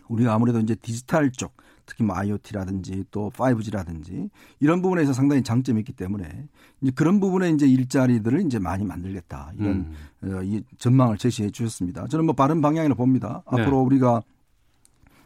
우리가 0.06 0.34
아무래도 0.34 0.60
이제 0.60 0.76
디지털 0.76 1.32
쪽 1.32 1.56
특히 1.88 2.04
뭐 2.04 2.14
IoT라든지 2.16 3.06
또 3.10 3.30
5G라든지 3.34 4.28
이런 4.60 4.82
부분에서 4.82 5.14
상당히 5.14 5.42
장점이 5.42 5.80
있기 5.80 5.92
때문에 5.94 6.46
이제 6.82 6.92
그런 6.94 7.18
부분에 7.18 7.50
이제 7.50 7.66
일자리들을 7.66 8.42
이제 8.42 8.58
많이 8.58 8.84
만들겠다 8.84 9.52
이런 9.58 9.94
음. 10.22 10.30
어, 10.30 10.42
이 10.42 10.62
전망을 10.76 11.16
제시해 11.16 11.50
주셨습니다. 11.50 12.06
저는 12.08 12.26
뭐 12.26 12.34
바른 12.34 12.60
방향이라 12.60 12.94
봅니다. 12.94 13.42
네. 13.50 13.62
앞으로 13.62 13.80
우리가 13.80 14.22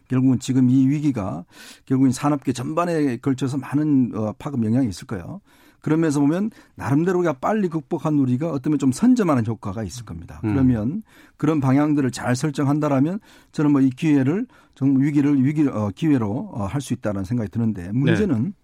결국은 0.07 0.39
지금 0.39 0.71
이 0.71 0.87
위기가 0.89 1.45
결국은 1.85 2.13
산업계 2.13 2.53
전반에 2.53 3.17
걸쳐서 3.17 3.59
많은 3.59 4.13
어, 4.15 4.33
파급 4.39 4.65
영향이 4.65 4.89
있을 4.89 5.07
거예요. 5.09 5.41
그러면서 5.83 6.21
보면 6.21 6.51
나름대로 6.77 7.19
우리가 7.19 7.35
빨리 7.35 7.69
극복한 7.69 8.15
우리가 8.15 8.51
어쩌면 8.51 8.79
좀 8.79 8.93
선점하는 8.93 9.45
효과가 9.47 9.83
있을 9.83 10.05
겁니다. 10.07 10.41
음. 10.45 10.53
그러면 10.55 11.03
그런 11.37 11.61
방향들을 11.61 12.11
잘 12.13 12.35
설정한다라면 12.37 13.19
저는 13.53 13.73
뭐 13.73 13.83
이 13.83 13.91
기회를 13.91 14.47
정말 14.75 15.03
위기를 15.05 15.45
위기 15.45 15.67
어, 15.67 15.91
기회로 15.95 16.53
어, 16.55 16.65
할 16.67 16.81
수 16.81 16.95
있다는 16.95 17.25
생각이 17.25 17.51
드는데 17.51 17.93
문제는 17.93 18.55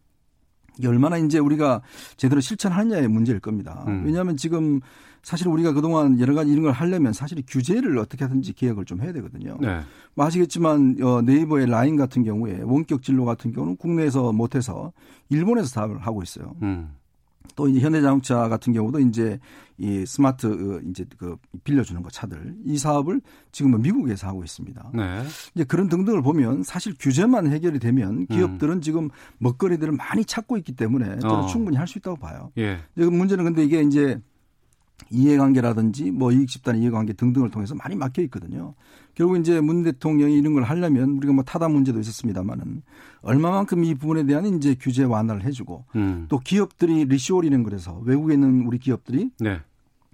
네. 0.78 0.88
얼마나 0.88 1.18
이제 1.18 1.38
우리가 1.40 1.82
제대로 2.16 2.40
실천하느냐의 2.40 3.08
문제일 3.08 3.40
겁니다. 3.40 3.84
음. 3.88 4.04
왜냐하면 4.06 4.36
지금 4.36 4.80
사실 5.24 5.48
우리가 5.48 5.72
그동안 5.72 6.20
여러 6.20 6.34
가지 6.34 6.52
이런 6.52 6.62
걸 6.62 6.72
하려면 6.72 7.12
사실 7.12 7.42
규제를 7.46 7.98
어떻게 7.98 8.24
하든지 8.24 8.52
개혁을 8.52 8.84
좀 8.84 9.02
해야 9.02 9.12
되거든요. 9.12 9.58
네. 9.60 9.80
뭐 10.14 10.24
아시겠지만 10.24 10.98
어, 11.02 11.20
네이버의 11.22 11.66
라인 11.66 11.96
같은 11.96 12.22
경우에 12.22 12.60
원격 12.62 13.02
진로 13.02 13.24
같은 13.24 13.50
경우는 13.52 13.76
국내에서 13.76 14.32
못해서 14.32 14.92
일본에서 15.30 15.66
사업을 15.66 15.98
하고 15.98 16.22
있어요. 16.22 16.54
음. 16.62 16.90
또 17.58 17.66
이제 17.66 17.80
현대자동차 17.80 18.48
같은 18.48 18.72
경우도 18.72 19.00
이제 19.00 19.40
이 19.78 20.06
스마트 20.06 20.46
어, 20.46 20.80
이제 20.88 21.04
그 21.18 21.36
빌려주는 21.64 22.00
거 22.04 22.08
차들 22.08 22.54
이 22.64 22.78
사업을 22.78 23.20
지금은 23.50 23.82
미국에서 23.82 24.28
하고 24.28 24.44
있습니다. 24.44 24.92
네. 24.94 25.24
이제 25.56 25.64
그런 25.64 25.88
등등을 25.88 26.22
보면 26.22 26.62
사실 26.62 26.94
규제만 27.00 27.50
해결이 27.50 27.80
되면 27.80 28.26
기업들은 28.28 28.74
음. 28.76 28.80
지금 28.80 29.10
먹거리들을 29.38 29.92
많이 29.92 30.24
찾고 30.24 30.56
있기 30.56 30.76
때문에 30.76 31.18
저는 31.18 31.34
어. 31.34 31.46
충분히 31.48 31.76
할 31.76 31.88
수 31.88 31.98
있다고 31.98 32.18
봐요. 32.18 32.52
예. 32.58 32.78
문제는 32.94 33.42
근데 33.44 33.64
이게 33.64 33.80
이제 33.80 34.20
이해관계라든지 35.10 36.10
뭐 36.10 36.30
이익 36.30 36.48
집단 36.48 36.76
이해관계 36.76 37.14
등등을 37.14 37.50
통해서 37.50 37.74
많이 37.74 37.96
막혀 37.96 38.22
있거든요. 38.22 38.74
결국 39.18 39.36
이제 39.36 39.60
문 39.60 39.82
대통령이 39.82 40.38
이런 40.38 40.54
걸 40.54 40.62
하려면 40.62 41.16
우리가 41.16 41.32
뭐 41.32 41.42
타다 41.42 41.68
문제도 41.68 41.98
있었습니다만은 41.98 42.82
얼마만큼 43.22 43.82
이 43.82 43.96
부분에 43.96 44.22
대한 44.22 44.46
이제 44.46 44.76
규제 44.78 45.02
완화를 45.02 45.42
해주고 45.42 45.86
음. 45.96 46.26
또 46.28 46.38
기업들이 46.38 47.04
리쇼링을 47.04 47.64
그래서 47.64 48.00
외국에 48.04 48.34
있는 48.34 48.64
우리 48.64 48.78
기업들이 48.78 49.30
네. 49.40 49.58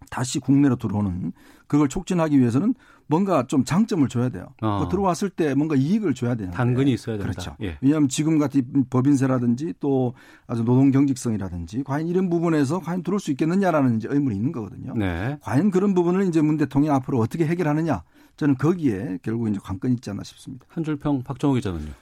다시 0.09 0.39
국내로 0.39 0.77
들어오는 0.77 1.33
그걸 1.67 1.91
촉진하기 1.91 2.39
위해서는 2.41 2.75
뭔가 3.07 3.47
좀 3.47 3.63
장점을 3.63 4.09
줘야 4.09 4.31
돼요. 4.31 4.47
어. 4.63 4.79
뭐 4.79 4.89
들어왔을 4.89 5.29
때 5.29 5.55
뭔가 5.55 5.75
이익을 5.75 6.15
줘야 6.15 6.35
되는 6.35 6.53
당근이 6.53 6.91
있어야 6.91 7.19
된다. 7.19 7.31
그렇죠. 7.31 7.57
예. 7.61 7.77
왜냐하면 7.83 8.09
지금 8.09 8.39
같은 8.39 8.87
법인세라든지 8.89 9.75
또 9.81 10.15
아주 10.47 10.65
노동 10.65 10.91
경직성이라든지 10.91 11.83
과연 11.83 12.07
이런 12.07 12.31
부분에서 12.31 12.79
과연 12.79 13.03
들어올 13.03 13.21
수 13.21 13.31
있겠느냐라는 13.33 13.97
이제 13.97 14.09
의문이 14.11 14.35
있는 14.35 14.51
거거든요. 14.51 14.95
네. 14.97 15.37
과연 15.43 15.71
그런 15.71 15.93
부분을 15.93 16.27
이제 16.27 16.41
문 16.41 16.57
대통령이 16.57 16.97
앞으로 16.97 17.19
어떻게 17.19 17.47
해결하느냐 17.47 18.03
저는 18.37 18.57
거기에 18.57 19.19
결국 19.23 19.49
이제 19.49 19.59
관건이 19.63 19.95
있지 19.95 20.11
않나 20.11 20.23
싶습니다. 20.25 20.67
한 20.69 20.85
줄평 20.85 21.23
박정호 21.23 21.55
기자는요. 21.55 21.93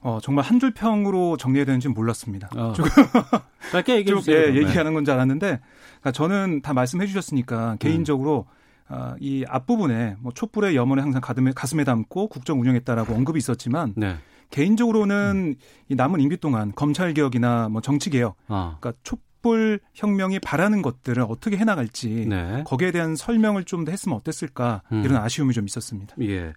어, 0.00 0.18
정말 0.20 0.44
한 0.44 0.58
줄평으로 0.58 1.36
정리해야 1.36 1.64
되는지는 1.64 1.94
몰랐습니다. 1.94 2.48
어. 2.56 2.72
조금 2.72 2.90
짧게 3.72 3.96
얘기해 3.98 4.16
주세요. 4.18 4.36
예, 4.36 4.54
얘기하는 4.56 4.94
건 4.94 5.04
줄 5.04 5.14
알았는데 5.14 5.60
그러니까 6.00 6.12
저는 6.12 6.62
다 6.62 6.72
말씀해 6.72 7.06
주셨으니까 7.06 7.76
개인적으로 7.78 8.46
음. 8.90 8.94
어, 8.94 9.14
이 9.20 9.44
앞부분에 9.48 10.16
뭐 10.20 10.32
촛불의 10.32 10.74
염원을 10.76 11.02
항상 11.02 11.20
가슴에, 11.20 11.52
가슴에 11.54 11.84
담고 11.84 12.28
국정 12.28 12.60
운영했다라고 12.60 13.14
언급이 13.14 13.38
있었지만 13.38 13.94
네. 13.96 14.16
개인적으로는 14.50 15.54
음. 15.58 15.62
이 15.88 15.94
남은 15.94 16.20
임기 16.20 16.36
동안 16.38 16.72
검찰 16.74 17.14
개혁이나 17.14 17.68
뭐 17.70 17.80
정치 17.80 18.10
개혁, 18.10 18.36
아. 18.48 18.76
그러니까 18.80 19.00
촛 19.02 19.18
불 19.42 19.80
혁명이 19.94 20.38
바라는 20.38 20.80
것들을 20.82 21.22
어떻게 21.28 21.56
해나갈지 21.56 22.26
네. 22.28 22.62
거기에 22.66 22.90
대한 22.92 23.16
설명을 23.16 23.64
좀 23.64 23.82
더 23.84 23.90
했으면 23.90 24.16
어땠을까 24.16 24.82
음. 24.92 25.02
이런 25.04 25.16
아쉬움이 25.16 25.52
좀 25.54 25.66
있었습니다. 25.66 26.14
예, 26.20 26.52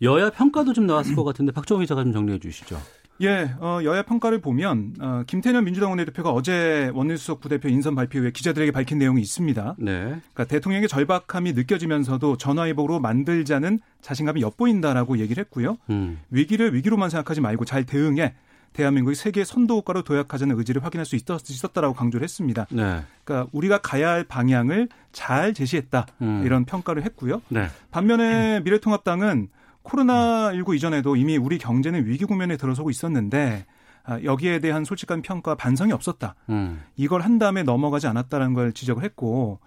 여야 0.00 0.30
평가도 0.30 0.72
좀 0.74 0.86
나왔을 0.86 1.16
것 1.16 1.24
같은데 1.24 1.50
박정희 1.50 1.82
기자가 1.82 2.04
좀 2.04 2.12
정리해 2.12 2.38
주시죠. 2.38 2.80
예, 3.20 3.50
어, 3.58 3.80
여야 3.82 4.02
평가를 4.02 4.40
보면 4.40 4.94
어, 5.00 5.24
김태년 5.26 5.64
민주당 5.64 5.90
원내대표가 5.90 6.30
어제 6.30 6.92
원내수석 6.94 7.40
부대표 7.40 7.68
인선 7.68 7.96
발표 7.96 8.20
후에 8.20 8.30
기자들에게 8.30 8.70
밝힌 8.70 8.98
내용이 8.98 9.20
있습니다. 9.20 9.74
네. 9.78 9.92
그러니까 9.92 10.44
대통령의 10.44 10.86
절박함이 10.86 11.52
느껴지면서도 11.54 12.36
전화위복으로 12.36 13.00
만들자는 13.00 13.80
자신감이 14.02 14.40
엿보인다라고 14.40 15.18
얘기를 15.18 15.40
했고요. 15.42 15.78
음. 15.90 16.20
위기를 16.30 16.72
위기로만 16.74 17.10
생각하지 17.10 17.40
말고 17.40 17.64
잘 17.64 17.84
대응해 17.84 18.34
대한민국이 18.78 19.16
세계 19.16 19.42
선도 19.42 19.74
국가로 19.74 20.02
도약하자는 20.02 20.56
의지를 20.56 20.84
확인할 20.84 21.04
수 21.04 21.16
있었, 21.16 21.72
다라고 21.72 21.94
강조를 21.94 22.22
했습니다. 22.22 22.66
네. 22.70 23.02
그러니까 23.24 23.50
우리가 23.52 23.78
가야 23.78 24.10
할 24.10 24.22
방향을 24.22 24.88
잘 25.10 25.52
제시했다 25.52 26.06
음. 26.22 26.42
이런 26.44 26.64
평가를 26.64 27.02
했고요. 27.02 27.42
네. 27.48 27.66
반면에 27.90 28.60
미래통합당은 28.60 29.48
코로나19 29.82 30.76
이전에도 30.76 31.16
이미 31.16 31.36
우리 31.36 31.58
경제는 31.58 32.06
위기 32.06 32.24
국면에 32.24 32.56
들어서고 32.56 32.88
있었는데 32.88 33.66
아, 34.04 34.20
여기에 34.22 34.60
대한 34.60 34.84
솔직한 34.84 35.22
평가 35.22 35.56
반성이 35.56 35.90
없었다. 35.90 36.36
음. 36.48 36.80
이걸 36.94 37.22
한 37.22 37.40
다음에 37.40 37.64
넘어가지 37.64 38.06
않았다는 38.06 38.54
걸 38.54 38.72
지적을 38.72 39.02
했고 39.02 39.58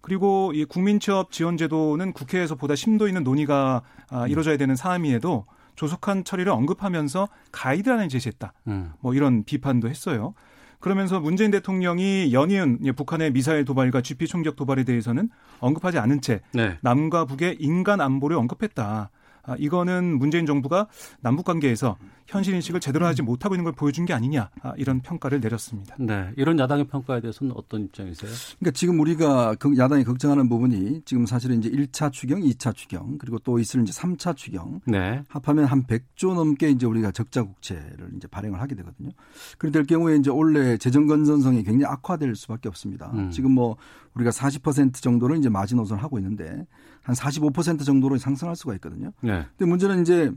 그리고 0.00 0.52
이 0.54 0.64
국민취업 0.64 1.32
지원제도는 1.32 2.12
국회에서 2.12 2.54
보다 2.54 2.76
심도 2.76 3.08
있는 3.08 3.24
논의가 3.24 3.82
아, 4.10 4.22
음. 4.24 4.28
이루어져야 4.28 4.56
되는 4.56 4.76
사안임에도 4.76 5.44
조속한 5.80 6.24
처리를 6.24 6.52
언급하면서 6.52 7.30
가이드라인을 7.52 8.10
제시했다. 8.10 8.52
음. 8.68 8.92
뭐 9.00 9.14
이런 9.14 9.44
비판도 9.44 9.88
했어요. 9.88 10.34
그러면서 10.78 11.20
문재인 11.20 11.50
대통령이 11.50 12.34
연이은 12.34 12.80
북한의 12.94 13.32
미사일 13.32 13.64
도발과 13.64 14.02
GP 14.02 14.26
총격 14.26 14.56
도발에 14.56 14.84
대해서는 14.84 15.30
언급하지 15.58 15.98
않은 15.98 16.20
채 16.20 16.42
네. 16.52 16.76
남과 16.82 17.24
북의 17.24 17.56
인간 17.60 18.02
안보를 18.02 18.36
언급했다. 18.36 19.10
아, 19.42 19.56
이거는 19.58 20.18
문재인 20.18 20.44
정부가 20.44 20.86
남북 21.22 21.46
관계에서 21.46 21.96
현실 22.30 22.54
인식을 22.54 22.80
제대로 22.80 23.06
하지 23.06 23.22
못하고 23.22 23.56
있는 23.56 23.64
걸 23.64 23.72
보여준 23.72 24.06
게 24.06 24.14
아니냐 24.14 24.50
아, 24.62 24.72
이런 24.76 25.00
평가를 25.00 25.40
내렸습니다. 25.40 25.96
네, 25.98 26.30
이런 26.36 26.58
야당의 26.58 26.86
평가에 26.86 27.20
대해서는 27.20 27.52
어떤 27.56 27.82
입장이세요? 27.82 28.30
그러니까 28.60 28.70
지금 28.72 29.00
우리가 29.00 29.56
야당이 29.76 30.04
걱정하는 30.04 30.48
부분이 30.48 31.02
지금 31.04 31.26
사실은 31.26 31.58
이제 31.58 31.68
1차 31.68 32.12
추경, 32.12 32.40
2차 32.40 32.74
추경 32.74 33.18
그리고 33.18 33.38
또 33.40 33.58
있을 33.58 33.82
이제 33.82 33.92
3차 33.92 34.36
추경 34.36 34.80
네. 34.86 35.22
합하면 35.28 35.64
한 35.64 35.84
100조 35.84 36.34
넘게 36.34 36.70
이제 36.70 36.86
우리가 36.86 37.10
적자 37.10 37.42
국채를 37.42 38.10
이제 38.16 38.28
발행을 38.28 38.60
하게 38.60 38.76
되거든요. 38.76 39.10
그럴 39.58 39.72
될 39.72 39.84
경우에 39.84 40.16
이제 40.16 40.30
올해 40.30 40.76
재정 40.76 41.08
건전성이 41.08 41.64
굉장히 41.64 41.92
악화될 41.92 42.36
수밖에 42.36 42.68
없습니다. 42.68 43.10
음. 43.12 43.30
지금 43.30 43.52
뭐 43.52 43.76
우리가 44.14 44.30
40% 44.30 44.94
정도를 44.94 45.36
이제 45.38 45.48
마지노선을 45.48 46.02
하고 46.02 46.18
있는데 46.18 46.66
한 47.02 47.14
45% 47.14 47.84
정도로 47.84 48.18
상승할 48.18 48.54
수가 48.54 48.74
있거든요. 48.74 49.12
네. 49.20 49.44
근데 49.56 49.68
문제는 49.68 50.02
이제 50.02 50.32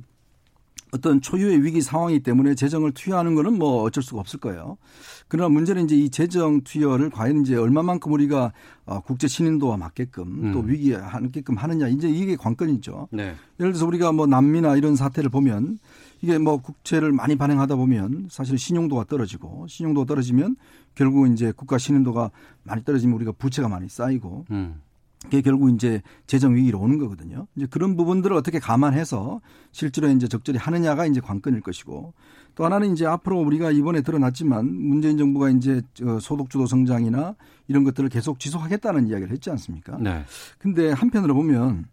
어떤 0.93 1.21
초유의 1.21 1.63
위기 1.63 1.81
상황이기 1.81 2.21
때문에 2.21 2.53
재정을 2.53 2.91
투여하는 2.91 3.33
거는 3.33 3.57
뭐 3.57 3.81
어쩔 3.81 4.03
수가 4.03 4.19
없을 4.19 4.39
거예요. 4.39 4.77
그러나 5.27 5.49
문제는 5.49 5.85
이제 5.85 5.95
이 5.95 6.09
재정 6.09 6.61
투여를 6.61 7.09
과연 7.09 7.41
이제 7.41 7.55
얼마만큼 7.55 8.11
우리가 8.13 8.53
어, 8.85 8.99
국제 8.99 9.27
신인도와 9.27 9.77
맞게끔 9.77 10.23
음. 10.23 10.51
또 10.51 10.59
위기에 10.59 10.95
하게끔 10.95 11.57
하느냐 11.57 11.87
이제 11.87 12.07
이게 12.07 12.35
관건이죠. 12.35 13.07
네. 13.11 13.35
예를 13.59 13.71
들어서 13.71 13.87
우리가 13.87 14.11
뭐 14.11 14.27
남미나 14.27 14.75
이런 14.75 14.95
사태를 14.95 15.31
보면 15.31 15.79
이게 16.21 16.37
뭐 16.37 16.61
국채를 16.61 17.11
많이 17.11 17.35
발행하다 17.35 17.75
보면 17.75 18.27
사실 18.29 18.59
신용도가 18.59 19.05
떨어지고 19.05 19.65
신용도가 19.67 20.05
떨어지면 20.05 20.55
결국 20.93 21.27
이제 21.27 21.51
국가 21.51 21.79
신인도가 21.79 22.29
많이 22.63 22.83
떨어지면 22.83 23.15
우리가 23.15 23.31
부채가 23.31 23.67
많이 23.67 23.89
쌓이고 23.89 24.45
음. 24.51 24.79
그게 25.23 25.41
결국 25.41 25.69
이제 25.73 26.01
재정 26.27 26.55
위기로 26.55 26.79
오는 26.79 26.97
거거든요. 26.97 27.47
이제 27.55 27.65
그런 27.65 27.95
부분들을 27.95 28.35
어떻게 28.35 28.59
감안해서 28.59 29.41
실제로 29.71 30.09
이제 30.09 30.27
적절히 30.27 30.59
하느냐가 30.59 31.05
이제 31.05 31.19
관건일 31.21 31.61
것이고 31.61 32.13
또 32.55 32.65
하나는 32.65 32.93
이제 32.93 33.05
앞으로 33.05 33.39
우리가 33.39 33.71
이번에 33.71 34.01
드러났지만 34.01 34.65
문재인 34.65 35.17
정부가 35.17 35.49
이제 35.49 35.81
소득 36.21 36.49
주도 36.49 36.65
성장이나 36.65 37.35
이런 37.67 37.83
것들을 37.83 38.09
계속 38.09 38.39
지속하겠다는 38.39 39.07
이야기를 39.07 39.31
했지 39.31 39.49
않습니까? 39.49 39.97
네. 39.97 40.23
근데 40.59 40.91
한편으로 40.91 41.33
보면 41.33 41.85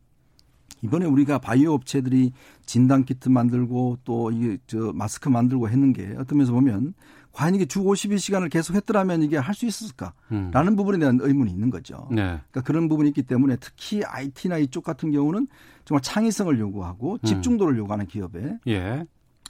이번에 0.83 1.07
우리가 1.07 1.39
바이오 1.39 1.73
업체들이 1.73 2.33
진단 2.65 3.05
키트 3.05 3.29
만들고 3.29 3.99
또 4.05 4.31
이게 4.31 4.59
저 4.67 4.93
마스크 4.95 5.29
만들고 5.29 5.69
했는 5.69 5.93
게 5.93 6.15
어떤 6.19 6.39
면에서 6.39 6.53
보면 6.53 6.95
과연 7.33 7.55
이게 7.55 7.65
주 7.65 7.81
52시간을 7.83 8.51
계속 8.51 8.75
했더라면 8.75 9.23
이게 9.23 9.37
할 9.37 9.55
수 9.55 9.67
있었을까라는 9.67 10.73
음. 10.73 10.77
부분에 10.77 10.99
대한 10.99 11.19
의문이 11.21 11.51
있는 11.51 11.71
거죠. 11.71 12.09
네. 12.11 12.23
그러니까 12.51 12.61
그런 12.63 12.89
부분이 12.89 13.09
있기 13.11 13.23
때문에 13.23 13.57
특히 13.57 14.03
IT나 14.05 14.59
이쪽 14.59 14.85
같은 14.85 15.11
경우는 15.13 15.47
정말 15.85 16.03
창의성을 16.03 16.59
요구하고 16.59 17.15
음. 17.15 17.19
집중도를 17.27 17.75
음. 17.75 17.79
요구하는 17.79 18.07
기업에 18.07 18.59
예. 18.69 19.05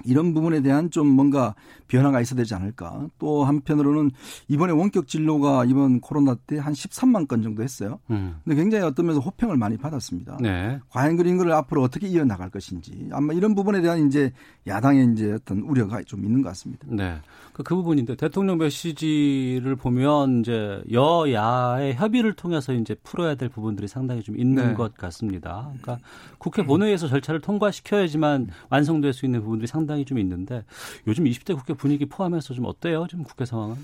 이런 0.05 0.32
부분에 0.32 0.62
대한 0.62 0.91
좀 0.91 1.09
뭔가 1.09 1.55
변화가 1.88 2.20
있어야 2.20 2.36
되지 2.36 2.55
않을까. 2.55 3.09
또 3.18 3.45
한편으로는 3.45 4.12
이번에 4.49 4.72
원격 4.72 5.09
진로가 5.09 5.64
이번 5.64 6.01
코로나 6.01 6.36
때 6.36 6.61
한 6.61 6.72
13만 6.72 7.26
건 7.26 7.43
정도 7.43 7.62
했어요. 7.62 7.99
음. 8.11 8.36
근데 8.45 8.57
굉장히 8.57 8.84
어떤 8.84 9.07
면에서 9.07 9.20
호평을 9.20 9.57
많이 9.57 9.76
받았습니다. 9.76 10.38
네. 10.41 10.78
과연 10.91 11.16
그런 11.16 11.36
걸 11.36 11.51
앞으로 11.53 11.82
어떻게 11.82 12.07
이어나갈 12.07 12.51
것인지 12.51 13.09
아마 13.12 13.32
이런 13.32 13.55
부분에 13.55 13.80
대한 13.80 14.07
이제 14.07 14.32
야당의 14.66 15.12
이제 15.12 15.32
어떤 15.32 15.61
우려가 15.61 16.03
좀 16.03 16.24
있는 16.24 16.43
것 16.43 16.51
같습니다. 16.51 16.86
네. 16.91 17.16
그, 17.53 17.62
그 17.62 17.74
부분인데 17.74 18.16
대통령 18.16 18.59
메시지를 18.59 19.76
보면 19.76 20.41
이제 20.41 20.82
여야의 20.91 21.95
협의를 21.95 22.34
통해서 22.34 22.72
이제 22.72 22.95
풀어야 23.03 23.34
될 23.34 23.49
부분들이 23.49 23.88
상당히 23.88 24.22
좀 24.22 24.38
있는 24.38 24.68
네. 24.68 24.74
것 24.74 24.95
같습니다. 24.95 25.72
그러니까 25.80 25.99
국회 26.38 26.64
본회의에서 26.64 27.09
절차를 27.09 27.41
통과시켜야지만 27.41 28.49
완성될 28.68 29.12
수 29.12 29.24
있는 29.24 29.41
부분들이 29.43 29.66
상당히 29.66 29.80
좀 30.07 30.18
있는데 30.18 30.64
요즘 31.07 31.24
20대 31.24 31.57
국회 31.57 31.74
분위기 31.74 32.07
포함해서 32.07 32.55
좀 32.55 32.64
어때요? 32.66 33.07
지금 33.09 33.24
국회 33.24 33.45
상황은? 33.45 33.76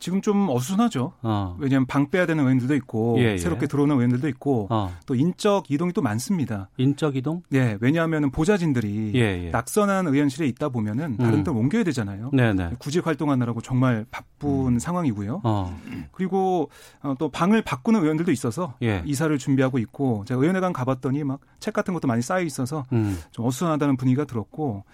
지금 0.00 0.20
좀 0.20 0.50
어수선하죠. 0.50 1.12
어. 1.22 1.56
왜냐하면 1.58 1.86
방 1.86 2.10
빼야 2.10 2.26
되는 2.26 2.44
의원들도 2.44 2.74
있고 2.74 3.14
예, 3.20 3.32
예. 3.32 3.38
새롭게 3.38 3.66
들어오는 3.66 3.94
의원들도 3.94 4.28
있고 4.28 4.66
어. 4.68 4.92
또 5.06 5.14
인적 5.14 5.70
이동이 5.70 5.92
또 5.92 6.02
많습니다. 6.02 6.68
인적 6.76 7.16
이동? 7.16 7.42
예, 7.54 7.78
왜냐하면 7.80 8.30
보좌진들이 8.30 9.12
예, 9.14 9.46
예, 9.46 9.50
낙선한 9.50 10.08
의원실에 10.08 10.46
있다 10.48 10.68
보면은 10.68 11.16
다른 11.16 11.38
음. 11.38 11.44
데 11.44 11.50
옮겨야 11.50 11.84
되잖아요. 11.84 12.30
네네. 12.34 12.52
네. 12.52 12.76
구직 12.78 13.06
활동하느라고 13.06 13.62
정말 13.62 14.04
바쁜 14.10 14.74
음. 14.74 14.78
상황이고요. 14.78 15.40
어. 15.42 15.80
그리고 16.12 16.68
어, 17.02 17.14
또 17.18 17.30
방을 17.30 17.62
바꾸는 17.62 18.02
의원들도 18.02 18.30
있어서 18.32 18.74
예. 18.82 19.02
이사를 19.06 19.38
준비하고 19.38 19.78
있고 19.78 20.24
제가 20.26 20.38
의원회관 20.38 20.74
가봤더니 20.74 21.24
막 21.24 21.40
책 21.64 21.72
같은 21.72 21.94
것도 21.94 22.06
많이 22.06 22.20
쌓여 22.20 22.42
있어서 22.42 22.84
음. 22.92 23.18
좀 23.30 23.46
어수선하다는 23.46 23.96
분위기가 23.96 24.26
들었고 24.26 24.84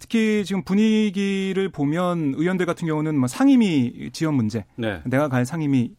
특히 0.00 0.44
지금 0.44 0.64
분위기를 0.64 1.68
보면 1.68 2.34
의원들 2.36 2.66
같은 2.66 2.88
경우는 2.88 3.16
뭐 3.18 3.28
상임위 3.28 4.10
지원 4.12 4.34
문제, 4.34 4.64
네. 4.74 5.00
내가 5.04 5.28
갈 5.28 5.44
상임위 5.46 5.94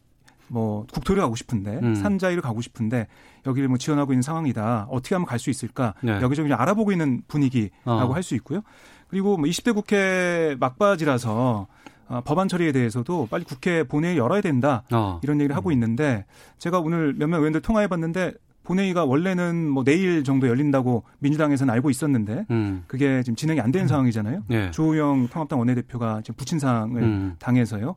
뭐 0.48 0.84
국토를 0.92 1.22
가고 1.22 1.34
싶은데 1.36 1.78
음. 1.82 1.94
산자위를 1.94 2.42
가고 2.42 2.60
싶은데 2.60 3.06
여기를 3.46 3.68
뭐 3.68 3.78
지원하고 3.78 4.12
있는 4.12 4.20
상황이다. 4.20 4.88
어떻게 4.90 5.14
하면 5.14 5.24
갈 5.24 5.38
수 5.38 5.48
있을까? 5.48 5.94
네. 6.02 6.20
여기저기 6.20 6.52
알아보고 6.52 6.92
있는 6.92 7.22
분위기라고 7.26 7.90
어. 7.90 8.12
할수 8.12 8.34
있고요. 8.34 8.60
그리고 9.08 9.36
뭐 9.38 9.48
20대 9.48 9.72
국회 9.74 10.56
막바지라서 10.60 11.66
어, 12.08 12.20
법안 12.24 12.48
처리에 12.48 12.72
대해서도 12.72 13.28
빨리 13.30 13.44
국회 13.44 13.84
본회의 13.84 14.18
열어야 14.18 14.40
된다. 14.42 14.82
어. 14.92 15.20
이런 15.22 15.40
얘기를 15.40 15.56
하고 15.56 15.70
있는데 15.72 16.26
제가 16.58 16.80
오늘 16.80 17.14
몇몇 17.14 17.38
의원들 17.38 17.62
통화해 17.62 17.86
봤는데 17.86 18.34
본회의가 18.64 19.04
원래는 19.04 19.68
뭐 19.68 19.84
내일 19.84 20.24
정도 20.24 20.48
열린다고 20.48 21.02
민주당에서는 21.18 21.72
알고 21.72 21.90
있었는데 21.90 22.46
음. 22.50 22.84
그게 22.86 23.22
지금 23.22 23.36
진행이 23.36 23.60
안 23.60 23.72
되는 23.72 23.86
음. 23.86 23.88
상황이잖아요. 23.88 24.42
네. 24.48 24.70
조호영 24.70 25.28
통합당 25.28 25.58
원내대표가 25.58 26.22
지금 26.22 26.36
부친상을 26.36 27.02
음. 27.02 27.34
당해서요. 27.38 27.96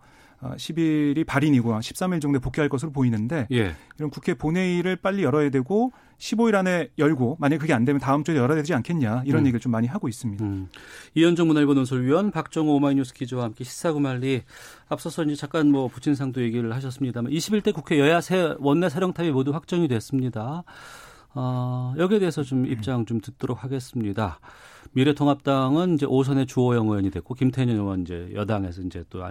10일이 0.56 1.22
어, 1.22 1.24
발인이고 1.26 1.72
13일 1.72 2.22
정도에 2.22 2.40
복귀할 2.40 2.70
것으로 2.70 2.92
보이는데 2.92 3.48
예. 3.52 3.76
이런 3.98 4.10
국회 4.10 4.34
본회의를 4.34 4.98
빨리 4.98 5.24
열어야 5.24 5.50
되고 5.50 5.92
15일 6.18 6.56
안에 6.56 6.90
열고 6.98 7.38
만약 7.40 7.58
그게 7.58 7.74
안 7.74 7.86
되면 7.86 8.00
다음 8.00 8.24
주에 8.24 8.36
열어야 8.36 8.58
되지 8.58 8.74
않겠냐 8.74 9.24
이런 9.26 9.44
음. 9.44 9.48
얘기를 9.48 9.60
좀 9.60 9.72
많이 9.72 9.88
하고 9.88 10.08
있습니다. 10.08 10.44
음. 10.44 10.70
이현정 11.14 11.48
문화일보 11.48 11.74
논설위원 11.74 12.32
박정호 12.32 12.76
오마이뉴스 12.76 13.14
기자와 13.14 13.44
함께 13.46 13.64
시사구말리 13.64 14.44
앞서서 14.88 15.24
이제 15.24 15.36
잠깐 15.36 15.72
뭐 15.72 15.88
부친상도 15.88 16.42
얘기를 16.42 16.74
하셨습니다만 16.74 17.32
21대 17.32 17.74
국회 17.74 18.00
여야 18.00 18.22
세 18.22 18.56
원내 18.60 18.90
사령탑이 18.90 19.32
모두 19.32 19.54
확정이 19.54 19.88
됐습니다. 19.88 20.64
어, 21.34 21.94
여기에 21.98 22.20
대해서 22.20 22.44
좀 22.44 22.66
입장 22.66 23.06
좀 23.06 23.20
듣도록 23.20 23.64
하겠습니다. 23.64 24.40
미래통합당은 24.96 25.96
이제 25.96 26.06
오선의 26.06 26.48
주호영 26.48 26.88
의원이 26.88 27.12
됐고 27.12 27.36
김태년 27.36 27.76
의원 27.76 28.02
이제 28.02 28.32
여당에서 28.34 28.82
이제 28.82 29.04
또 29.10 29.22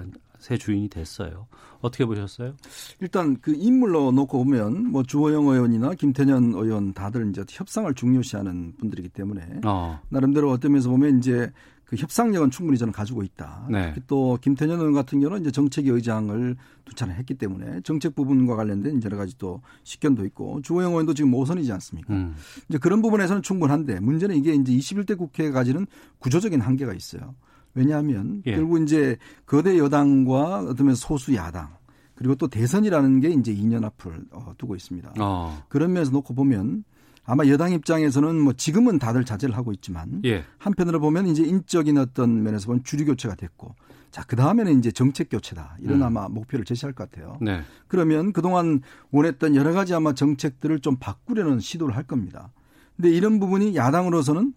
새 0.44 0.58
주인이 0.58 0.90
됐어요. 0.90 1.46
어떻게 1.80 2.04
보셨어요? 2.04 2.52
일단 3.00 3.38
그 3.40 3.54
인물로 3.54 4.12
놓고 4.12 4.44
보면 4.44 4.90
뭐 4.90 5.02
주호영 5.02 5.46
의원이나 5.46 5.94
김태년 5.94 6.52
의원 6.52 6.92
다들 6.92 7.30
이제 7.30 7.42
협상을 7.48 7.92
중요시하는 7.94 8.74
분들이기 8.78 9.08
때문에 9.08 9.60
어. 9.64 9.98
나름대로 10.10 10.50
어떤 10.50 10.72
면에서 10.72 10.90
보면 10.90 11.16
이제 11.18 11.50
그 11.94 12.00
협상력은 12.00 12.50
충분히 12.50 12.76
저는 12.76 12.92
가지고 12.92 13.22
있다. 13.22 13.68
네. 13.70 13.94
또 14.08 14.36
김태년 14.40 14.78
의원 14.78 14.92
같은 14.92 15.20
경우는 15.20 15.42
이제 15.42 15.52
정책위 15.52 15.90
의장을 15.90 16.56
두 16.84 16.94
차례 16.94 17.14
했기 17.14 17.34
때문에 17.34 17.82
정책 17.82 18.16
부분과 18.16 18.56
관련된 18.56 19.00
여러 19.04 19.16
가지 19.16 19.38
또 19.38 19.62
식견도 19.84 20.24
있고 20.26 20.60
주호영 20.62 20.90
의원도 20.90 21.14
지금 21.14 21.30
모선이지 21.30 21.70
않습니까? 21.72 22.12
음. 22.12 22.34
이제 22.68 22.78
그런 22.78 23.00
부분에서는 23.00 23.42
충분한데 23.42 24.00
문제는 24.00 24.34
이게 24.36 24.54
이제 24.54 24.72
21대 24.72 25.16
국회가 25.16 25.52
가지는 25.52 25.86
구조적인 26.18 26.60
한계가 26.60 26.94
있어요. 26.94 27.36
왜냐하면 27.74 28.42
예. 28.46 28.56
결국 28.56 28.82
이제 28.82 29.16
거대 29.46 29.78
여당과 29.78 30.60
어떤 30.60 30.86
면 30.86 30.94
소수 30.96 31.34
야당 31.34 31.76
그리고 32.16 32.34
또 32.34 32.48
대선이라는 32.48 33.20
게 33.20 33.30
이제 33.30 33.54
2년 33.54 33.84
앞을 33.84 34.24
어, 34.32 34.54
두고 34.58 34.74
있습니다. 34.74 35.14
어. 35.20 35.62
그런 35.68 35.92
면에서 35.92 36.10
놓고 36.10 36.34
보면 36.34 36.84
아마 37.24 37.46
여당 37.46 37.72
입장에서는 37.72 38.38
뭐 38.38 38.52
지금은 38.52 38.98
다들 38.98 39.24
자제를 39.24 39.56
하고 39.56 39.72
있지만 39.72 40.20
예. 40.24 40.44
한편으로 40.58 41.00
보면 41.00 41.26
이제 41.26 41.42
인적인 41.42 41.96
어떤 41.98 42.42
면에서 42.42 42.66
보면 42.66 42.84
주류 42.84 43.06
교체가 43.06 43.34
됐고 43.34 43.74
자, 44.14 44.22
그 44.22 44.36
다음에는 44.36 44.78
이제 44.78 44.92
정책 44.92 45.28
교체다. 45.28 45.76
이런 45.80 45.96
음. 45.96 46.02
아마 46.04 46.28
목표를 46.28 46.64
제시할 46.64 46.92
것 46.92 47.10
같아요. 47.10 47.36
네. 47.40 47.62
그러면 47.88 48.32
그동안 48.32 48.80
원했던 49.10 49.56
여러 49.56 49.72
가지 49.72 49.92
아마 49.92 50.12
정책들을 50.12 50.78
좀 50.78 50.98
바꾸려는 51.00 51.58
시도를 51.58 51.96
할 51.96 52.04
겁니다. 52.04 52.52
근데 52.96 53.10
이런 53.10 53.40
부분이 53.40 53.74
야당으로서는 53.74 54.54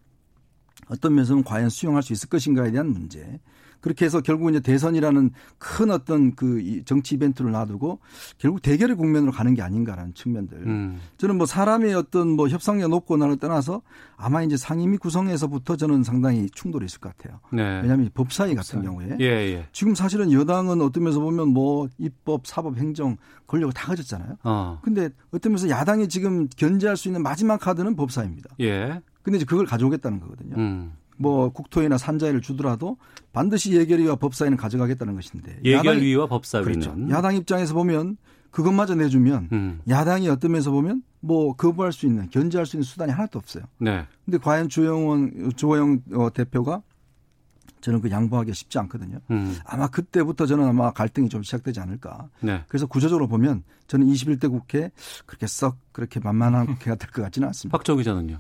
어떤 0.90 1.16
면에서는 1.16 1.44
과연 1.44 1.70
수용할 1.70 2.04
수 2.04 2.14
있을 2.14 2.30
것인가에 2.30 2.70
대한 2.70 2.90
문제. 2.90 3.40
그렇게 3.88 4.04
해서 4.04 4.20
결국 4.20 4.50
이제 4.50 4.60
대선이라는 4.60 5.32
큰 5.58 5.92
어떤 5.92 6.36
그 6.36 6.82
정치 6.84 7.16
이벤트를 7.16 7.52
놔두고 7.52 8.00
결국 8.38 8.62
대결의 8.62 8.98
국면으로 8.98 9.32
가는 9.32 9.54
게 9.54 9.62
아닌가라는 9.62 10.14
측면들. 10.14 10.58
음. 10.58 11.00
저는 11.18 11.38
뭐 11.38 11.46
사람의 11.46 11.94
어떤 11.94 12.28
뭐 12.28 12.50
협상력 12.50 12.90
높고 12.90 13.16
나를 13.16 13.38
떠나서 13.38 13.82
아마 14.18 14.44
이제 14.44 14.58
상임위 14.58 14.98
구성에서부터 14.98 15.78
저는 15.78 16.04
상당히 16.04 16.50
충돌이 16.50 16.86
있을 16.86 17.00
것 17.00 17.16
같아요. 17.16 17.40
네. 17.54 17.80
왜냐하면 17.82 18.10
법사위 18.14 18.56
같은 18.56 18.82
경우에 18.82 19.16
예, 19.22 19.26
예. 19.26 19.66
지금 19.72 19.96
사실은 19.96 20.34
여당은 20.34 20.82
어떤 20.82 21.04
면에서 21.04 21.22
보면 21.22 21.48
뭐 21.48 21.88
입법, 21.98 22.46
사법, 22.46 22.76
행정 22.76 23.16
권력을 23.48 23.72
다 23.72 23.88
가졌잖아요. 23.88 24.36
어. 24.44 24.80
근데 24.84 25.10
어떤 25.32 25.54
면에서 25.54 25.70
야당이 25.70 26.10
지금 26.10 26.50
견제할 26.50 26.98
수 26.98 27.08
있는 27.08 27.24
마지막 27.24 27.62
카드는 27.62 27.96
법사위입니다. 27.96 28.50
예. 28.60 29.02
근데 29.24 29.38
이제 29.38 29.46
그걸 29.46 29.66
가져오겠다는 29.66 30.20
거거든요. 30.20 30.58
음. 30.58 30.92
뭐 31.18 31.50
국토위나 31.50 31.98
산자위를 31.98 32.42
주더라도 32.42 32.98
반드시 33.34 33.74
예결위와 33.74 34.16
법사위는 34.16 34.58
가져가겠다는 34.58 35.16
것인데 35.16 35.60
예결위와 35.64 36.24
야당, 36.24 36.30
법사위는 36.30 36.72
그렇죠. 36.72 36.96
야당 37.10 37.36
입장에서 37.36 37.74
보면 37.74 38.18
그것마저 38.52 38.96
내주면 38.96 39.50
음. 39.52 39.82
야당이 39.90 40.30
어떤 40.30 40.52
면에서 40.52 40.72
보면 40.72 41.04
뭐 41.20 41.54
거부할 41.56 41.92
수 41.92 42.06
있는 42.06 42.30
견제할 42.30 42.66
수 42.66 42.76
있는 42.78 42.84
수단이 42.84 43.12
하나도 43.12 43.38
없어요. 43.40 43.64
네. 43.80 44.06
근데 44.26 44.38
과연 44.38 44.70
주영원 44.70 45.52
조영 45.56 46.02
어, 46.14 46.30
대표가 46.34 46.82
저는 47.82 48.02
그 48.02 48.10
양보하기 48.10 48.54
쉽지 48.54 48.80
않거든요. 48.80 49.20
음. 49.30 49.56
아마 49.66 49.88
그때부터 49.88 50.46
저는 50.48 50.66
아마 50.66 50.92
갈등이 50.92 51.30
좀 51.30 51.44
시작되지 51.44 51.80
않을까. 51.80 52.30
네. 52.40 52.64
그래서 52.68 52.88
구조적으로 52.88 53.28
보면 53.28 53.64
저는 53.88 54.08
21대 54.08 54.50
국회 54.50 54.90
그렇게 55.26 55.46
썩 55.48 55.78
그렇게 55.92 56.20
만만한 56.20 56.66
국회가 56.66 56.96
될 56.96 57.12
것 57.12 57.22
같지는 57.22 57.48
않습니다. 57.50 57.78
박정 57.78 57.98
기자는요. 57.98 58.40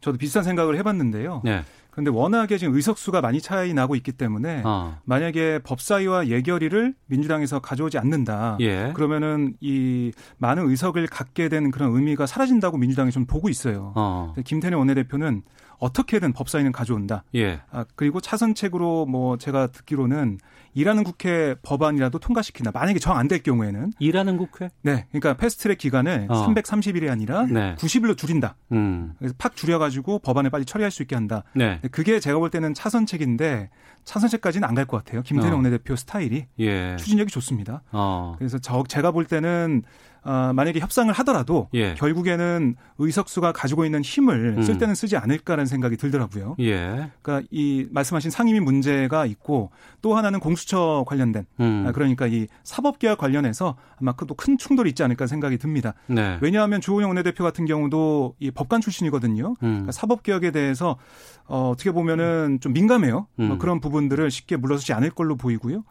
저도 0.00 0.18
비슷한 0.18 0.44
생각을 0.44 0.76
해봤는데요. 0.78 1.42
네. 1.44 1.64
그런데 1.98 2.12
워낙에 2.12 2.58
지금 2.58 2.76
의석수가 2.76 3.20
많이 3.22 3.40
차이 3.40 3.74
나고 3.74 3.96
있기 3.96 4.12
때문에 4.12 4.62
어. 4.64 4.96
만약에 5.02 5.58
법사위와 5.64 6.28
예결위를 6.28 6.94
민주당에서 7.06 7.58
가져오지 7.58 7.98
않는다. 7.98 8.56
예. 8.60 8.92
그러면은 8.94 9.54
이 9.60 10.12
많은 10.36 10.70
의석을 10.70 11.08
갖게 11.08 11.48
된 11.48 11.72
그런 11.72 11.92
의미가 11.92 12.26
사라진다고 12.26 12.78
민주당이 12.78 13.10
좀 13.10 13.26
보고 13.26 13.48
있어요. 13.48 13.94
어. 13.96 14.32
김태년 14.44 14.78
원내대표는 14.78 15.42
어떻게든 15.78 16.32
법사위는 16.32 16.72
가져온다. 16.72 17.24
예. 17.34 17.60
아, 17.70 17.84
그리고 17.96 18.20
차선책으로 18.20 19.06
뭐 19.06 19.36
제가 19.38 19.68
듣기로는 19.68 20.38
일하는 20.74 21.02
국회 21.04 21.54
법안이라도 21.62 22.18
통과시킨다. 22.18 22.70
만약에 22.72 22.98
정 22.98 23.16
안 23.16 23.26
될 23.28 23.42
경우에는 23.42 23.92
일하는 23.98 24.36
국회? 24.36 24.70
네. 24.82 25.06
그러니까 25.10 25.34
패스트트랙 25.34 25.78
기간을 25.78 26.26
어. 26.30 26.46
330일이 26.46 27.10
아니라 27.10 27.46
네. 27.46 27.74
90일로 27.76 28.16
줄인다. 28.16 28.54
음. 28.72 29.14
그래서 29.18 29.34
팍 29.38 29.56
줄여 29.56 29.78
가지고 29.78 30.18
법안을 30.20 30.50
빨리 30.50 30.64
처리할 30.64 30.90
수 30.90 31.02
있게 31.02 31.14
한다. 31.16 31.42
네. 31.54 31.80
그게 31.90 32.20
제가 32.20 32.38
볼 32.38 32.50
때는 32.50 32.74
차선책인데 32.74 33.70
차선책까지는 34.04 34.66
안 34.68 34.74
갈 34.74 34.86
것 34.86 35.04
같아요. 35.04 35.22
김태년 35.22 35.52
어. 35.52 35.56
원내대표 35.56 35.96
스타일이 35.96 36.46
예. 36.60 36.96
추진력이 36.96 37.30
좋습니다. 37.30 37.82
어. 37.92 38.34
그래서 38.38 38.58
저 38.58 38.84
제가 38.88 39.10
볼 39.10 39.24
때는 39.24 39.82
어, 40.24 40.52
만약에 40.54 40.80
협상을 40.80 41.12
하더라도 41.12 41.68
예. 41.74 41.94
결국에는 41.94 42.74
의석수가 42.98 43.52
가지고 43.52 43.84
있는 43.84 44.02
힘을 44.02 44.54
음. 44.58 44.62
쓸 44.62 44.78
때는 44.78 44.94
쓰지 44.94 45.16
않을까라는 45.16 45.66
생각이 45.66 45.96
들더라고요. 45.96 46.56
예. 46.60 47.10
그러니까 47.22 47.46
이 47.50 47.86
말씀하신 47.90 48.30
상임위 48.30 48.60
문제가 48.60 49.26
있고 49.26 49.70
또 50.00 50.16
하나는 50.16 50.40
공수처 50.40 51.04
관련된 51.06 51.44
음. 51.60 51.84
아, 51.86 51.92
그러니까 51.92 52.26
이 52.26 52.46
사법개혁 52.64 53.18
관련해서 53.18 53.76
아마 54.00 54.14
또 54.14 54.38
큰 54.38 54.56
충돌이 54.56 54.90
있지 54.90 55.02
않을까 55.02 55.26
생각이 55.26 55.58
듭니다. 55.58 55.94
네. 56.06 56.38
왜냐하면 56.40 56.80
주호영 56.80 57.10
원내대표 57.10 57.42
같은 57.42 57.66
경우도 57.66 58.36
이 58.38 58.50
법관 58.50 58.80
출신이거든요. 58.80 59.48
음. 59.48 59.56
그러니까 59.60 59.92
사법개혁에 59.92 60.52
대해서 60.52 60.96
어, 61.46 61.70
어떻게 61.70 61.90
보면은 61.90 62.58
좀 62.60 62.72
민감해요. 62.72 63.26
뭐 63.34 63.46
음. 63.46 63.58
그런 63.58 63.80
부분들을 63.80 64.30
쉽게 64.30 64.56
물러서지 64.56 64.92
않을 64.92 65.10
걸로 65.10 65.36
보이고요. 65.36 65.82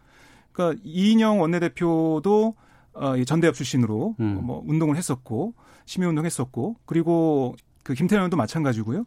그러니까 0.54 0.80
이인영 0.84 1.42
원내대표도 1.42 2.56
어, 3.00 3.24
전대협 3.24 3.56
출신으로 3.56 4.16
음. 4.20 4.40
뭐 4.44 4.64
운동을 4.66 4.96
했었고 4.98 5.54
시민운동 5.86 6.26
했었고 6.26 6.76
그리고 6.86 7.56
그 7.84 7.94
김태현 7.94 8.20
의원도 8.20 8.38
마찬가지고요. 8.38 9.06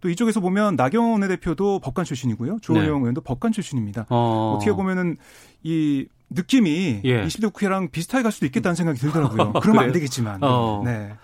또 0.00 0.08
이쪽에서 0.08 0.40
보면 0.40 0.76
나경원 0.76 1.12
원내대표도 1.12 1.78
법관 1.80 2.04
출신이고요. 2.04 2.58
조원영 2.60 2.92
네. 2.94 2.98
의원도 2.98 3.20
법관 3.20 3.52
출신입니다. 3.52 4.06
어. 4.10 4.54
어떻게 4.56 4.72
보면은 4.72 5.16
이 5.62 6.06
느낌이 6.30 7.02
예. 7.04 7.24
20대 7.24 7.52
국회랑 7.52 7.90
비슷하게 7.90 8.22
갈 8.22 8.32
수도 8.32 8.46
있겠다는 8.46 8.74
생각이 8.74 8.98
들더라고요. 8.98 9.52
그러면 9.62 9.84
안 9.84 9.92
되겠지만. 9.92 10.42
어. 10.42 10.82
네. 10.84 11.14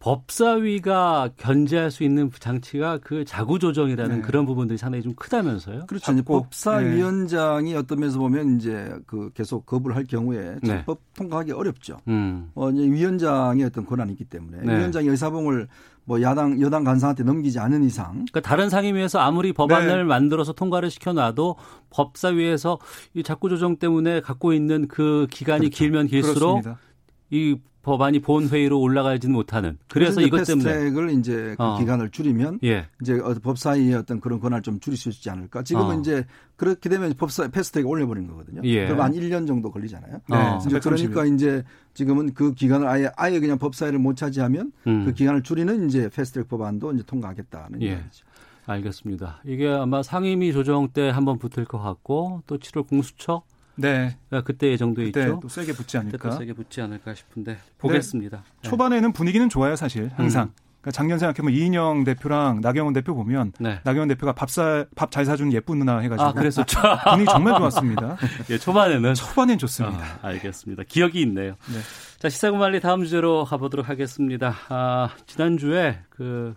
법사위가 0.00 1.30
견제할 1.36 1.90
수 1.90 2.04
있는 2.04 2.30
장치가 2.38 2.98
그 2.98 3.26
자구 3.26 3.58
조정이라는 3.58 4.16
네. 4.16 4.22
그런 4.22 4.46
부분들이 4.46 4.78
상당히 4.78 5.02
좀 5.02 5.14
크다면서요? 5.14 5.84
그렇죠. 5.86 6.14
법사위원장이 6.22 7.72
네. 7.72 7.78
어떤 7.78 8.00
면에서 8.00 8.18
보면 8.18 8.56
이제 8.56 8.94
그 9.06 9.30
계속 9.34 9.66
거부를 9.66 9.94
할 9.94 10.04
경우에 10.04 10.56
네. 10.62 10.84
법 10.86 11.00
통과하기 11.14 11.52
어렵죠. 11.52 11.98
음. 12.08 12.50
어, 12.54 12.70
이제 12.70 12.82
위원장의 12.82 13.62
어떤 13.64 13.84
권한이 13.84 14.12
있기 14.12 14.24
때문에 14.24 14.62
네. 14.62 14.78
위원장이 14.78 15.06
의사봉을 15.06 15.68
뭐 16.06 16.22
야당 16.22 16.58
여당 16.62 16.82
간사한테 16.82 17.22
넘기지 17.22 17.58
않은 17.58 17.84
이상 17.84 18.12
그러니까 18.12 18.40
다른 18.40 18.70
상임위에서 18.70 19.18
아무리 19.18 19.52
법안을 19.52 19.98
네. 19.98 20.04
만들어서 20.04 20.54
통과를 20.54 20.90
시켜놔도 20.90 21.56
법사위에서 21.90 22.78
이 23.12 23.22
자구 23.22 23.50
조정 23.50 23.76
때문에 23.76 24.22
갖고 24.22 24.54
있는 24.54 24.88
그 24.88 25.26
기간이 25.30 25.66
그렇죠. 25.66 25.76
길면 25.76 26.06
길수록 26.06 26.62
그렇습니다. 26.62 26.80
이 27.28 27.58
법안이 27.82 28.20
본회의로 28.20 28.78
올라가지는 28.78 29.32
못하는. 29.34 29.78
그래서 29.88 30.20
이것 30.20 30.44
때문에 30.44 30.68
패스트트랙을 30.68 31.10
이제 31.18 31.54
그 31.56 31.62
어. 31.62 31.78
기간을 31.78 32.10
줄이면 32.10 32.60
예. 32.62 32.86
이제 33.00 33.14
어, 33.14 33.34
법사위의 33.42 33.94
어떤 33.94 34.20
그런 34.20 34.38
권한을 34.38 34.62
좀 34.62 34.80
줄일 34.80 34.98
수 34.98 35.08
있지 35.08 35.30
않을까. 35.30 35.62
지금은 35.62 35.96
어. 35.96 36.00
이제 36.00 36.26
그렇게 36.56 36.90
되면 36.90 37.14
법사 37.14 37.48
패스트트랙 37.48 37.86
올려버린 37.86 38.26
거거든요. 38.26 38.60
예. 38.64 38.86
그럼 38.86 39.00
한 39.00 39.12
1년 39.12 39.46
정도 39.46 39.70
걸리잖아요. 39.70 40.20
네. 40.28 40.36
어. 40.36 40.58
이제 40.66 40.78
그러니까 40.78 41.24
이제 41.24 41.64
지금은 41.94 42.34
그 42.34 42.52
기간을 42.52 42.86
아예 42.86 43.10
아예 43.16 43.40
그냥 43.40 43.58
법사위를 43.58 43.98
못 43.98 44.14
차지하면 44.14 44.72
음. 44.86 45.06
그 45.06 45.14
기간을 45.14 45.42
줄이는 45.42 45.88
이제 45.88 46.10
패스트트랙 46.10 46.48
법안도 46.48 46.92
이제 46.92 47.02
통과하겠다는 47.06 47.80
예. 47.82 47.92
얘기죠. 47.92 48.26
알겠습니다. 48.66 49.40
이게 49.44 49.68
아마 49.68 50.02
상임위 50.02 50.52
조정 50.52 50.88
때 50.90 51.08
한번 51.08 51.38
붙을 51.38 51.64
것 51.64 51.78
같고 51.78 52.42
또 52.46 52.58
7월 52.58 52.86
공수처 52.86 53.42
네. 53.76 54.16
그러니까 54.28 54.46
그때 54.46 54.68
예정돼 54.68 55.04
있죠. 55.06 55.40
또 55.40 55.48
세게 55.48 55.72
붙지 55.72 55.98
않을까. 55.98 56.30
세게 56.32 56.52
붙지 56.52 56.80
않을까 56.80 57.14
싶은데 57.14 57.58
보겠습니다. 57.78 58.36
네. 58.38 58.42
네. 58.62 58.68
초반에는 58.68 59.12
분위기는 59.12 59.48
좋아요, 59.48 59.76
사실 59.76 60.10
항상. 60.14 60.44
음. 60.44 60.70
그러니까 60.80 60.96
작년 60.96 61.18
생각해보면 61.18 61.54
이인영 61.54 62.04
대표랑 62.04 62.60
나경원 62.62 62.94
대표 62.94 63.14
보면 63.14 63.52
네. 63.60 63.80
나경원 63.84 64.08
대표가 64.08 64.32
밥사 64.32 64.86
밥잘 64.96 65.26
사주는 65.26 65.52
예쁜 65.52 65.78
누나 65.78 65.98
해가지고 65.98 66.28
아, 66.28 66.32
그랬었죠. 66.32 66.80
분위기 67.10 67.30
정말 67.30 67.58
좋았습니다. 67.58 68.16
예, 68.48 68.56
초반에는 68.56 69.14
초반엔 69.14 69.58
좋습니다. 69.58 70.02
아, 70.22 70.28
알겠습니다. 70.28 70.84
기억이 70.88 71.20
있네요. 71.22 71.56
네. 71.68 71.80
자 72.18 72.30
시사구말리 72.30 72.80
다음 72.80 73.04
주제로 73.04 73.44
가보도록 73.44 73.90
하겠습니다. 73.90 74.54
아, 74.70 75.10
지난 75.26 75.58
주에 75.58 75.98
그 76.08 76.56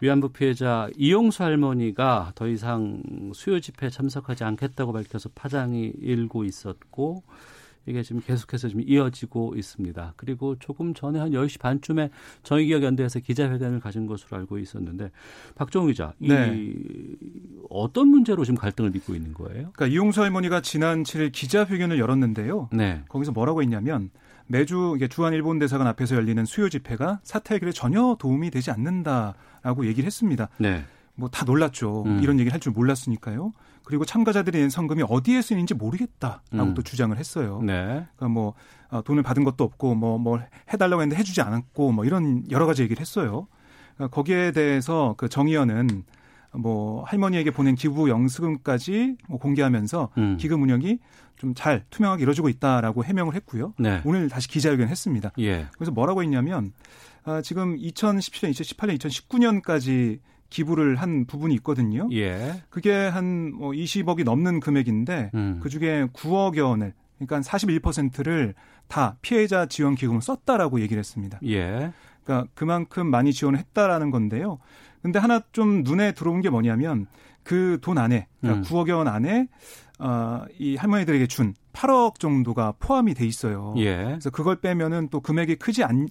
위안부 0.00 0.30
피해자 0.30 0.88
이용수 0.96 1.42
할머니가 1.42 2.32
더 2.34 2.48
이상 2.48 3.02
수요 3.34 3.60
집회에 3.60 3.90
참석하지 3.90 4.44
않겠다고 4.44 4.92
밝혀서 4.92 5.30
파장이 5.34 5.92
일고 6.00 6.44
있었고 6.44 7.22
이게 7.86 8.02
지금 8.02 8.20
계속해서 8.20 8.68
지금 8.68 8.82
이어지고 8.86 9.54
있습니다. 9.56 10.12
그리고 10.16 10.56
조금 10.58 10.92
전에 10.92 11.18
한 11.18 11.30
10시 11.30 11.58
반쯤에 11.58 12.10
정의기억연대에서 12.42 13.20
기자회견을 13.20 13.80
가진 13.80 14.06
것으로 14.06 14.36
알고 14.36 14.58
있었는데 14.58 15.10
박정우 15.54 15.86
기자, 15.86 16.12
네. 16.18 16.54
이 16.54 17.16
어떤 17.70 18.08
문제로 18.08 18.44
지금 18.44 18.58
갈등을 18.58 18.90
빚고 18.90 19.14
있는 19.14 19.32
거예요? 19.32 19.70
그러니까 19.72 19.86
이용수 19.86 20.22
할머니가 20.22 20.60
지난 20.60 21.02
7일 21.02 21.32
기자회견을 21.32 21.98
열었는데요. 21.98 22.68
네. 22.72 23.02
거기서 23.08 23.32
뭐라고 23.32 23.62
했냐면 23.62 24.10
매주 24.48 24.98
주한 25.10 25.32
일본 25.32 25.58
대사관 25.58 25.86
앞에서 25.86 26.16
열리는 26.16 26.44
수요 26.44 26.68
집회가 26.68 27.20
사태 27.22 27.54
해결에 27.54 27.72
전혀 27.72 28.16
도움이 28.18 28.50
되지 28.50 28.70
않는다라고 28.70 29.86
얘기를 29.86 30.06
했습니다. 30.06 30.48
네. 30.58 30.84
뭐 31.14 31.28
다 31.28 31.44
놀랐죠. 31.44 32.04
음. 32.06 32.20
이런 32.22 32.38
얘기를 32.38 32.52
할 32.52 32.60
줄 32.60 32.72
몰랐으니까요. 32.72 33.52
그리고 33.84 34.04
참가자들이 34.04 34.58
낸 34.58 34.70
성금이 34.70 35.02
어디에 35.08 35.42
쓰이는지 35.42 35.74
모르겠다라고 35.74 36.42
음. 36.54 36.74
또 36.74 36.82
주장을 36.82 37.16
했어요. 37.16 37.60
네. 37.62 38.06
그러니까 38.16 38.28
뭐 38.28 38.54
어, 38.90 39.02
돈을 39.02 39.22
받은 39.22 39.44
것도 39.44 39.64
없고 39.64 39.94
뭐뭘 39.94 40.18
뭐 40.20 40.40
해달라고 40.72 41.02
했는데 41.02 41.18
해주지 41.18 41.40
않았고 41.40 41.92
뭐 41.92 42.04
이런 42.04 42.44
여러 42.50 42.66
가지 42.66 42.82
얘기를 42.82 43.00
했어요. 43.00 43.48
그러니까 43.96 44.14
거기에 44.14 44.52
대해서 44.52 45.14
그 45.18 45.28
정의연은 45.28 46.04
뭐 46.52 47.02
할머니에게 47.04 47.50
보낸 47.50 47.74
기부 47.74 48.08
영수금까지 48.08 49.16
뭐 49.28 49.38
공개하면서 49.38 50.10
음. 50.18 50.36
기금 50.38 50.62
운영이 50.62 50.98
좀 51.38 51.54
잘 51.54 51.84
투명하게 51.90 52.22
이루어지고 52.22 52.48
있다라고 52.48 53.04
해명을 53.04 53.34
했고요. 53.34 53.74
네. 53.78 54.00
오늘 54.04 54.28
다시 54.28 54.48
기자회견 54.48 54.88
했습니다. 54.88 55.32
예. 55.38 55.66
그래서 55.72 55.90
뭐라고 55.90 56.22
했냐면 56.22 56.72
아, 57.24 57.40
지금 57.42 57.76
2017년, 57.76 58.50
2018년, 58.50 58.98
2019년까지 58.98 60.20
기부를 60.50 60.96
한 60.96 61.26
부분이 61.26 61.54
있거든요. 61.56 62.08
예. 62.12 62.62
그게 62.70 62.92
한뭐 62.92 63.72
20억이 63.72 64.24
넘는 64.24 64.60
금액인데 64.60 65.30
음. 65.34 65.60
그 65.62 65.68
중에 65.68 66.06
9억여 66.12 66.68
원을 66.68 66.94
그러니까 67.18 67.40
41%를 67.40 68.54
다 68.86 69.16
피해자 69.20 69.66
지원 69.66 69.94
기금을 69.94 70.22
썼다라고 70.22 70.80
얘기를 70.80 70.98
했습니다. 70.98 71.38
예. 71.46 71.92
그러니까 72.24 72.48
그만큼 72.54 73.06
많이 73.10 73.32
지원을 73.32 73.58
했다라는 73.58 74.10
건데요. 74.10 74.58
근데 75.02 75.18
하나 75.18 75.40
좀 75.52 75.82
눈에 75.82 76.12
들어온 76.12 76.40
게 76.40 76.50
뭐냐면 76.50 77.06
그 77.42 77.78
돈 77.80 77.98
안에 77.98 78.26
그러니까 78.40 78.60
음. 78.60 78.64
9억여 78.64 78.98
원 78.98 79.08
안에 79.08 79.48
어, 80.00 80.44
이 80.58 80.76
할머니들에게 80.76 81.26
준 81.28 81.54
8억 81.72 82.18
정도가 82.18 82.74
포함이 82.80 83.14
돼 83.14 83.24
있어요. 83.24 83.72
예. 83.76 83.96
그래서 83.96 84.30
그걸 84.30 84.56
빼면은 84.56 85.08
또 85.10 85.20
금액이 85.20 85.56
크지 85.56 85.84
않, 85.84 86.08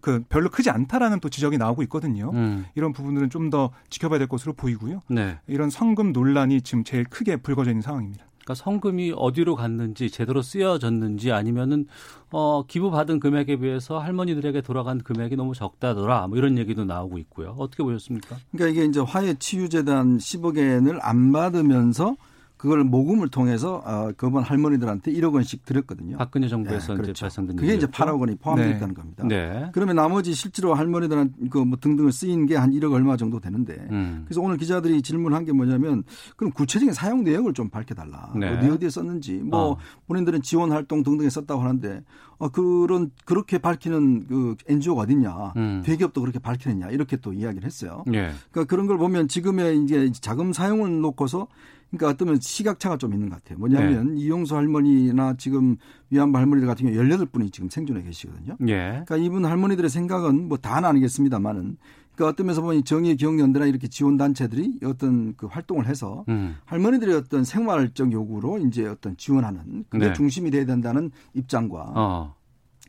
그 0.00 0.22
별로 0.28 0.48
크지 0.48 0.70
않다라는 0.70 1.18
또 1.18 1.28
지적이 1.28 1.58
나오고 1.58 1.82
있거든요. 1.82 2.30
음. 2.34 2.66
이런 2.76 2.92
부분들은 2.92 3.30
좀 3.30 3.48
더 3.48 3.70
지켜봐야 3.88 4.18
될 4.18 4.28
것으로 4.28 4.52
보이고요. 4.52 5.00
네. 5.08 5.38
이런 5.46 5.70
성금 5.70 6.12
논란이 6.12 6.60
지금 6.60 6.84
제일 6.84 7.04
크게 7.04 7.36
불거져 7.38 7.70
있는 7.70 7.80
상황입니다. 7.80 8.26
그러니까 8.44 8.54
성금이 8.62 9.14
어디로 9.16 9.56
갔는지 9.56 10.10
제대로 10.10 10.42
쓰여졌는지 10.42 11.32
아니면은 11.32 11.86
어 12.30 12.64
기부 12.66 12.90
받은 12.90 13.20
금액에 13.20 13.56
비해서 13.56 13.98
할머니들에게 13.98 14.60
돌아간 14.60 14.98
금액이 14.98 15.36
너무 15.36 15.54
적다더라 15.54 16.28
뭐 16.28 16.36
이런 16.36 16.58
얘기도 16.58 16.84
나오고 16.84 17.16
있고요. 17.18 17.54
어떻게 17.58 17.82
보셨습니까? 17.82 18.36
그러니까 18.52 18.72
이게 18.78 18.86
이제 18.88 19.00
화해 19.00 19.34
치유재단 19.34 20.18
10억 20.18 20.58
엔을 20.58 20.98
안 21.02 21.32
받으면서 21.32 22.16
그걸 22.58 22.84
모금을 22.84 23.28
통해서 23.28 23.82
어, 23.86 24.12
그번 24.16 24.42
할머니들한테 24.42 25.10
1억 25.12 25.32
원씩 25.32 25.64
드렸거든요. 25.64 26.18
박근혜 26.18 26.48
정부에서 26.48 26.88
네, 26.88 26.94
그렇죠. 26.96 27.12
이제 27.12 27.20
발생된 27.22 27.56
그게 27.56 27.74
이제 27.74 27.86
8억 27.86 28.20
원이 28.20 28.36
포함되어 28.36 28.68
네. 28.68 28.76
있다는 28.76 28.94
겁니다. 28.94 29.24
네. 29.26 29.70
그러면 29.72 29.96
나머지 29.96 30.34
실제로 30.34 30.74
할머니들한 30.74 31.48
그뭐 31.50 31.76
등등을 31.80 32.12
쓰인 32.12 32.44
게 32.46 32.58
한 32.58 32.70
1억 32.72 32.92
얼마 32.92 33.16
정도 33.16 33.40
되는데 33.40 33.74
음. 33.90 34.22
그래서 34.26 34.40
오늘 34.40 34.56
기자들이 34.56 35.02
질문한 35.02 35.44
게 35.44 35.52
뭐냐면 35.52 36.02
그럼 36.36 36.52
구체적인 36.52 36.92
사용 36.92 37.24
내역을 37.24 37.54
좀 37.54 37.68
밝혀달라. 37.68 38.32
네. 38.36 38.48
어디 38.48 38.68
어디에 38.68 38.90
썼는지 38.90 39.34
뭐 39.34 39.72
어. 39.72 39.76
본인들은 40.06 40.42
지원 40.42 40.72
활동 40.72 41.02
등등에 41.02 41.30
썼다고 41.30 41.62
하는데 41.62 42.02
어, 42.38 42.48
그런 42.48 43.10
그렇게 43.24 43.58
밝히는 43.58 44.26
그 44.26 44.56
NGO가 44.68 45.02
어딨냐, 45.02 45.52
음. 45.56 45.82
대기업도 45.84 46.20
그렇게 46.20 46.38
밝히느냐 46.38 46.90
이렇게 46.90 47.16
또 47.16 47.32
이야기를 47.32 47.66
했어요. 47.66 48.04
예. 48.08 48.30
그러니까 48.50 48.64
그런 48.64 48.86
걸 48.86 48.96
보면 48.98 49.28
지금의 49.28 49.82
이제 49.82 50.10
자금 50.20 50.52
사용을 50.52 51.00
놓고서 51.00 51.48
그러니까 51.90 52.08
어쩌면 52.08 52.38
시각차가 52.40 52.96
좀 52.98 53.14
있는 53.14 53.30
것 53.30 53.36
같아요. 53.36 53.58
뭐냐면 53.58 54.14
네. 54.14 54.20
이용수 54.20 54.56
할머니나 54.56 55.34
지금 55.38 55.76
위안부 56.10 56.36
할머니들 56.38 56.66
같은 56.66 56.86
경우 56.86 56.96
18분이 56.96 57.52
지금 57.52 57.70
생존해 57.70 58.02
계시거든요. 58.02 58.56
예. 58.68 59.02
그러니까 59.06 59.16
이분 59.16 59.44
할머니들의 59.46 59.88
생각은 59.88 60.48
뭐 60.48 60.58
다는 60.58 60.88
아니겠습니다만은 60.88 61.78
그러니까 62.14 62.32
어떤 62.32 62.46
면에서 62.46 62.62
보면 62.62 62.84
정의 62.84 63.16
기억연대나 63.16 63.66
이렇게 63.66 63.86
지원단체들이 63.86 64.80
어떤 64.84 65.34
그 65.36 65.46
활동을 65.46 65.86
해서 65.86 66.24
음. 66.28 66.56
할머니들의 66.64 67.14
어떤 67.14 67.44
생활적 67.44 68.12
요구로 68.12 68.58
이제 68.58 68.86
어떤 68.86 69.16
지원하는 69.16 69.84
그게 69.88 70.08
네. 70.08 70.12
중심이 70.12 70.50
돼야 70.50 70.66
된다는 70.66 71.10
입장과 71.34 71.92
어. 71.94 72.34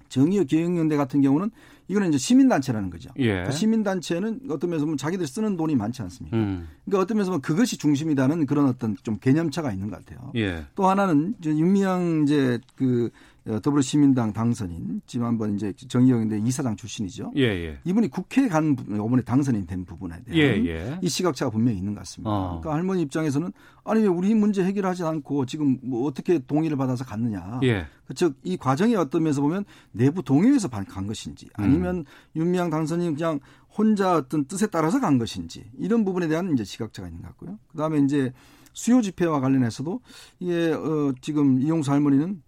정의의 0.09 0.45
기억연대 0.45 0.97
같은 0.97 1.21
경우는 1.21 1.51
이거는 1.89 2.09
이제 2.09 2.17
시민단체라는 2.17 2.89
거죠. 2.91 3.09
예. 3.17 3.27
그러니까 3.27 3.51
시민단체는 3.51 4.41
어떤 4.49 4.69
면에서 4.69 4.85
보면 4.85 4.97
자기들 4.97 5.25
쓰는 5.27 5.57
돈이 5.57 5.75
많지 5.75 6.01
않습니까? 6.03 6.37
음. 6.37 6.67
그러니까 6.85 7.03
어떤 7.03 7.17
면에서 7.17 7.31
보면 7.31 7.41
그것이 7.41 7.77
중심이다는 7.77 8.45
그런 8.45 8.67
어떤 8.67 8.95
좀 9.03 9.17
개념차가 9.17 9.73
있는 9.73 9.89
것 9.89 10.05
같아요. 10.05 10.31
예. 10.35 10.65
또 10.75 10.87
하나는 10.87 11.35
이제 11.39 11.49
윤미향 11.49 12.23
이제 12.23 12.59
그 12.75 13.09
어, 13.38 13.38
더불어시민당 13.61 14.31
당선인 14.31 15.01
지난번 15.07 15.55
이제 15.55 15.73
정의영인데 15.73 16.39
이사장 16.39 16.75
출신이죠. 16.75 17.31
예, 17.37 17.43
예. 17.43 17.79
이분이 17.83 18.09
국회에 18.09 18.47
간 18.47 18.75
이번에 18.87 19.23
당선인 19.23 19.65
된 19.65 19.85
부분에 19.85 20.21
대한 20.23 20.37
예, 20.37 20.65
예. 20.65 20.99
이 21.01 21.09
시각차가 21.09 21.49
분명히 21.49 21.77
있는 21.79 21.93
것 21.95 22.01
같습니다. 22.01 22.29
어. 22.29 22.59
그러니까 22.59 22.73
할머니 22.73 23.01
입장에서는 23.01 23.51
아니 23.85 24.01
왜 24.01 24.07
우리 24.07 24.35
문제 24.35 24.63
해결하지 24.63 25.03
않고 25.03 25.47
지금 25.47 25.79
뭐 25.81 26.07
어떻게 26.07 26.39
동의를 26.39 26.77
받아서 26.77 27.03
갔느냐. 27.03 27.59
예. 27.63 27.87
즉이 28.13 28.57
과정이 28.57 28.95
어떤 28.95 29.23
면에서 29.23 29.41
보면 29.41 29.65
내부 29.91 30.23
동의에서 30.23 30.67
간 30.67 31.07
것인지 31.07 31.47
아니면 31.53 31.97
음. 31.97 32.05
윤미향 32.35 32.69
당선인 32.69 33.15
그냥 33.15 33.39
혼자 33.75 34.15
어떤 34.15 34.45
뜻에 34.45 34.67
따라서 34.67 34.99
간 34.99 35.17
것인지 35.17 35.69
이런 35.77 36.03
부분에 36.03 36.27
대한 36.27 36.53
이제 36.53 36.63
시각차가 36.63 37.07
있는 37.07 37.21
것 37.21 37.29
같고요. 37.29 37.57
그다음에 37.71 37.99
이제 37.99 38.33
수요 38.73 39.01
집회와 39.01 39.39
관련해서도 39.41 40.01
이게 40.39 40.71
어 40.71 41.13
지금 41.21 41.61
이용수 41.61 41.91
할머니는 41.91 42.41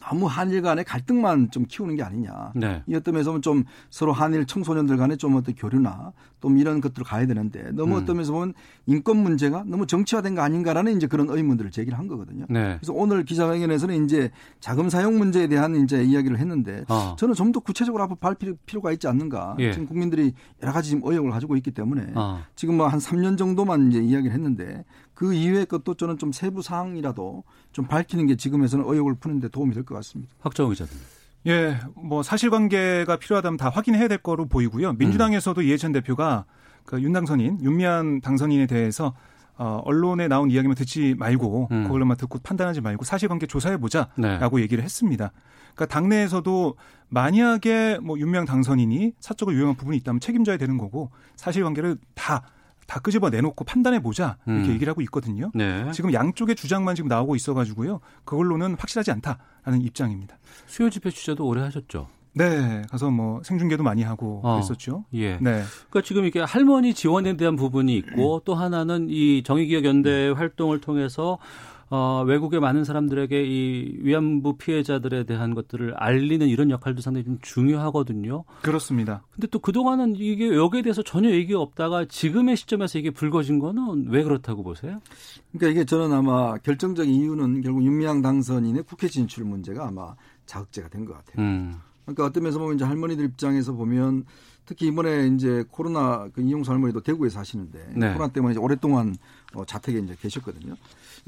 너무 0.00 0.26
한일 0.26 0.62
간의 0.62 0.84
갈등만 0.84 1.50
좀 1.50 1.64
키우는 1.66 1.96
게 1.96 2.02
아니냐. 2.02 2.52
네. 2.54 2.82
이 2.86 2.94
어떤 2.94 3.14
면에서 3.14 3.40
좀 3.40 3.64
서로 3.90 4.12
한일 4.12 4.46
청소년들 4.46 4.96
간에 4.96 5.16
좀 5.16 5.34
어떤 5.36 5.54
교류나 5.54 6.12
또 6.40 6.50
이런 6.52 6.80
것들을 6.80 7.04
가야 7.04 7.26
되는데 7.26 7.72
너무 7.72 7.96
음. 7.96 8.02
어떤 8.02 8.16
면에서 8.16 8.32
보면 8.32 8.54
인권 8.86 9.16
문제가 9.18 9.64
너무 9.66 9.86
정치화된 9.86 10.36
거 10.36 10.42
아닌가라는 10.42 10.96
이제 10.96 11.06
그런 11.06 11.28
의문들을 11.28 11.70
제기를 11.72 11.98
한 11.98 12.06
거거든요. 12.06 12.46
네. 12.48 12.76
그래서 12.78 12.92
오늘 12.92 13.24
기자회견에서는 13.24 14.04
이제 14.04 14.30
자금 14.60 14.88
사용 14.88 15.18
문제에 15.18 15.48
대한 15.48 15.74
이제 15.76 16.02
이야기를 16.04 16.38
했는데 16.38 16.84
어. 16.88 17.16
저는 17.18 17.34
좀 17.34 17.48
더 17.48 17.60
구체적으로 17.60 18.02
앞으로 18.04 18.16
발 18.16 18.36
필요가 18.66 18.92
있지 18.92 19.08
않는가. 19.08 19.56
예. 19.58 19.72
지금 19.72 19.86
국민들이 19.86 20.34
여러 20.62 20.70
가지 20.70 20.90
지금 20.90 21.02
의혹을 21.10 21.30
가지고 21.30 21.56
있기 21.56 21.70
때문에 21.70 22.12
어. 22.14 22.42
지금 22.56 22.76
뭐 22.76 22.88
한 22.88 22.98
3년 23.00 23.38
정도만 23.38 23.88
이제 23.90 24.00
이야기를 24.00 24.34
했는데 24.34 24.84
그 25.18 25.34
이외의 25.34 25.66
것도 25.66 25.94
저는 25.94 26.16
좀 26.16 26.30
세부 26.30 26.62
사항이라도 26.62 27.42
좀 27.72 27.86
밝히는 27.88 28.28
게 28.28 28.36
지금에서는 28.36 28.84
의혹을 28.86 29.16
푸는데 29.16 29.48
도움이 29.48 29.74
될 29.74 29.82
것 29.82 29.96
같습니다. 29.96 30.32
박정우 30.38 30.70
기자님. 30.70 30.92
예, 31.48 31.80
뭐 31.96 32.22
사실관계가 32.22 33.16
필요하다면 33.16 33.56
다 33.56 33.68
확인해야 33.68 34.06
될 34.06 34.18
거로 34.18 34.46
보이고요. 34.46 34.92
민주당에서도 34.92 35.60
음. 35.60 35.66
이해찬 35.66 35.90
대표가 35.90 36.44
그 36.84 37.02
윤당선인 37.02 37.58
윤미안 37.64 38.20
당선인에 38.20 38.68
대해서 38.68 39.12
어, 39.56 39.82
언론에 39.84 40.28
나온 40.28 40.52
이야기만 40.52 40.76
듣지 40.76 41.16
말고 41.18 41.66
음. 41.72 41.82
그걸로만 41.82 42.16
듣고 42.16 42.38
판단하지 42.38 42.80
말고 42.80 43.04
사실관계 43.04 43.48
조사해 43.48 43.76
보자라고 43.78 44.56
네. 44.56 44.62
얘기를 44.62 44.84
했습니다. 44.84 45.32
그러니까 45.74 45.86
당내에서도 45.86 46.76
만약에 47.08 47.98
뭐 48.00 48.16
윤미향 48.20 48.44
당선인이 48.44 49.14
사적으로 49.18 49.56
유용한 49.56 49.74
부분이 49.74 49.96
있다면 49.96 50.20
책임져야 50.20 50.58
되는 50.58 50.78
거고 50.78 51.10
사실관계를 51.34 51.96
다 52.14 52.44
다 52.88 53.00
끄집어 53.00 53.28
내놓고 53.28 53.64
판단해 53.64 54.00
보자 54.00 54.38
이렇게 54.46 54.68
음. 54.68 54.72
얘기를 54.72 54.90
하고 54.90 55.02
있거든요. 55.02 55.52
네. 55.54 55.92
지금 55.92 56.12
양쪽의 56.12 56.56
주장만 56.56 56.94
지금 56.94 57.08
나오고 57.08 57.36
있어가지고요. 57.36 58.00
그걸로는 58.24 58.76
확실하지 58.78 59.12
않다라는 59.12 59.82
입장입니다. 59.82 60.38
수요 60.66 60.88
집회 60.88 61.10
취재도 61.10 61.46
오래 61.46 61.60
하셨죠? 61.60 62.08
네, 62.32 62.82
가서 62.90 63.10
뭐 63.10 63.42
생중계도 63.42 63.82
많이 63.82 64.02
하고 64.02 64.40
어, 64.42 64.54
그랬었죠. 64.54 65.04
예. 65.12 65.32
네. 65.36 65.62
그러니까 65.90 66.02
지금 66.02 66.24
이게 66.24 66.40
할머니 66.40 66.94
지원에 66.94 67.36
대한 67.36 67.56
부분이 67.56 67.94
있고 67.96 68.40
또 68.46 68.54
하나는 68.54 69.08
이 69.10 69.42
정의기억 69.42 69.84
연대 69.84 70.30
활동을 70.30 70.80
통해서 70.80 71.38
어, 71.90 72.22
외국의 72.26 72.60
많은 72.60 72.84
사람들에게 72.84 73.44
이 73.44 73.96
위안부 74.00 74.58
피해자들에 74.58 75.24
대한 75.24 75.54
것들을 75.54 75.94
알리는 75.96 76.46
이런 76.46 76.70
역할도 76.70 77.00
상당히 77.00 77.24
좀 77.24 77.38
중요하거든요. 77.40 78.44
그렇습니다. 78.62 79.22
근데 79.32 79.46
또 79.46 79.58
그동안은 79.58 80.16
이게 80.16 80.54
여기에 80.54 80.82
대해서 80.82 81.02
전혀 81.02 81.30
얘기가 81.30 81.60
없다가 81.60 82.04
지금의 82.04 82.56
시점에서 82.56 82.98
이게 82.98 83.10
불거진 83.10 83.58
거는 83.58 84.08
왜 84.10 84.22
그렇다고 84.22 84.62
보세요? 84.62 84.98
그러니까 85.52 85.68
이게 85.70 85.84
저는 85.86 86.14
아마 86.14 86.56
결정적인 86.58 87.12
이유는 87.12 87.62
결국 87.62 87.82
윤미향 87.84 88.20
당선인의 88.22 88.82
국회 88.82 89.08
진출 89.08 89.44
문제가 89.44 89.88
아마 89.88 90.14
자극제가 90.46 90.88
된 90.88 91.04
것 91.06 91.14
같아요. 91.14 91.42
음. 91.44 91.76
그러니까 92.04 92.24
어떤 92.26 92.42
면에서 92.42 92.58
보면 92.58 92.76
이제 92.76 92.84
할머니들 92.84 93.24
입장에서 93.24 93.72
보면 93.72 94.24
특히 94.66 94.86
이번에 94.88 95.28
이제 95.28 95.64
코로나 95.70 96.28
그 96.34 96.42
이용수 96.42 96.70
할머니도 96.70 97.00
대구에 97.02 97.30
사시는데 97.30 97.92
네. 97.96 98.12
코로나 98.12 98.30
때문에 98.32 98.52
이제 98.52 98.60
오랫동안 98.60 99.14
어, 99.54 99.64
자택에 99.64 99.98
이제 99.98 100.14
계셨거든요. 100.20 100.74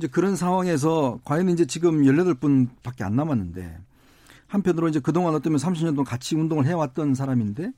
이제 0.01 0.09
그런 0.09 0.34
상황에서 0.34 1.20
과연 1.24 1.51
이제 1.51 1.66
지금 1.66 2.03
18분밖에 2.05 3.03
안 3.03 3.16
남았는데 3.16 3.78
한편으로 4.46 4.88
이제 4.88 4.98
그동안 4.98 5.34
어쩌면 5.34 5.59
30년 5.59 5.90
동안 5.90 6.05
같이 6.05 6.34
운동을 6.34 6.64
해왔던 6.64 7.14
사람인데 7.14 7.70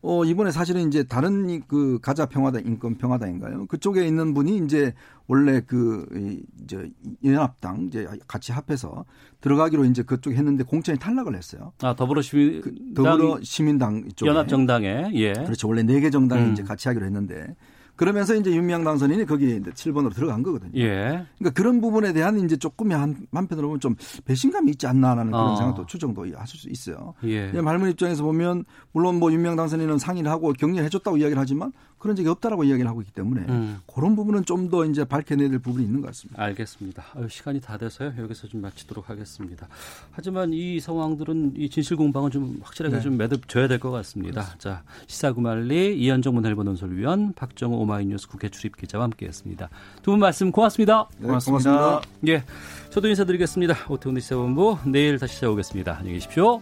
어, 0.00 0.24
이번에 0.24 0.50
사실은 0.52 0.86
이제 0.88 1.02
다른 1.02 1.60
그 1.66 1.98
가자 2.00 2.26
평화당 2.26 2.62
인권 2.64 2.96
평화당인가요? 2.96 3.66
그쪽에 3.66 4.06
있는 4.06 4.32
분이 4.32 4.58
이제 4.64 4.94
원래 5.26 5.60
그, 5.60 6.06
이제 6.62 6.88
연합당 7.24 7.86
이제 7.88 8.06
같이 8.28 8.52
합해서 8.52 9.04
들어가기로 9.40 9.84
이제 9.86 10.02
그쪽에 10.04 10.36
했는데 10.36 10.62
공천이 10.64 10.98
탈락을 10.98 11.36
했어요. 11.36 11.72
아, 11.82 11.94
더불어시민 11.96 12.60
그, 12.62 12.74
더불어 12.94 13.40
시민당 13.42 14.08
쪽에 14.14 14.30
연합정당에 14.30 15.10
예. 15.14 15.32
그렇죠. 15.32 15.68
원래 15.68 15.82
네 15.82 16.00
개 16.00 16.10
정당이 16.10 16.42
음. 16.44 16.52
이제 16.52 16.62
같이 16.62 16.86
하기로 16.88 17.04
했는데 17.04 17.56
그러면서 17.98 18.36
이제 18.36 18.52
윤미향 18.52 18.84
당선인이 18.84 19.26
거기 19.26 19.56
이제 19.56 19.70
7번으로 19.72 20.14
들어간 20.14 20.44
거거든요. 20.44 20.70
예. 20.76 21.26
그러니까 21.36 21.50
그런 21.52 21.80
부분에 21.80 22.12
대한 22.12 22.38
이제 22.38 22.56
조금의 22.56 22.96
한, 22.96 23.26
한편으로 23.32 23.66
보면 23.66 23.80
좀 23.80 23.96
배신감이 24.24 24.70
있지 24.70 24.86
않나라는 24.86 25.32
그런 25.32 25.48
어. 25.48 25.56
생각도 25.56 25.84
추정도 25.84 26.24
하실 26.36 26.60
수 26.60 26.70
있어요. 26.70 27.14
예. 27.24 27.50
말문 27.50 27.90
입장에서 27.90 28.22
보면 28.22 28.64
물론 28.92 29.16
뭐 29.16 29.32
윤미향 29.32 29.56
당선인은 29.56 29.98
상의를 29.98 30.30
하고 30.30 30.52
격려해 30.52 30.88
줬다고 30.88 31.16
이야기를 31.16 31.40
하지만 31.40 31.72
그런 31.98 32.14
적이 32.16 32.28
없다라고 32.28 32.64
이야기를 32.64 32.88
하고 32.88 33.00
있기 33.00 33.12
때문에 33.12 33.42
음. 33.48 33.80
그런 33.92 34.14
부분은 34.16 34.44
좀 34.44 34.68
더 34.68 34.84
이제 34.84 35.04
밝혀내야 35.04 35.48
될 35.48 35.58
부분이 35.60 35.84
있는 35.84 36.00
것 36.02 36.08
같습니다. 36.08 36.42
알겠습니다. 36.42 37.04
시간이 37.30 37.60
다 37.60 37.78
돼서요. 37.78 38.12
여기서 38.18 38.46
좀 38.48 38.60
마치도록 38.60 39.08
하겠습니다. 39.08 39.66
하지만 40.10 40.52
이 40.52 40.78
상황들은 40.78 41.54
이 41.56 41.70
진실 41.70 41.96
공방은 41.96 42.30
좀 42.30 42.58
확실하게 42.62 42.96
네. 42.96 43.02
좀 43.02 43.16
매듭줘야 43.16 43.66
될 43.68 43.78
것 43.78 43.90
같습니다. 43.90 44.32
그렇습니다. 44.42 44.58
자 44.58 44.82
시사구말리 45.06 45.98
이현정 45.98 46.34
문화일보 46.34 46.64
논설위원 46.64 47.32
박정호 47.34 47.76
오마이뉴스 47.78 48.28
국회 48.28 48.48
출입 48.50 48.76
기자와 48.76 49.04
함께했습니다. 49.04 49.70
두 50.02 50.10
분 50.10 50.18
말씀 50.20 50.52
고맙습니다. 50.52 51.08
네, 51.18 51.26
고맙습니다. 51.26 51.70
고맙습니다. 51.72 52.08
예, 52.28 52.44
저도 52.90 53.08
인사드리겠습니다. 53.08 53.74
오태훈의 53.88 54.20
시사본부 54.20 54.78
내일 54.86 55.18
다시 55.18 55.36
찾아오겠습니다. 55.40 55.96
안녕히 55.98 56.14
계십시오. 56.18 56.60